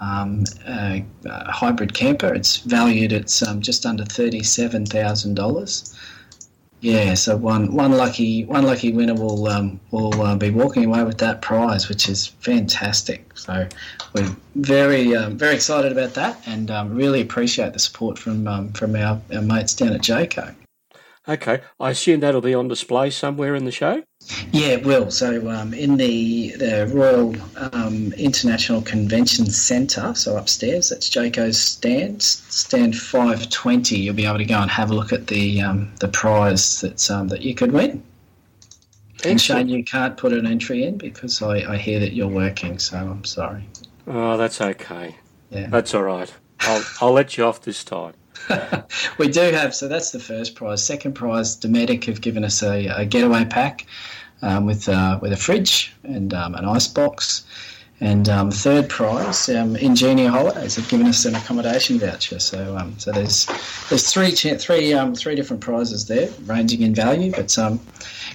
um, 0.00 0.44
a, 0.66 1.04
a 1.24 1.52
hybrid 1.52 1.94
camper. 1.94 2.32
It's 2.34 2.58
valued 2.58 3.12
at 3.12 3.42
um, 3.42 3.60
just 3.60 3.86
under 3.86 4.04
thirty 4.04 4.42
seven 4.42 4.86
thousand 4.86 5.34
dollars. 5.34 5.94
Yeah, 6.80 7.14
so 7.14 7.36
one 7.36 7.74
one 7.74 7.92
lucky 7.92 8.44
one 8.44 8.64
lucky 8.64 8.92
winner 8.92 9.14
will 9.14 9.48
um, 9.48 9.80
will 9.90 10.20
uh, 10.22 10.36
be 10.36 10.50
walking 10.50 10.84
away 10.84 11.02
with 11.02 11.18
that 11.18 11.42
prize, 11.42 11.88
which 11.88 12.08
is 12.08 12.26
fantastic. 12.26 13.36
So 13.36 13.66
we're 14.12 14.36
very 14.54 15.14
um, 15.16 15.36
very 15.36 15.54
excited 15.54 15.90
about 15.90 16.14
that, 16.14 16.40
and 16.46 16.70
um, 16.70 16.94
really 16.94 17.20
appreciate 17.20 17.72
the 17.72 17.80
support 17.80 18.18
from 18.18 18.46
um, 18.46 18.72
from 18.72 18.94
our, 18.94 19.20
our 19.34 19.42
mates 19.42 19.74
down 19.74 19.92
at 19.92 20.02
Jayco. 20.02 20.54
Okay, 21.28 21.60
I 21.78 21.90
assume 21.90 22.20
that'll 22.20 22.40
be 22.40 22.54
on 22.54 22.68
display 22.68 23.10
somewhere 23.10 23.54
in 23.54 23.66
the 23.66 23.70
show. 23.70 24.02
Yeah, 24.50 24.68
it 24.68 24.86
will. 24.86 25.10
So 25.10 25.50
um, 25.50 25.74
in 25.74 25.98
the, 25.98 26.52
the 26.52 26.90
Royal 26.90 27.36
um, 27.74 28.14
International 28.14 28.80
Convention 28.80 29.44
Centre, 29.46 30.14
so 30.14 30.38
upstairs, 30.38 30.88
that's 30.88 31.10
Jayco's 31.10 31.60
stand, 31.60 32.22
stand 32.22 32.96
520. 32.96 33.98
You'll 33.98 34.14
be 34.14 34.24
able 34.24 34.38
to 34.38 34.46
go 34.46 34.58
and 34.58 34.70
have 34.70 34.90
a 34.90 34.94
look 34.94 35.12
at 35.12 35.26
the 35.26 35.60
um, 35.60 35.92
the 36.00 36.08
prize 36.08 36.80
that's 36.80 37.10
um, 37.10 37.28
that 37.28 37.42
you 37.42 37.54
could 37.54 37.72
win. 37.72 38.02
Excellent. 39.16 39.30
And 39.30 39.40
Shane, 39.40 39.68
you 39.68 39.84
can't 39.84 40.16
put 40.16 40.32
an 40.32 40.46
entry 40.46 40.84
in 40.84 40.96
because 40.96 41.42
I, 41.42 41.74
I 41.74 41.76
hear 41.76 42.00
that 42.00 42.14
you're 42.14 42.28
working, 42.28 42.78
so 42.78 42.96
I'm 42.96 43.24
sorry. 43.24 43.68
Oh, 44.06 44.38
that's 44.38 44.62
okay. 44.62 45.16
Yeah, 45.50 45.66
that's 45.66 45.92
all 45.94 46.04
right. 46.04 46.32
I'll 46.60 46.84
I'll 47.02 47.12
let 47.12 47.36
you 47.36 47.44
off 47.44 47.60
this 47.60 47.84
time. 47.84 48.14
we 49.18 49.28
do 49.28 49.40
have 49.52 49.74
so 49.74 49.88
that's 49.88 50.10
the 50.10 50.20
first 50.20 50.54
prize. 50.54 50.82
Second 50.84 51.14
prize, 51.14 51.56
Dometic 51.56 52.04
have 52.04 52.20
given 52.20 52.44
us 52.44 52.62
a, 52.62 52.86
a 52.86 53.04
getaway 53.04 53.44
pack 53.44 53.86
um, 54.42 54.66
with 54.66 54.88
uh, 54.88 55.18
with 55.20 55.32
a 55.32 55.36
fridge 55.36 55.92
and 56.04 56.34
um, 56.34 56.54
an 56.54 56.64
ice 56.64 56.86
box. 56.86 57.44
And 58.00 58.28
um, 58.28 58.52
third 58.52 58.88
prize, 58.88 59.48
um, 59.48 59.74
Ingenia 59.74 60.28
Holidays 60.30 60.76
have 60.76 60.88
given 60.88 61.08
us 61.08 61.24
an 61.24 61.34
accommodation 61.34 61.98
voucher. 61.98 62.38
So, 62.38 62.76
um, 62.76 62.96
so 62.96 63.10
there's 63.10 63.46
there's 63.88 64.12
three 64.12 64.30
three 64.30 64.92
um, 64.92 65.16
three 65.16 65.34
different 65.34 65.62
prizes 65.62 66.06
there, 66.06 66.30
ranging 66.44 66.82
in 66.82 66.94
value. 66.94 67.32
But 67.32 67.58
um, 67.58 67.80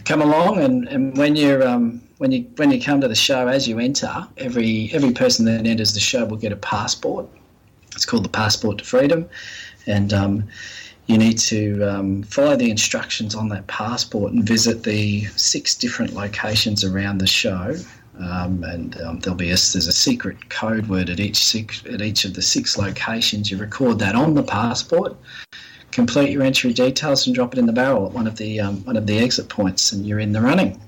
come 0.03 0.21
along, 0.21 0.57
and, 0.57 0.87
and 0.89 1.17
when 1.17 1.37
you 1.37 1.63
um, 1.63 2.01
when 2.17 2.33
you 2.33 2.45
when 2.57 2.71
you 2.71 2.81
come 2.81 2.99
to 2.99 3.07
the 3.07 3.15
show, 3.15 3.47
as 3.47 3.65
you 3.65 3.79
enter, 3.79 4.27
every 4.37 4.89
every 4.91 5.13
person 5.13 5.45
that 5.45 5.65
enters 5.65 5.93
the 5.93 6.01
show 6.01 6.25
will 6.25 6.37
get 6.37 6.51
a 6.51 6.57
passport. 6.57 7.25
It's 7.95 8.05
called 8.05 8.25
the 8.25 8.29
Passport 8.29 8.79
to 8.79 8.83
Freedom, 8.83 9.29
and 9.87 10.13
um, 10.13 10.47
you 11.07 11.17
need 11.17 11.37
to 11.37 11.83
um, 11.83 12.23
follow 12.23 12.55
the 12.55 12.71
instructions 12.71 13.35
on 13.35 13.49
that 13.49 13.67
passport 13.67 14.31
and 14.31 14.43
visit 14.43 14.83
the 14.83 15.25
six 15.35 15.75
different 15.75 16.13
locations 16.13 16.83
around 16.83 17.17
the 17.17 17.27
show. 17.27 17.75
Um, 18.19 18.63
and 18.63 19.01
um, 19.01 19.19
there'll 19.19 19.35
be 19.35 19.47
a, 19.47 19.57
there's 19.57 19.87
a 19.87 19.91
secret 19.91 20.49
code 20.49 20.87
word 20.87 21.09
at 21.09 21.19
each 21.19 21.43
six, 21.43 21.83
at 21.91 22.01
each 22.01 22.25
of 22.25 22.35
the 22.35 22.43
six 22.43 22.77
locations. 22.77 23.49
You 23.49 23.57
record 23.57 23.99
that 23.99 24.15
on 24.15 24.35
the 24.35 24.43
passport, 24.43 25.17
complete 25.91 26.29
your 26.29 26.43
entry 26.43 26.73
details, 26.73 27.25
and 27.25 27.35
drop 27.35 27.53
it 27.53 27.59
in 27.59 27.65
the 27.65 27.73
barrel 27.73 28.05
at 28.05 28.11
one 28.11 28.27
of 28.27 28.37
the 28.37 28.59
um, 28.59 28.85
one 28.85 28.97
of 28.97 29.07
the 29.07 29.17
exit 29.17 29.49
points, 29.49 29.91
and 29.91 30.05
you're 30.05 30.19
in 30.19 30.31
the 30.31 30.41
running. 30.41 30.79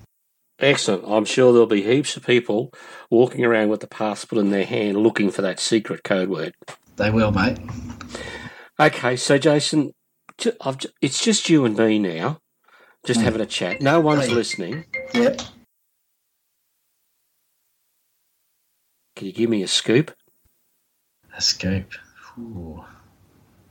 Excellent. 0.60 1.04
I'm 1.06 1.26
sure 1.26 1.52
there'll 1.52 1.68
be 1.68 1.82
heaps 1.82 2.16
of 2.16 2.26
people 2.26 2.72
walking 3.10 3.44
around 3.44 3.70
with 3.70 3.82
the 3.82 3.88
passport 3.88 4.40
in 4.40 4.52
their 4.52 4.66
hand 4.66 4.98
looking 4.98 5.32
for 5.32 5.42
that 5.42 5.60
secret 5.60 6.04
code 6.04 6.30
word. 6.30 6.54
They 6.96 7.10
will, 7.10 7.32
mate. 7.32 7.58
Okay, 8.80 9.16
so 9.16 9.38
Jason, 9.38 9.94
it's 11.02 11.24
just 11.24 11.50
you 11.50 11.64
and 11.64 11.78
me 11.78 11.98
now, 11.98 12.40
just 13.06 13.22
mm. 13.22 13.24
having 13.24 13.42
a 13.42 13.46
chat. 13.46 13.82
No 13.82 14.02
one's 14.02 14.30
listening. 14.30 14.86
Yep. 15.14 15.42
Can 19.16 19.28
you 19.28 19.34
give 19.34 19.50
me 19.50 19.64
a 19.64 19.68
scoop? 19.68 20.14
A 21.38 21.42
scoop. 21.42 21.94
Ooh. 22.38 22.84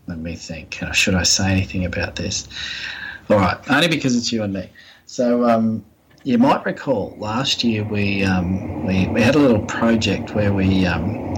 Let 0.06 0.18
me 0.18 0.36
think. 0.36 0.82
Should 0.92 1.14
I 1.14 1.22
say 1.22 1.50
anything 1.52 1.84
about 1.84 2.16
this? 2.16 2.48
All 3.30 3.38
right, 3.38 3.58
only 3.70 3.88
because 3.88 4.16
it's 4.16 4.32
you 4.32 4.42
and 4.42 4.52
me. 4.52 4.70
So 5.06 5.48
um, 5.48 5.84
you 6.24 6.38
might 6.38 6.64
recall 6.64 7.14
last 7.18 7.64
year 7.64 7.84
we 7.84 8.22
um, 8.22 8.86
we, 8.86 9.06
we 9.08 9.22
had 9.22 9.34
a 9.34 9.38
little 9.38 9.64
project 9.64 10.34
where 10.34 10.52
we 10.52 10.84
um, 10.84 11.34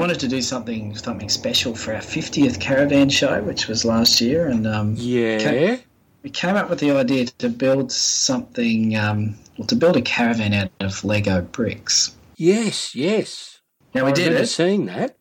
wanted 0.00 0.18
to 0.18 0.28
do 0.28 0.40
something 0.40 0.96
something 0.96 1.28
special 1.28 1.74
for 1.74 1.92
our 1.94 2.00
50th 2.00 2.58
caravan 2.58 3.10
show, 3.10 3.42
which 3.42 3.68
was 3.68 3.84
last 3.84 4.20
year, 4.20 4.48
and 4.48 4.66
um, 4.66 4.94
Yeah. 4.96 5.38
came, 5.38 5.80
we 6.22 6.30
came 6.30 6.56
up 6.56 6.70
with 6.70 6.80
the 6.80 6.90
idea 6.92 7.26
to 7.26 7.48
build 7.50 7.92
something, 7.92 8.96
um, 8.96 9.36
well, 9.58 9.66
to 9.66 9.76
build 9.76 9.96
a 9.98 10.02
caravan 10.02 10.54
out 10.54 10.70
of 10.80 11.04
Lego 11.04 11.42
bricks. 11.42 12.16
Yes, 12.36 12.94
yes. 12.94 13.60
Now 13.94 14.04
we 14.06 14.12
I 14.12 14.14
did 14.14 14.32
it. 14.32 14.46
seeing 14.46 14.86
that. 14.86 15.16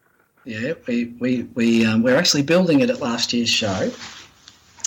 Yeah, 0.45 0.73
we 0.87 1.13
we 1.19 1.43
we 1.53 1.85
um, 1.85 2.01
we're 2.01 2.15
actually 2.15 2.43
building 2.43 2.79
it 2.79 2.89
at 2.89 3.01
last 3.01 3.33
year's 3.33 3.49
show, 3.49 3.91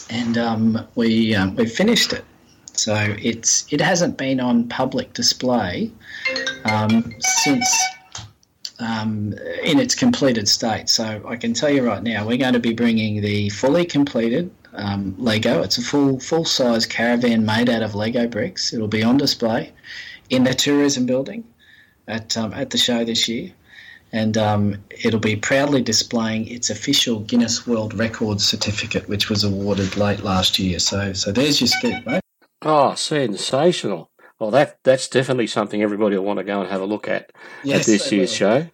and 0.08 0.38
um, 0.38 0.88
we 0.94 1.34
um, 1.34 1.54
we 1.54 1.66
finished 1.66 2.14
it. 2.14 2.24
So 2.72 2.94
it's 3.20 3.70
it 3.70 3.80
hasn't 3.80 4.16
been 4.16 4.40
on 4.40 4.68
public 4.68 5.12
display 5.12 5.90
um, 6.64 7.12
since 7.44 7.68
um, 8.82 9.34
in 9.62 9.78
its 9.78 9.94
completed 9.94 10.48
state. 10.48 10.88
So 10.88 11.22
I 11.26 11.36
can 11.36 11.54
tell 11.54 11.70
you 11.70 11.86
right 11.86 12.02
now, 12.02 12.26
we're 12.26 12.38
going 12.38 12.54
to 12.54 12.60
be 12.60 12.74
bringing 12.74 13.20
the 13.20 13.48
fully 13.50 13.84
completed 13.84 14.50
um, 14.74 15.14
Lego. 15.18 15.62
It's 15.62 15.78
a 15.78 15.82
full 15.82 16.18
full 16.20 16.44
size 16.44 16.86
caravan 16.86 17.44
made 17.44 17.68
out 17.68 17.82
of 17.82 17.94
Lego 17.94 18.26
bricks. 18.26 18.72
It'll 18.72 18.88
be 18.88 19.02
on 19.02 19.16
display 19.16 19.72
in 20.30 20.44
the 20.44 20.54
tourism 20.54 21.06
building 21.06 21.44
at 22.08 22.36
um, 22.36 22.52
at 22.54 22.70
the 22.70 22.78
show 22.78 23.04
this 23.04 23.28
year 23.28 23.52
and 24.12 24.36
um, 24.36 24.76
it'll 24.90 25.20
be 25.20 25.36
proudly 25.36 25.80
displaying 25.82 26.46
its 26.46 26.68
official 26.68 27.20
Guinness 27.20 27.66
World 27.66 27.94
Records 27.94 28.46
certificate, 28.46 29.08
which 29.08 29.30
was 29.30 29.42
awarded 29.42 29.96
late 29.96 30.22
last 30.22 30.58
year. 30.58 30.78
So, 30.78 31.14
so 31.14 31.32
there's 31.32 31.60
your 31.60 31.68
scoop, 31.68 32.06
mate. 32.06 32.20
Oh, 32.60 32.94
sensational. 32.94 34.10
Well, 34.42 34.50
that 34.50 34.80
that's 34.82 35.06
definitely 35.06 35.46
something 35.46 35.84
everybody 35.84 36.16
will 36.16 36.24
want 36.24 36.38
to 36.38 36.44
go 36.44 36.60
and 36.62 36.68
have 36.68 36.80
a 36.80 36.84
look 36.84 37.06
at 37.06 37.30
Yes, 37.62 37.82
at 37.82 37.86
this 37.86 38.10
year's 38.10 38.30
will. 38.30 38.36
show. 38.36 38.70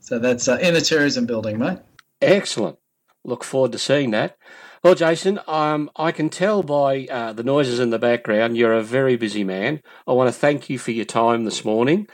So 0.00 0.18
that's 0.18 0.48
uh, 0.48 0.58
in 0.60 0.74
the 0.74 0.80
tourism 0.80 1.26
building, 1.26 1.60
mate. 1.60 1.78
Excellent. 2.20 2.78
Look 3.24 3.44
forward 3.44 3.70
to 3.70 3.78
seeing 3.78 4.10
that. 4.10 4.36
Well, 4.82 4.96
Jason, 4.96 5.38
um, 5.46 5.92
I 5.94 6.10
can 6.10 6.28
tell 6.28 6.64
by 6.64 7.06
uh, 7.06 7.32
the 7.32 7.44
noises 7.44 7.78
in 7.78 7.90
the 7.90 8.00
background 8.00 8.56
you're 8.56 8.72
a 8.72 8.82
very 8.82 9.14
busy 9.14 9.44
man. 9.44 9.80
I 10.08 10.12
want 10.12 10.26
to 10.26 10.32
thank 10.36 10.68
you 10.68 10.76
for 10.76 10.90
your 10.90 11.04
time 11.04 11.44
this 11.44 11.64
morning 11.64 12.08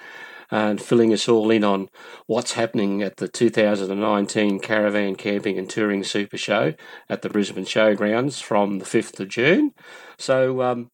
and 0.51 0.83
filling 0.83 1.15
us 1.15 1.31
all 1.31 1.51
in 1.51 1.65
on 1.65 1.89
what's 2.27 2.53
happening 2.53 3.01
at 3.01 3.17
the 3.17 3.29
2019 3.29 4.61
Caravan 4.61 5.17
Camping 5.17 5.57
and 5.57 5.71
Touring 5.71 6.05
Super 6.05 6.37
Show 6.37 6.75
at 7.09 7.23
the 7.23 7.31
Brisbane 7.31 7.65
Showgrounds 7.65 8.43
from 8.43 8.81
the 8.81 8.85
5th 8.85 9.19
of 9.19 9.29
June. 9.29 9.73
So, 10.19 10.61
um, 10.61 10.91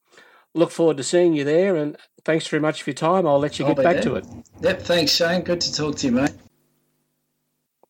look 0.57 0.71
forward 0.71 0.97
to 0.97 1.05
seeing 1.05 1.35
you 1.35 1.45
there 1.45 1.77
and 1.77 1.97
thanks 2.25 2.47
very 2.47 2.61
much 2.61 2.83
for 2.83 2.91
your 2.91 2.95
time. 2.95 3.27
I'll 3.27 3.39
let 3.39 3.59
you 3.59 3.67
I'll 3.67 3.75
get 3.75 3.85
back 3.85 3.95
there. 3.97 4.03
to 4.03 4.15
it. 4.17 4.27
Yep, 4.63 4.83
thanks, 4.83 5.13
Shane. 5.13 5.43
Good 5.43 5.61
to 5.61 5.73
talk 5.73 5.97
to 5.97 6.07
you, 6.07 6.13
mate. 6.13 6.33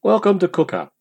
Welcome 0.02 0.38
to 0.40 0.48
Cook 0.48 0.74
Up. 0.74 0.92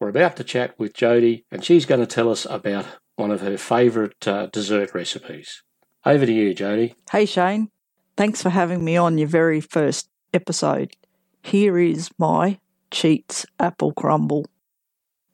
We're 0.00 0.08
about 0.08 0.36
to 0.36 0.44
chat 0.44 0.78
with 0.78 0.94
Jody, 0.94 1.44
and 1.50 1.62
she's 1.62 1.84
going 1.84 2.00
to 2.00 2.06
tell 2.06 2.30
us 2.30 2.46
about 2.46 2.86
one 3.16 3.30
of 3.30 3.42
her 3.42 3.58
favourite 3.58 4.26
uh, 4.26 4.46
dessert 4.46 4.94
recipes. 4.94 5.62
Over 6.06 6.24
to 6.24 6.32
you, 6.32 6.54
Jody. 6.54 6.94
Hey 7.12 7.26
Shane, 7.26 7.70
thanks 8.16 8.42
for 8.42 8.48
having 8.48 8.82
me 8.82 8.96
on 8.96 9.18
your 9.18 9.28
very 9.28 9.60
first 9.60 10.08
episode. 10.32 10.96
Here 11.42 11.78
is 11.78 12.10
my 12.18 12.58
Cheats 12.90 13.46
apple 13.58 13.92
crumble. 13.92 14.46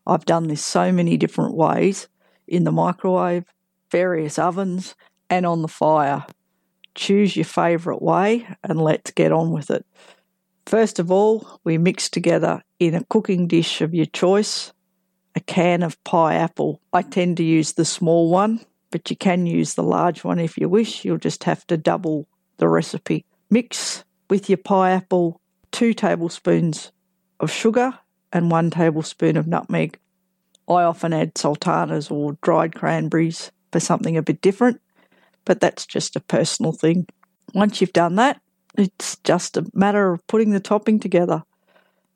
I've 0.06 0.24
done 0.24 0.48
this 0.48 0.64
so 0.64 0.92
many 0.92 1.16
different 1.16 1.54
ways 1.54 2.08
in 2.46 2.64
the 2.64 2.72
microwave, 2.72 3.44
various 3.90 4.38
ovens, 4.38 4.94
and 5.30 5.46
on 5.46 5.62
the 5.62 5.68
fire. 5.68 6.24
Choose 6.94 7.36
your 7.36 7.44
favourite 7.44 8.02
way 8.02 8.46
and 8.64 8.80
let's 8.80 9.10
get 9.10 9.32
on 9.32 9.50
with 9.50 9.70
it. 9.70 9.84
First 10.66 10.98
of 10.98 11.12
all, 11.12 11.60
we 11.62 11.78
mix 11.78 12.08
together 12.08 12.62
in 12.78 12.94
a 12.94 13.04
cooking 13.04 13.46
dish 13.46 13.80
of 13.80 13.94
your 13.94 14.06
choice 14.06 14.72
a 15.36 15.40
can 15.40 15.82
of 15.82 16.02
pie 16.02 16.34
apple. 16.34 16.80
I 16.92 17.02
tend 17.02 17.36
to 17.36 17.44
use 17.44 17.74
the 17.74 17.84
small 17.84 18.30
one, 18.30 18.60
but 18.90 19.10
you 19.10 19.16
can 19.16 19.44
use 19.44 19.74
the 19.74 19.82
large 19.82 20.24
one 20.24 20.38
if 20.38 20.56
you 20.56 20.68
wish. 20.68 21.04
You'll 21.04 21.18
just 21.18 21.44
have 21.44 21.66
to 21.66 21.76
double 21.76 22.26
the 22.56 22.68
recipe. 22.68 23.26
Mix 23.50 24.02
with 24.30 24.48
your 24.48 24.56
pie 24.56 24.92
apple 24.92 25.40
two 25.70 25.92
tablespoons 25.92 26.90
of 27.38 27.50
sugar 27.50 27.98
and 28.32 28.50
one 28.50 28.70
tablespoon 28.70 29.36
of 29.36 29.46
nutmeg. 29.46 29.98
I 30.68 30.82
often 30.82 31.12
add 31.12 31.36
sultanas 31.36 32.10
or 32.10 32.38
dried 32.42 32.74
cranberries 32.74 33.52
for 33.72 33.78
something 33.78 34.16
a 34.16 34.22
bit 34.22 34.40
different, 34.40 34.80
but 35.46 35.60
that's 35.60 35.86
just 35.86 36.16
a 36.16 36.20
personal 36.20 36.72
thing. 36.72 37.06
Once 37.54 37.80
you've 37.80 37.94
done 37.94 38.16
that, 38.16 38.38
it's 38.76 39.16
just 39.24 39.56
a 39.56 39.64
matter 39.72 40.12
of 40.12 40.26
putting 40.26 40.50
the 40.50 40.60
topping 40.60 41.00
together. 41.00 41.42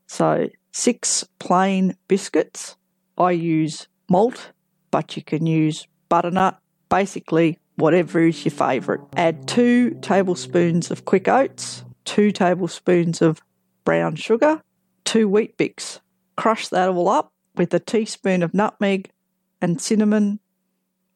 So, 0.06 0.50
six 0.72 1.24
plain 1.38 1.96
biscuits. 2.08 2.76
I 3.16 3.30
use 3.30 3.88
malt, 4.10 4.52
but 4.90 5.16
you 5.16 5.22
can 5.22 5.46
use 5.46 5.86
butternut, 6.10 6.58
basically 6.90 7.58
whatever 7.76 8.20
is 8.20 8.44
your 8.44 8.52
favourite. 8.52 9.00
Add 9.16 9.48
two 9.48 9.92
tablespoons 10.02 10.90
of 10.90 11.06
quick 11.06 11.28
oats, 11.28 11.84
two 12.04 12.30
tablespoons 12.30 13.22
of 13.22 13.40
brown 13.84 14.16
sugar, 14.16 14.60
two 15.04 15.28
Weet-Bix. 15.28 16.00
Crush 16.36 16.68
that 16.68 16.88
all 16.88 17.08
up 17.08 17.32
with 17.56 17.72
a 17.72 17.80
teaspoon 17.80 18.42
of 18.42 18.52
nutmeg 18.52 19.10
and 19.62 19.80
cinnamon 19.80 20.40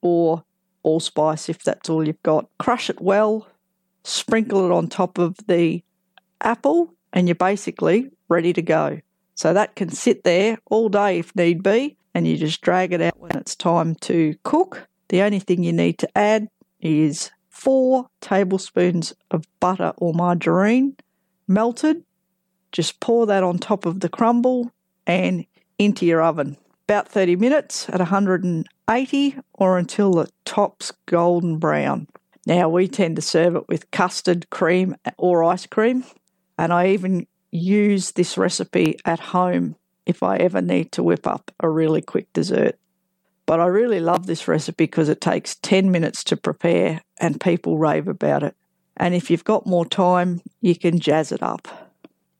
or 0.01 0.45
allspice 0.85 1.49
if 1.49 1.63
that's 1.65 1.91
all 1.91 2.07
you've 2.07 2.23
got. 2.23 2.49
Crush 2.59 2.89
it 2.89 3.01
well, 3.01 3.49
sprinkle 4.05 4.65
it 4.65 4.71
on 4.73 4.89
top 4.89 5.19
of 5.19 5.37
the 5.49 5.83
apple, 6.41 6.95
and 7.13 7.27
you're 7.27 7.35
basically 7.35 8.11
ready 8.29 8.53
to 8.53 8.63
go. 8.63 9.01
So 9.35 9.53
that 9.53 9.75
can 9.75 9.89
sit 9.89 10.23
there 10.23 10.59
all 10.67 10.89
day 10.89 11.19
if 11.19 11.35
need 11.35 11.63
be, 11.63 11.97
and 12.15 12.29
you 12.29 12.37
just 12.37 12.61
drag 12.61 12.93
it 12.93 13.03
out 13.03 13.19
when 13.19 13.37
it's 13.37 13.57
time 13.57 13.97
to 13.97 14.37
cook. 14.45 14.87
The 15.09 15.23
only 15.23 15.41
thing 15.41 15.65
you 15.65 15.73
need 15.73 15.99
to 15.99 16.19
add 16.19 16.49
is 16.81 17.31
four 17.49 18.09
tablespoons 18.21 19.13
of 19.31 19.47
butter 19.61 19.93
or 19.97 20.15
margarine 20.15 20.97
melted. 21.49 22.05
Just 22.73 23.01
pour 23.01 23.27
that 23.27 23.43
on 23.43 23.59
top 23.59 23.87
of 23.87 24.01
the 24.01 24.09
crumble 24.09 24.73
and 25.07 25.47
into 25.79 26.07
your 26.07 26.23
oven. 26.23 26.57
About 26.87 27.09
30 27.09 27.37
minutes 27.37 27.89
at 27.89 27.99
180 27.99 29.37
or 29.55 29.79
until 29.79 30.13
the 30.13 30.29
top's 30.45 30.93
golden 31.07 31.59
brown. 31.59 32.09
Now, 32.47 32.69
we 32.69 32.89
tend 32.89 33.17
to 33.17 33.23
serve 33.23 33.57
it 33.57 33.67
with 33.69 33.91
custard, 33.91 34.51
cream, 34.51 34.95
or 35.17 35.43
ice 35.45 35.65
cream, 35.65 36.05
and 36.59 36.75
I 36.75 36.89
even 36.89 37.27
use 37.51 38.11
this 38.11 38.37
recipe 38.37 38.99
at 39.07 39.19
home 39.19 39.77
if 40.05 40.23
I 40.23 40.37
ever 40.37 40.61
need 40.61 40.93
to 40.93 41.03
whip 41.03 41.27
up 41.27 41.51
a 41.61 41.71
really 41.71 42.03
quick 42.03 42.31
dessert. 42.35 42.79
But 43.47 43.61
I 43.61 43.67
really 43.67 44.01
love 44.01 44.27
this 44.27 44.47
recipe 44.47 44.85
because 44.85 45.09
it 45.09 45.23
takes 45.23 45.55
10 45.57 45.91
minutes 45.91 46.23
to 46.25 46.37
prepare 46.37 47.01
and 47.19 47.41
people 47.41 47.79
rave 47.79 48.09
about 48.09 48.43
it. 48.43 48.57
And 48.97 49.15
if 49.15 49.31
you've 49.31 49.45
got 49.45 49.67
more 49.67 49.87
time, 49.87 50.43
you 50.61 50.77
can 50.77 51.01
jazz 51.01 51.33
it 51.33 51.43
up. 51.43 51.67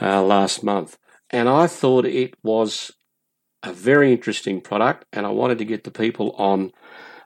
uh, 0.00 0.22
last 0.22 0.62
month. 0.62 0.98
And 1.34 1.48
I 1.48 1.66
thought 1.66 2.04
it 2.04 2.36
was 2.44 2.92
a 3.64 3.72
very 3.72 4.12
interesting 4.12 4.60
product, 4.60 5.04
and 5.12 5.26
I 5.26 5.30
wanted 5.30 5.58
to 5.58 5.64
get 5.64 5.82
the 5.82 5.90
people 5.90 6.30
on 6.38 6.70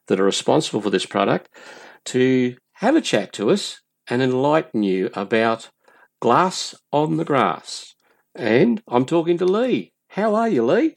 that 0.07 0.19
are 0.19 0.25
responsible 0.25 0.81
for 0.81 0.89
this 0.89 1.05
product 1.05 1.51
to 2.07 2.57
have 2.77 2.97
a 2.97 3.03
chat 3.03 3.35
to 3.35 3.51
us 3.51 3.83
and 4.09 4.23
enlighten 4.23 4.83
you 4.83 5.11
about 5.13 5.69
glass 6.23 6.75
on 6.91 7.19
the 7.19 7.25
grass. 7.27 7.95
And 8.35 8.83
I'm 8.89 9.05
talking 9.05 9.37
to 9.37 9.45
Lee. 9.45 9.93
How 10.09 10.35
are 10.35 10.49
you, 10.49 10.65
Lee? 10.65 10.97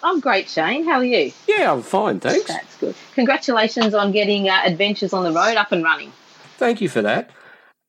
I'm 0.00 0.20
great, 0.20 0.48
Shane. 0.48 0.84
How 0.84 0.98
are 0.98 1.04
you? 1.04 1.32
Yeah, 1.48 1.72
I'm 1.72 1.82
fine, 1.82 2.20
thanks. 2.20 2.46
That's 2.46 2.76
good. 2.76 2.94
Congratulations 3.16 3.92
on 3.92 4.12
getting 4.12 4.48
uh, 4.48 4.60
Adventures 4.64 5.12
on 5.12 5.24
the 5.24 5.32
Road 5.32 5.56
up 5.56 5.72
and 5.72 5.82
running. 5.82 6.12
Thank 6.58 6.80
you 6.80 6.88
for 6.88 7.02
that. 7.02 7.30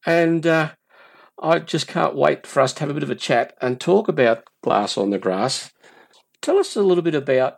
And 0.04 0.48
uh, 0.48 0.72
I 1.42 1.60
just 1.60 1.88
can't 1.88 2.16
wait 2.16 2.46
for 2.46 2.62
us 2.62 2.74
to 2.74 2.82
have 2.82 2.90
a 2.90 2.94
bit 2.94 3.04
of 3.04 3.10
a 3.10 3.16
chat 3.16 3.56
and 3.62 3.80
talk 3.80 4.08
about 4.08 4.44
glass 4.64 4.98
on 4.98 5.10
the 5.10 5.18
grass. 5.18 5.72
Tell 6.42 6.58
us 6.58 6.76
a 6.76 6.84
little 6.84 7.04
bit 7.04 7.16
about 7.16 7.56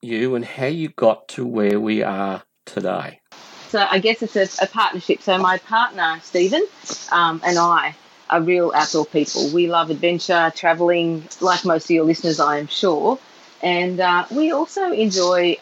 you 0.00 0.34
and 0.34 0.44
how 0.44 0.66
you 0.66 0.88
got 0.88 1.28
to 1.28 1.46
where 1.46 1.78
we 1.78 2.02
are 2.02 2.44
today. 2.64 3.20
So 3.68 3.86
I 3.90 3.98
guess 3.98 4.22
it's 4.22 4.36
a, 4.36 4.64
a 4.64 4.66
partnership. 4.66 5.20
So 5.20 5.36
my 5.38 5.58
partner 5.58 6.18
Stephen 6.22 6.64
um, 7.12 7.42
and 7.44 7.58
I 7.58 7.94
are 8.30 8.40
real 8.40 8.72
outdoor 8.74 9.06
people. 9.06 9.50
We 9.52 9.66
love 9.66 9.90
adventure, 9.90 10.52
traveling, 10.54 11.28
like 11.40 11.64
most 11.64 11.84
of 11.84 11.90
your 11.90 12.04
listeners, 12.04 12.40
I 12.40 12.58
am 12.58 12.68
sure. 12.68 13.18
And 13.62 14.00
uh, 14.00 14.26
we 14.30 14.52
also 14.52 14.92
enjoy 14.92 15.56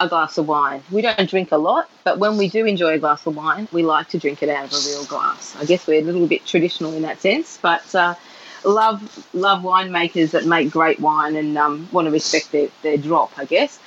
a 0.00 0.08
glass 0.08 0.38
of 0.38 0.48
wine. 0.48 0.82
We 0.90 1.02
don't 1.02 1.28
drink 1.28 1.52
a 1.52 1.58
lot, 1.58 1.88
but 2.04 2.18
when 2.18 2.38
we 2.38 2.48
do 2.48 2.64
enjoy 2.64 2.94
a 2.94 2.98
glass 2.98 3.26
of 3.26 3.36
wine, 3.36 3.68
we 3.70 3.82
like 3.82 4.08
to 4.08 4.18
drink 4.18 4.42
it 4.42 4.48
out 4.48 4.64
of 4.64 4.72
a 4.72 4.88
real 4.88 5.04
glass. 5.04 5.54
I 5.56 5.66
guess 5.66 5.86
we're 5.86 6.00
a 6.00 6.04
little 6.04 6.26
bit 6.26 6.46
traditional 6.46 6.94
in 6.94 7.02
that 7.02 7.20
sense, 7.20 7.58
but 7.60 7.94
uh, 7.94 8.14
love 8.64 9.26
love 9.34 9.62
winemakers 9.62 10.30
that 10.30 10.46
make 10.46 10.70
great 10.70 10.98
wine 10.98 11.36
and 11.36 11.56
um, 11.58 11.88
want 11.92 12.06
to 12.06 12.10
respect 12.10 12.50
their, 12.50 12.68
their 12.82 12.96
drop, 12.96 13.32
I 13.36 13.44
guess. 13.44 13.78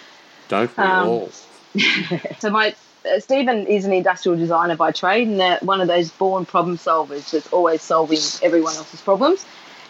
Don't 0.48 0.76
we 0.78 0.84
Um, 0.84 1.08
all? 1.08 1.32
so 2.40 2.52
my 2.52 2.76
uh, 3.06 3.20
Stephen 3.20 3.66
is 3.66 3.86
an 3.86 3.92
industrial 3.92 4.38
designer 4.38 4.76
by 4.76 4.92
trade, 4.92 5.28
and 5.28 5.62
one 5.68 5.82
of 5.82 5.88
those 5.88 6.12
born 6.12 6.46
problem 6.46 6.78
solvers 6.78 7.32
that's 7.32 7.52
always 7.52 7.82
solving 7.82 8.20
everyone 8.44 8.76
else's 8.76 9.02
problems. 9.02 9.46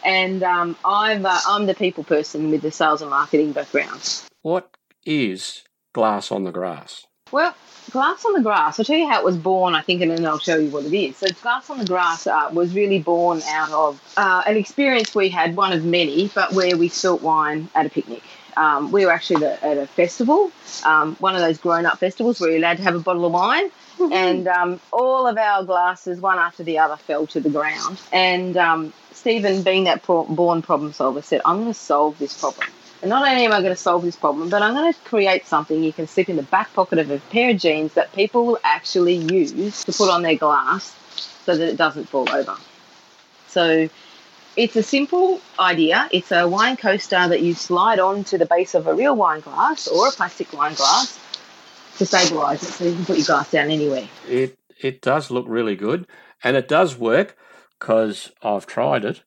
And 0.05 0.41
um, 0.41 0.77
I'm 0.85 1.25
uh, 1.25 1.39
I'm 1.47 1.65
the 1.65 1.75
people 1.75 2.05
person 2.05 2.49
with 2.49 2.61
the 2.61 2.71
sales 2.71 3.01
and 3.01 3.09
marketing 3.09 3.51
background. 3.51 4.21
What 4.41 4.69
is 5.05 5.63
glass 5.93 6.31
on 6.31 6.43
the 6.43 6.51
grass? 6.51 7.05
Well, 7.31 7.55
Glass 7.91 8.25
on 8.25 8.33
the 8.33 8.41
Grass, 8.41 8.79
I'll 8.79 8.85
tell 8.85 8.97
you 8.97 9.07
how 9.07 9.19
it 9.19 9.25
was 9.25 9.37
born, 9.37 9.75
I 9.75 9.81
think, 9.81 10.01
and 10.01 10.11
then 10.11 10.25
I'll 10.25 10.39
show 10.39 10.57
you 10.57 10.69
what 10.69 10.85
it 10.85 10.93
is. 10.93 11.17
So, 11.17 11.27
Glass 11.41 11.69
on 11.69 11.77
the 11.77 11.85
Grass 11.85 12.27
uh, 12.27 12.49
was 12.53 12.73
really 12.73 12.99
born 12.99 13.41
out 13.47 13.71
of 13.71 14.13
uh, 14.17 14.43
an 14.45 14.55
experience 14.55 15.13
we 15.13 15.29
had, 15.29 15.55
one 15.55 15.73
of 15.73 15.83
many, 15.83 16.29
but 16.33 16.53
where 16.53 16.77
we 16.77 16.87
spilt 16.89 17.21
wine 17.21 17.69
at 17.75 17.85
a 17.85 17.89
picnic. 17.89 18.23
Um, 18.55 18.91
we 18.91 19.05
were 19.05 19.11
actually 19.11 19.45
at 19.45 19.63
a, 19.63 19.65
at 19.65 19.77
a 19.77 19.87
festival, 19.87 20.51
um, 20.85 21.15
one 21.15 21.35
of 21.35 21.41
those 21.41 21.57
grown 21.57 21.85
up 21.85 21.97
festivals 21.97 22.39
where 22.39 22.49
you're 22.51 22.59
allowed 22.59 22.77
to 22.77 22.83
have 22.83 22.95
a 22.95 22.99
bottle 22.99 23.25
of 23.25 23.33
wine. 23.33 23.69
and 24.11 24.47
um, 24.47 24.79
all 24.91 25.27
of 25.27 25.37
our 25.37 25.63
glasses, 25.63 26.19
one 26.19 26.39
after 26.39 26.63
the 26.63 26.79
other, 26.79 26.97
fell 26.97 27.27
to 27.27 27.39
the 27.39 27.49
ground. 27.49 27.99
And 28.11 28.57
um, 28.57 28.93
Stephen, 29.11 29.63
being 29.63 29.83
that 29.85 30.03
pro- 30.03 30.25
born 30.25 30.61
problem 30.61 30.93
solver, 30.93 31.21
said, 31.21 31.41
I'm 31.45 31.57
going 31.57 31.67
to 31.67 31.73
solve 31.73 32.17
this 32.17 32.39
problem. 32.39 32.67
And 33.03 33.09
not 33.09 33.27
only 33.27 33.43
am 33.43 33.51
I 33.51 33.59
going 33.59 33.73
to 33.73 33.75
solve 33.75 34.01
this 34.01 34.15
problem, 34.15 34.47
but 34.47 34.61
I'm 34.61 34.73
going 34.73 34.93
to 34.93 34.97
create 35.01 35.45
something 35.45 35.83
you 35.83 35.91
can 35.91 36.07
slip 36.07 36.29
in 36.29 36.37
the 36.37 36.43
back 36.43 36.73
pocket 36.73 36.99
of 36.99 37.11
a 37.11 37.19
pair 37.19 37.49
of 37.49 37.57
jeans 37.57 37.95
that 37.95 38.13
people 38.13 38.45
will 38.45 38.59
actually 38.63 39.15
use 39.15 39.83
to 39.83 39.91
put 39.91 40.09
on 40.09 40.21
their 40.21 40.37
glass 40.37 40.95
so 41.43 41.57
that 41.57 41.67
it 41.67 41.75
doesn't 41.75 42.07
fall 42.07 42.29
over. 42.29 42.55
So 43.47 43.89
it's 44.55 44.77
a 44.77 44.83
simple 44.83 45.41
idea. 45.59 46.07
It's 46.13 46.31
a 46.31 46.47
wine 46.47 46.77
coaster 46.77 47.27
that 47.27 47.41
you 47.41 47.55
slide 47.55 47.99
onto 47.99 48.37
the 48.37 48.45
base 48.45 48.73
of 48.73 48.87
a 48.87 48.93
real 48.93 49.17
wine 49.17 49.41
glass 49.41 49.89
or 49.89 50.07
a 50.07 50.11
plastic 50.11 50.53
wine 50.53 50.75
glass 50.75 51.19
to 51.97 52.05
stabilise 52.05 52.63
it 52.63 52.67
so 52.67 52.85
you 52.85 52.95
can 52.95 53.05
put 53.05 53.17
your 53.17 53.25
glass 53.25 53.51
down 53.51 53.69
anywhere. 53.69 54.07
It 54.29 54.57
it 54.79 55.01
does 55.01 55.29
look 55.29 55.45
really 55.49 55.75
good, 55.75 56.07
and 56.41 56.55
it 56.55 56.69
does 56.69 56.97
work 56.97 57.35
because 57.77 58.31
I've 58.41 58.65
tried 58.65 59.03
it. 59.03 59.23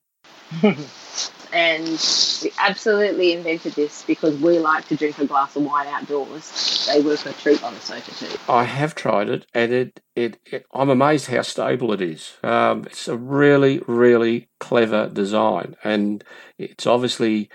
and 1.52 2.40
we 2.42 2.52
absolutely 2.58 3.32
invented 3.32 3.72
this 3.74 4.02
because 4.04 4.36
we 4.38 4.58
like 4.58 4.86
to 4.88 4.96
drink 4.96 5.18
a 5.18 5.26
glass 5.26 5.56
of 5.56 5.64
wine 5.64 5.86
outdoors. 5.86 6.86
They 6.86 7.00
work 7.00 7.24
a 7.26 7.32
treat 7.32 7.62
on 7.62 7.74
the 7.74 7.80
sofa 7.80 8.26
too. 8.26 8.38
I 8.48 8.64
have 8.64 8.94
tried 8.94 9.28
it, 9.28 9.46
and 9.54 9.72
it, 9.72 10.00
it, 10.14 10.38
it 10.46 10.66
I'm 10.72 10.90
amazed 10.90 11.26
how 11.26 11.42
stable 11.42 11.92
it 11.92 12.00
is. 12.00 12.34
Um, 12.42 12.84
it's 12.84 13.08
a 13.08 13.16
really, 13.16 13.80
really 13.86 14.48
clever 14.60 15.08
design, 15.08 15.76
and 15.84 16.22
it's 16.58 16.86
obviously 16.86 17.50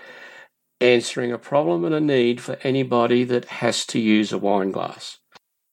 answering 0.80 1.32
a 1.32 1.38
problem 1.38 1.84
and 1.84 1.94
a 1.94 2.00
need 2.00 2.40
for 2.40 2.58
anybody 2.62 3.24
that 3.24 3.46
has 3.46 3.86
to 3.86 4.00
use 4.00 4.32
a 4.32 4.38
wine 4.38 4.72
glass. 4.72 5.18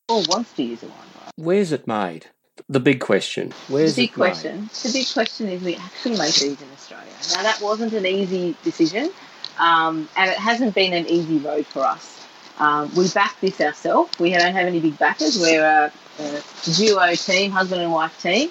Or 0.08 0.24
wants 0.30 0.54
to 0.54 0.64
use 0.64 0.84
a 0.84 0.88
wine 0.88 0.98
glass. 1.14 1.32
Where's 1.36 1.72
it 1.72 1.88
made? 1.88 2.28
The 2.68 2.80
big 2.80 3.00
question. 3.00 3.54
Where's 3.68 3.96
the 3.96 4.04
big 4.04 4.10
it 4.10 4.18
made? 4.18 4.26
question. 4.26 4.70
The 4.84 4.92
big 4.92 5.08
question 5.12 5.48
is 5.48 5.62
we 5.62 5.76
actually 5.76 6.18
make 6.18 6.34
these 6.36 6.62
in 6.62 6.68
Australia. 6.74 7.12
Now 7.34 7.44
that 7.44 7.62
wasn't 7.62 7.94
an 7.94 8.06
easy 8.06 8.56
decision, 8.64 9.12
um, 9.60 10.10
and 10.18 10.30
it 10.30 10.38
hasn't 10.38 10.76
been 10.76 10.94
an 10.94 11.08
easy 11.08 11.38
road 11.38 11.66
for 11.66 11.84
us. 11.84 12.26
Um, 12.58 12.94
we 12.96 13.08
backed 13.10 13.40
this 13.42 13.62
ourselves. 13.62 14.18
We 14.20 14.32
don't 14.32 14.54
have 14.54 14.68
any 14.68 14.80
big 14.80 14.98
backers. 15.00 15.40
We're 15.40 15.64
a, 15.64 15.92
a 16.20 16.44
duo 16.74 17.16
team, 17.16 17.52
husband 17.52 17.82
and 17.82 17.92
wife 17.92 18.22
team, 18.22 18.50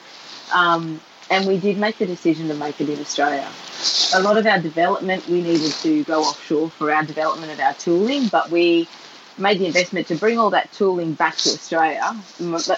um, 0.55 1.01
and 1.31 1.47
we 1.47 1.59
did 1.59 1.77
make 1.77 1.99
the 1.99 2.07
decision 2.07 2.49
to 2.49 2.55
make 2.55 2.81
it 2.81 2.89
in 2.89 2.99
Australia. 3.01 3.47
A 4.15 4.23
lot 4.23 4.39
of 4.39 4.47
our 4.47 4.59
development 4.59 5.29
we 5.29 5.43
needed 5.43 5.73
to 5.73 6.05
go 6.05 6.23
offshore 6.23 6.71
for 6.71 6.91
our 6.91 7.05
development 7.05 7.53
of 7.53 7.61
our 7.61 7.75
tooling, 7.75 8.29
but 8.29 8.51
we 8.51 8.89
made 9.39 9.59
the 9.59 9.67
investment 9.67 10.07
to 10.09 10.17
bring 10.17 10.39
all 10.39 10.51
that 10.51 10.73
tooling 10.73 11.15
back 11.15 11.37
to 11.37 11.51
Australia. 11.51 12.17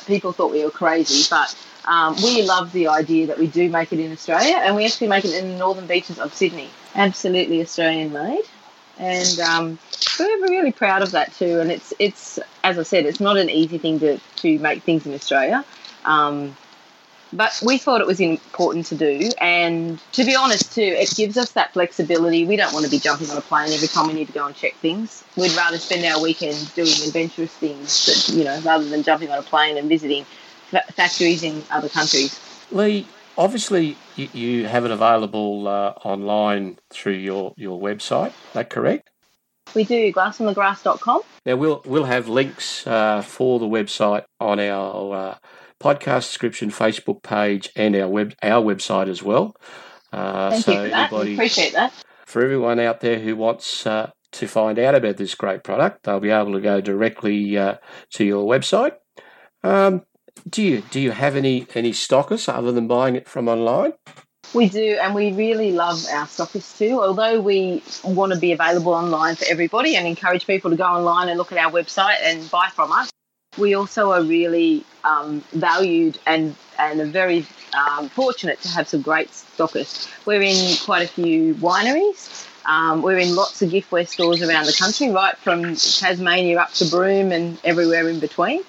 People 0.07 0.33
thought 0.33 0.53
we 0.53 0.65
were 0.65 0.71
crazy, 0.71 1.27
but 1.31 1.57
um, 1.85 2.17
we 2.17 2.43
love 2.43 2.73
the 2.73 2.89
idea 2.89 3.27
that 3.29 3.39
we 3.39 3.47
do 3.47 3.69
make 3.69 3.93
it 3.93 3.99
in 3.99 4.13
Australia, 4.13 4.57
and 4.57 4.77
we 4.77 4.85
actually 4.85 5.09
make 5.09 5.25
it 5.25 5.35
in 5.35 5.51
the 5.51 5.57
northern 5.57 5.87
beaches 5.87 6.19
of 6.19 6.35
Sydney. 6.35 6.71
Absolutely 6.95 7.61
Australian 7.61 8.13
made, 8.13 8.45
and 8.99 9.41
um, 9.41 9.79
we're 10.19 10.41
really 10.43 10.73
proud 10.73 11.03
of 11.03 11.13
that 11.13 11.33
too. 11.35 11.61
And 11.61 11.71
it's 11.71 11.93
it's 11.99 12.39
as 12.63 12.79
I 12.79 12.83
said, 12.83 13.07
it's 13.07 13.21
not 13.21 13.37
an 13.37 13.49
easy 13.49 13.79
thing 13.79 13.99
to 14.01 14.19
to 14.37 14.59
make 14.59 14.83
things 14.83 15.07
in 15.07 15.15
Australia. 15.15 15.65
Um, 16.05 16.57
but 17.33 17.61
we 17.65 17.79
thought 17.79 18.01
it 18.01 18.07
was 18.07 18.21
important 18.21 18.87
to 18.87 18.95
do, 18.95 19.31
and 19.41 20.01
to 20.13 20.25
be 20.25 20.35
honest, 20.35 20.73
too, 20.75 20.83
it 20.83 21.15
gives 21.17 21.37
us 21.37 21.53
that 21.53 21.73
flexibility. 21.73 22.45
We 22.45 22.57
don't 22.57 22.73
want 22.73 22.85
to 22.85 22.91
be 22.91 22.99
jumping 22.99 23.31
on 23.31 23.37
a 23.37 23.41
plane 23.41 23.73
every 23.73 23.89
time 23.89 24.09
we 24.09 24.15
need 24.15 24.27
to 24.27 24.33
go 24.33 24.47
and 24.47 24.55
check 24.55 24.75
things. 24.77 25.25
We'd 25.37 25.57
rather 25.57 25.79
spend 25.79 26.05
our 26.05 26.21
weekend 26.21 26.73
doing 26.75 26.89
adventurous 27.07 27.53
things, 27.53 28.07
that, 28.07 28.35
you 28.35 28.45
know, 28.45 28.61
rather 28.61 28.89
than 28.89 29.03
jumping 29.03 29.31
on 29.31 29.39
a 29.39 29.43
plane 29.43 29.77
and 29.77 29.89
visiting 29.89 30.25
fa- 30.71 30.85
factories 30.93 31.43
in 31.43 31.63
other 31.71 31.89
countries. 31.89 32.39
Lee, 32.71 33.07
obviously 33.37 33.97
you, 34.17 34.29
you 34.33 34.67
have 34.67 34.85
it 34.85 34.91
available 34.91 35.67
uh, 35.67 35.91
online 36.05 36.79
through 36.91 37.15
your, 37.15 37.55
your 37.57 37.81
website. 37.81 38.29
Is 38.29 38.53
that 38.55 38.71
correct? 38.71 39.11
We 39.75 39.85
do 39.85 40.13
glassonthegrass.com. 40.13 41.23
Now 41.47 41.57
we'll 41.57 41.83
we'll 41.85 42.05
have 42.05 42.29
links 42.29 42.87
uh, 42.87 43.23
for 43.23 43.59
the 43.61 43.67
website 43.67 44.25
on 44.41 44.59
our 44.59 45.15
uh, 45.15 45.39
podcast 45.81 46.29
description, 46.29 46.71
Facebook 46.71 47.23
page, 47.23 47.71
and 47.75 47.97
our 47.97 48.09
web 48.09 48.35
our 48.43 48.63
website 48.63 49.09
as 49.09 49.23
well. 49.23 49.57
Uh, 50.13 50.51
Thank 50.51 50.65
so 50.65 50.73
you 50.73 50.79
for 50.79 50.89
that. 50.89 51.13
Anybody, 51.13 51.35
appreciate 51.35 51.73
that. 51.73 51.93
for 52.27 52.43
everyone 52.43 52.81
out 52.81 53.01
there 53.01 53.19
who 53.19 53.37
wants 53.37 53.87
uh, 53.87 54.11
to 54.33 54.47
find 54.47 54.79
out 54.79 54.95
about 54.95 55.17
this 55.17 55.35
great 55.35 55.65
product, 55.65 56.05
they'll 56.05 56.21
be 56.21 56.31
able 56.31 56.53
to 56.53 56.61
go 56.61 56.81
directly 56.81 57.57
uh, 57.57 57.77
to 58.13 58.25
your 58.25 58.47
website. 58.47 58.93
Um, 59.63 60.03
do 60.49 60.63
you 60.63 60.83
do 60.91 61.01
you 61.01 61.11
have 61.11 61.37
any 61.37 61.67
any 61.75 61.93
stockers 61.93 62.49
other 62.49 62.73
than 62.73 62.87
buying 62.87 63.17
it 63.17 63.29
from 63.29 63.49
online? 63.49 63.93
We 64.53 64.69
do, 64.69 64.99
and 65.01 65.15
we 65.15 65.33
really 65.33 65.71
love 65.71 66.05
our 66.13 66.27
stockists 66.27 66.77
too. 66.77 67.01
Although 67.01 67.41
we 67.41 67.83
want 68.03 68.33
to 68.33 68.39
be 68.39 68.53
available 68.53 68.93
online 68.93 69.37
for 69.37 69.45
everybody 69.49 69.95
and 69.95 70.07
encourage 70.07 70.47
people 70.47 70.71
to 70.71 70.77
go 70.77 70.85
online 70.85 71.29
and 71.29 71.39
look 71.39 71.53
at 71.53 71.59
our 71.59 71.71
website 71.71 72.17
and 72.23 72.51
buy 72.51 72.69
from 72.75 72.91
us, 72.91 73.11
we 73.59 73.75
also 73.75 74.13
are 74.13 74.23
really 74.23 74.85
um, 75.05 75.43
valued 75.53 76.19
and 76.27 76.55
and 76.79 77.01
are 77.01 77.07
very 77.07 77.47
um, 77.75 78.09
fortunate 78.09 78.61
to 78.63 78.69
have 78.69 78.89
some 78.89 79.03
great 79.03 79.29
stockists. 79.31 80.09
We're 80.25 80.43
in 80.43 80.77
quite 80.85 81.03
a 81.03 81.09
few 81.09 81.55
wineries. 81.57 82.47
Um, 82.65 83.03
we're 83.03 83.19
in 83.19 83.35
lots 83.35 83.63
of 83.63 83.71
giftware 83.71 84.07
stores 84.07 84.43
around 84.43 84.67
the 84.67 84.73
country, 84.73 85.11
right 85.11 85.37
from 85.39 85.63
Tasmania 85.63 86.59
up 86.59 86.73
to 86.75 86.85
Broome 86.87 87.33
and 87.33 87.59
everywhere 87.65 88.09
in 88.09 88.21
between. 88.21 88.63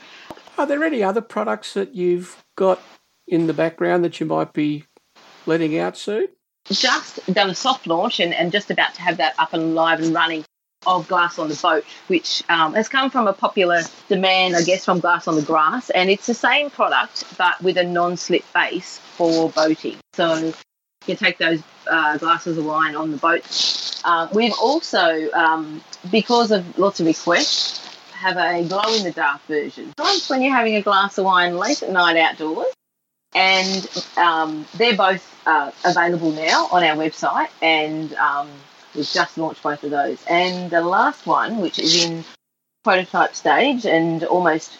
Are 0.57 0.65
there 0.65 0.83
any 0.83 1.03
other 1.03 1.21
products 1.21 1.73
that 1.73 1.93
you've 1.93 2.43
got 2.55 2.81
in 3.27 3.47
the 3.47 3.53
background 3.53 4.03
that 4.03 4.19
you 4.19 4.25
might 4.25 4.53
be 4.53 4.85
letting 5.45 5.77
out 5.77 5.97
soon? 5.97 6.27
just 6.69 7.25
done 7.33 7.49
a 7.49 7.55
soft 7.55 7.87
launch 7.87 8.19
and, 8.19 8.33
and 8.33 8.51
just 8.51 8.69
about 8.69 8.93
to 8.93 9.01
have 9.01 9.17
that 9.17 9.33
up 9.39 9.53
and 9.53 9.73
live 9.73 9.99
and 9.99 10.13
running 10.13 10.45
of 10.85 11.07
Glass 11.07 11.37
on 11.37 11.47
the 11.47 11.55
Boat, 11.55 11.85
which 12.07 12.43
um, 12.49 12.73
has 12.73 12.89
come 12.89 13.09
from 13.09 13.27
a 13.27 13.33
popular 13.33 13.81
demand, 14.09 14.55
I 14.55 14.63
guess, 14.63 14.85
from 14.85 14.99
Glass 14.99 15.27
on 15.27 15.35
the 15.35 15.41
Grass. 15.41 15.89
And 15.91 16.09
it's 16.09 16.25
the 16.25 16.33
same 16.33 16.69
product, 16.69 17.23
but 17.37 17.61
with 17.61 17.77
a 17.77 17.83
non 17.83 18.17
slip 18.17 18.43
base 18.53 18.97
for 18.97 19.49
boating. 19.49 19.97
So 20.13 20.35
you 20.37 20.53
can 21.05 21.17
take 21.17 21.37
those 21.37 21.61
uh, 21.87 22.17
glasses 22.17 22.57
of 22.57 22.65
wine 22.65 22.95
on 22.95 23.11
the 23.11 23.17
boat. 23.17 24.01
Uh, 24.03 24.27
we've 24.33 24.53
also, 24.59 25.31
um, 25.31 25.83
because 26.11 26.51
of 26.51 26.77
lots 26.77 26.99
of 26.99 27.05
requests, 27.05 27.79
have 28.13 28.37
a 28.37 28.63
glow 28.67 28.93
in 28.95 29.03
the 29.03 29.11
dark 29.11 29.41
version. 29.47 29.93
Sometimes 29.97 30.29
when 30.29 30.41
you're 30.41 30.55
having 30.55 30.75
a 30.75 30.81
glass 30.81 31.17
of 31.17 31.25
wine 31.25 31.57
late 31.57 31.81
at 31.83 31.91
night 31.91 32.17
outdoors, 32.17 32.67
and 33.33 33.87
um, 34.17 34.65
they're 34.75 34.97
both 34.97 35.27
uh, 35.47 35.71
available 35.85 36.31
now 36.31 36.67
on 36.71 36.83
our 36.83 36.95
website, 36.95 37.49
and 37.61 38.13
um, 38.15 38.49
we've 38.95 39.09
just 39.09 39.37
launched 39.37 39.63
both 39.63 39.83
of 39.83 39.91
those. 39.91 40.23
And 40.29 40.69
the 40.69 40.81
last 40.81 41.25
one, 41.25 41.59
which 41.59 41.79
is 41.79 42.05
in 42.05 42.23
prototype 42.83 43.35
stage 43.35 43.85
and 43.85 44.23
almost 44.23 44.77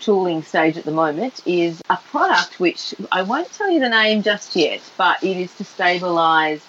tooling 0.00 0.42
stage 0.42 0.76
at 0.76 0.84
the 0.84 0.90
moment, 0.92 1.40
is 1.46 1.80
a 1.88 1.96
product 1.96 2.58
which 2.60 2.94
I 3.10 3.22
won't 3.22 3.52
tell 3.52 3.70
you 3.70 3.80
the 3.80 3.88
name 3.88 4.22
just 4.22 4.54
yet, 4.56 4.80
but 4.96 5.22
it 5.22 5.36
is 5.36 5.54
to 5.56 5.64
stabilise 5.64 6.62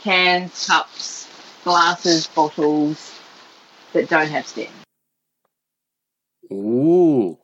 cans, 0.00 0.66
cups, 0.66 1.28
glasses, 1.64 2.26
bottles 2.28 3.18
that 3.92 4.08
don't 4.08 4.28
have 4.28 4.46
stems. 4.46 4.70
Ooh, 6.52 7.38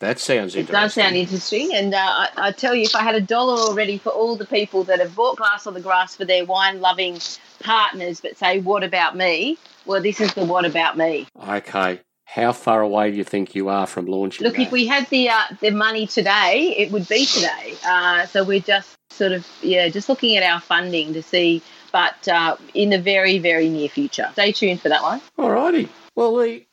That 0.00 0.20
sounds 0.20 0.54
It 0.54 0.60
interesting. 0.60 0.80
does 0.80 0.94
sound 0.94 1.16
interesting, 1.16 1.74
and 1.74 1.92
uh, 1.92 1.98
I, 1.98 2.28
I 2.36 2.52
tell 2.52 2.74
you, 2.74 2.82
if 2.84 2.94
I 2.94 3.02
had 3.02 3.16
a 3.16 3.20
dollar 3.20 3.54
already 3.54 3.98
for 3.98 4.10
all 4.10 4.36
the 4.36 4.46
people 4.46 4.84
that 4.84 5.00
have 5.00 5.16
bought 5.16 5.36
Glass 5.38 5.66
on 5.66 5.74
the 5.74 5.80
Grass 5.80 6.14
for 6.14 6.24
their 6.24 6.44
wine-loving 6.44 7.18
partners, 7.60 8.20
but 8.20 8.36
say, 8.38 8.60
"What 8.60 8.84
about 8.84 9.16
me?" 9.16 9.58
Well, 9.86 10.00
this 10.00 10.20
is 10.20 10.32
the 10.34 10.44
"What 10.44 10.64
about 10.64 10.96
me." 10.96 11.26
Okay. 11.48 12.00
How 12.26 12.52
far 12.52 12.82
away 12.82 13.10
do 13.10 13.16
you 13.16 13.24
think 13.24 13.54
you 13.54 13.70
are 13.70 13.86
from 13.86 14.04
launching 14.06 14.44
Look, 14.46 14.56
that? 14.56 14.62
if 14.62 14.70
we 14.70 14.86
had 14.86 15.08
the 15.08 15.30
uh, 15.30 15.42
the 15.60 15.70
money 15.70 16.06
today, 16.06 16.74
it 16.76 16.92
would 16.92 17.08
be 17.08 17.24
today. 17.24 17.74
Uh, 17.84 18.26
so 18.26 18.44
we're 18.44 18.60
just 18.60 18.94
sort 19.10 19.32
of 19.32 19.44
yeah, 19.62 19.88
just 19.88 20.08
looking 20.08 20.36
at 20.36 20.44
our 20.44 20.60
funding 20.60 21.12
to 21.14 21.22
see, 21.24 21.60
but 21.90 22.28
uh, 22.28 22.56
in 22.74 22.90
the 22.90 23.00
very 23.00 23.38
very 23.40 23.68
near 23.68 23.88
future. 23.88 24.28
Stay 24.34 24.52
tuned 24.52 24.80
for 24.80 24.90
that 24.90 25.02
one. 25.02 25.20
All 25.38 25.50
righty. 25.50 25.88
Well, 26.14 26.34
Lee, 26.34 26.67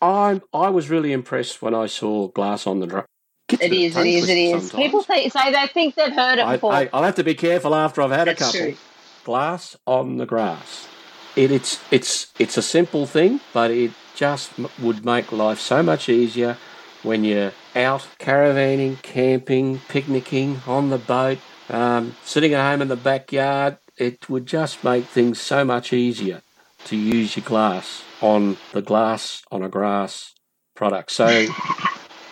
I 0.00 0.40
I 0.52 0.68
was 0.68 0.90
really 0.90 1.12
impressed 1.12 1.62
when 1.62 1.74
I 1.74 1.86
saw 1.86 2.28
Glass 2.28 2.66
on 2.66 2.80
the 2.80 2.86
Drum. 2.86 3.04
It 3.48 3.72
is, 3.72 3.96
it 3.96 4.06
is, 4.06 4.28
it 4.28 4.38
is. 4.38 4.72
People 4.72 5.02
say, 5.02 5.28
say 5.28 5.52
they 5.52 5.66
think 5.68 5.94
they've 5.94 6.12
heard 6.12 6.38
it 6.38 6.46
before. 6.46 6.72
I, 6.72 6.90
I'll 6.92 7.04
have 7.04 7.14
to 7.14 7.24
be 7.24 7.34
careful 7.34 7.74
after 7.74 8.02
I've 8.02 8.10
had 8.10 8.26
That's 8.26 8.40
a 8.40 8.44
couple. 8.44 8.60
true. 8.60 8.76
Glass 9.24 9.76
on 9.86 10.16
the 10.18 10.26
grass. 10.26 10.88
It, 11.36 11.50
it's 11.50 11.80
it's 11.90 12.32
it's 12.38 12.56
a 12.56 12.62
simple 12.62 13.06
thing, 13.06 13.40
but 13.52 13.70
it 13.70 13.92
just 14.14 14.58
m- 14.58 14.68
would 14.80 15.04
make 15.04 15.30
life 15.32 15.60
so 15.60 15.82
much 15.82 16.08
easier 16.08 16.56
when 17.02 17.24
you're 17.24 17.52
out 17.74 18.06
caravanning, 18.18 19.00
camping, 19.02 19.80
picnicking 19.88 20.60
on 20.66 20.90
the 20.90 20.98
boat, 20.98 21.38
um, 21.70 22.16
sitting 22.24 22.52
at 22.54 22.68
home 22.68 22.82
in 22.82 22.88
the 22.88 22.96
backyard. 22.96 23.78
It 23.96 24.28
would 24.28 24.46
just 24.46 24.82
make 24.84 25.04
things 25.04 25.40
so 25.40 25.64
much 25.64 25.92
easier 25.92 26.42
to 26.84 26.96
use 26.96 27.36
your 27.36 27.44
glass 27.44 28.02
on 28.20 28.56
the 28.72 28.82
glass 28.82 29.42
on 29.50 29.62
a 29.62 29.68
grass 29.68 30.34
product. 30.74 31.10
So, 31.10 31.46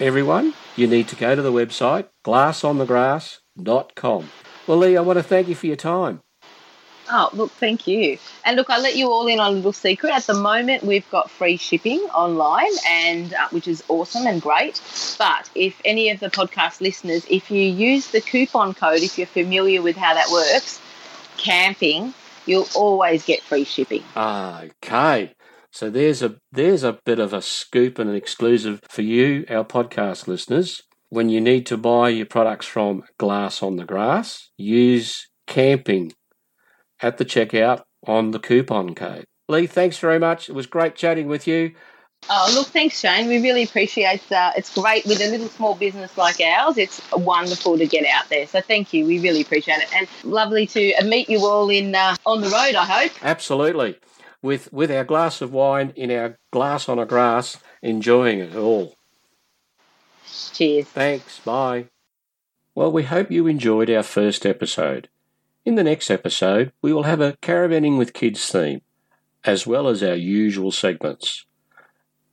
everyone, 0.01 0.55
you 0.76 0.87
need 0.87 1.09
to 1.09 1.16
go 1.16 1.35
to 1.35 1.43
the 1.43 1.53
website 1.53 2.09
glassonthegrass.com. 2.24 4.28
Well, 4.66 4.78
Lee, 4.78 4.97
I 4.97 5.01
want 5.01 5.18
to 5.18 5.22
thank 5.22 5.49
you 5.49 5.55
for 5.55 5.66
your 5.66 5.76
time. 5.76 6.20
Oh, 7.11 7.28
look, 7.35 7.51
thank 7.53 7.87
you. 7.87 8.16
And 8.45 8.57
look, 8.57 8.70
I'll 8.70 8.80
let 8.80 8.97
you 8.97 9.11
all 9.11 9.26
in 9.26 9.39
on 9.39 9.53
a 9.53 9.55
little 9.55 9.74
secret. 9.74 10.11
At 10.11 10.26
the 10.26 10.35
moment, 10.35 10.85
we've 10.85 11.09
got 11.11 11.30
free 11.30 11.59
shipping 11.59 12.01
online, 12.14 12.72
and 12.89 13.35
uh, 13.35 13.49
which 13.51 13.68
is 13.68 13.85
awesome 13.89 14.26
and 14.26 14.41
great. 14.41 14.80
But 15.18 15.51
if 15.55 15.78
any 15.85 16.09
of 16.11 16.20
the 16.20 16.30
podcast 16.30 16.80
listeners, 16.80 17.26
if 17.28 17.51
you 17.51 17.62
use 17.62 18.09
the 18.09 18.22
coupon 18.22 18.72
code, 18.72 19.03
if 19.03 19.18
you're 19.18 19.26
familiar 19.26 19.82
with 19.82 19.97
how 19.97 20.14
that 20.14 20.30
works, 20.30 20.80
camping, 21.37 22.14
you'll 22.47 22.68
always 22.74 23.24
get 23.24 23.43
free 23.43 23.64
shipping. 23.64 24.03
Okay. 24.16 25.35
So 25.75 25.91
there's 25.91 26.22
a 26.22 26.37
there's 26.53 26.85
a 26.85 27.01
bit 27.05 27.18
of 27.18 27.33
a 27.33 27.43
scoop 27.43 27.99
and 27.99 28.09
an 28.09 28.14
exclusive 28.14 28.81
for 28.89 29.03
you, 29.03 29.45
our 29.51 29.64
podcast 29.64 30.29
listeners. 30.29 30.81
When 31.09 31.29
you 31.29 31.41
need 31.41 31.66
to 31.66 31.77
buy 31.77 32.11
your 32.11 32.27
products 32.27 32.66
from 32.66 33.03
Glass 33.18 33.61
on 33.61 33.75
the 33.75 33.85
Grass, 33.85 34.51
use 34.57 35.27
camping 35.49 36.12
at 37.01 37.18
the 37.18 37.25
checkout 37.25 37.83
on 38.07 38.31
the 38.31 38.39
coupon 38.39 38.95
code. 38.95 39.25
Lee, 39.49 39.66
thanks 39.66 39.99
very 39.99 40.20
much. 40.20 40.49
It 40.49 40.55
was 40.55 40.68
great 40.68 40.95
chatting 40.95 41.27
with 41.27 41.49
you. 41.49 41.72
Oh, 42.31 42.53
look, 42.55 42.68
thanks, 42.68 43.01
Shane. 43.01 43.27
We 43.27 43.43
really 43.43 43.64
appreciate 43.64 44.31
uh, 44.31 44.53
It's 44.57 44.72
great 44.72 45.05
with 45.07 45.20
a 45.20 45.29
little 45.29 45.49
small 45.49 45.75
business 45.75 46.16
like 46.16 46.41
ours. 46.41 46.79
It's 46.79 47.03
wonderful 47.12 47.79
to 47.79 47.87
get 47.87 48.07
out 48.07 48.29
there. 48.31 48.47
So 48.47 48.61
thank 48.61 48.93
you. 48.93 49.07
We 49.07 49.18
really 49.18 49.43
appreciate 49.43 49.79
it. 49.79 49.93
And 49.93 50.09
lovely 50.22 50.68
to 50.68 51.05
meet 51.05 51.29
you 51.29 51.45
all 51.45 51.68
in 51.68 51.97
uh, 51.97 52.14
on 52.25 52.43
the 52.43 52.49
road, 52.49 52.77
I 52.77 52.85
hope. 52.85 53.12
Absolutely. 53.22 53.97
With 54.45 54.71
with 54.75 54.91
our 54.91 55.05
glass 55.05 55.41
of 55.41 55.55
wine 55.55 55.95
in 55.97 56.11
our 56.11 56.39
glass 56.51 56.87
on 56.87 56.99
a 56.99 57.07
grass, 57.07 57.57
enjoying 57.81 58.41
it 58.41 58.55
all. 58.55 58.95
Cheers. 60.53 60.85
Thanks. 60.89 61.39
Bye. 61.39 61.87
Well, 62.75 62.93
we 62.93 63.05
hope 63.05 63.31
you 63.31 63.47
enjoyed 63.47 63.89
our 63.89 64.03
first 64.03 64.45
episode. 64.45 65.09
In 65.65 65.77
the 65.77 65.83
next 65.83 66.11
episode, 66.11 66.73
we 66.83 66.93
will 66.93 67.05
have 67.05 67.23
a 67.23 67.39
caravanning 67.41 67.97
with 67.97 68.13
kids 68.13 68.47
theme, 68.51 68.83
as 69.45 69.67
well 69.67 69.89
as 69.89 70.03
our 70.03 70.15
usual 70.15 70.71
segments. 70.71 71.47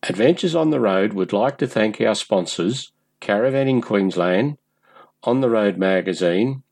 Adventures 0.03 0.53
on 0.53 0.69
the 0.69 0.81
Road 0.81 1.13
would 1.13 1.31
like 1.31 1.57
to 1.59 1.65
thank 1.65 2.01
our 2.01 2.15
sponsors, 2.15 2.91
Caravanning 3.21 3.81
Queensland, 3.81 4.57
On 5.23 5.39
the 5.39 5.49
Road 5.49 5.77
Magazine, 5.77 6.63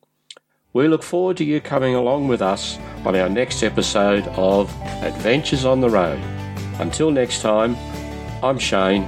We 0.74 0.90
look 0.90 1.04
forward 1.04 1.38
to 1.38 1.46
you 1.46 1.62
coming 1.62 1.96
along 1.96 2.28
with 2.28 2.42
us 2.42 2.78
on 3.06 3.16
our 3.16 3.30
next 3.30 3.64
episode 3.64 4.28
of 4.30 4.70
Adventures 5.02 5.64
on 5.64 5.80
the 5.80 5.90
Road. 5.90 6.20
Until 6.80 7.10
next 7.10 7.42
time, 7.42 7.78
I'm 8.44 8.60
Shane. 8.60 9.04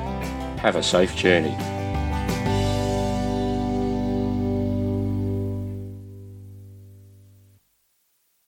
Have 0.59 0.77
a 0.77 0.83
safe 0.83 1.13
journey. 1.15 1.78